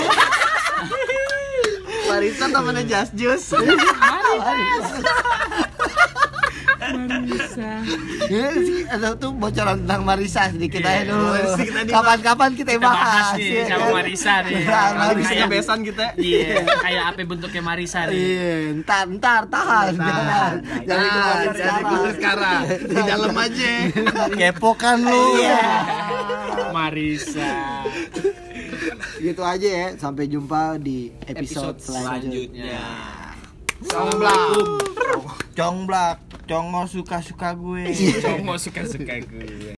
Marisa 2.09 2.45
temennya 2.47 2.83
Just 2.83 3.13
Juice. 3.13 3.53
Marisa. 3.53 4.97
Ya, 8.29 8.45
ada 8.89 9.13
tuh 9.13 9.31
bocoran 9.31 9.77
tentang 9.79 10.01
Marisa 10.01 10.47
sedikit 10.47 10.81
aja 10.81 11.01
dulu. 11.05 11.33
aja, 11.33 11.85
Kapan-kapan 11.87 12.49
kita 12.53 12.71
Kita 12.71 12.81
bahas 12.81 12.99
bahas. 12.99 13.35
nih 13.35 13.47
ya 13.49 13.63
sama? 13.67 13.87
Marisa 13.91 14.33
nih. 14.41 14.53
Nah, 14.63 14.87
Marisa. 14.95 15.29
Kayak 15.29 15.47
besan 15.49 15.79
kita 15.81 16.05
Iya, 16.15 16.47
kayak 16.77 17.03
apa 17.05 17.19
bentuknya 17.23 17.61
Marisa 17.61 17.99
nih? 18.05 18.15
Iya, 18.15 18.51
ntar, 18.79 19.05
ntar, 19.11 19.41
tahan, 19.47 19.93
jangan, 19.95 20.53
jangan 20.83 21.43
sekarang. 21.49 21.83
keluar 21.83 22.11
sekarang 22.13 22.61
di 22.85 23.01
dalam 23.03 23.33
aja 23.35 23.71
kepo 24.31 24.71
kan 24.73 24.97
lu 24.99 25.23
Iya. 25.37 25.65
Marisa. 26.69 27.53
Gitu 29.17 29.41
aja 29.41 29.67
ya, 29.67 29.87
sampai 29.93 30.25
jumpa 30.25 30.77
di 30.77 31.11
episode, 31.23 31.75
Episode 31.75 31.99
selanjutnya. 31.99 32.79
Assalamualaikum. 33.79 34.75
congblak 35.55 36.19
congo 36.43 36.83
suka 36.87 37.23
suka 37.23 37.55
gue 37.55 37.91
Cowok 38.19 38.57
suka-suka 38.59 39.15
gue. 39.23 39.75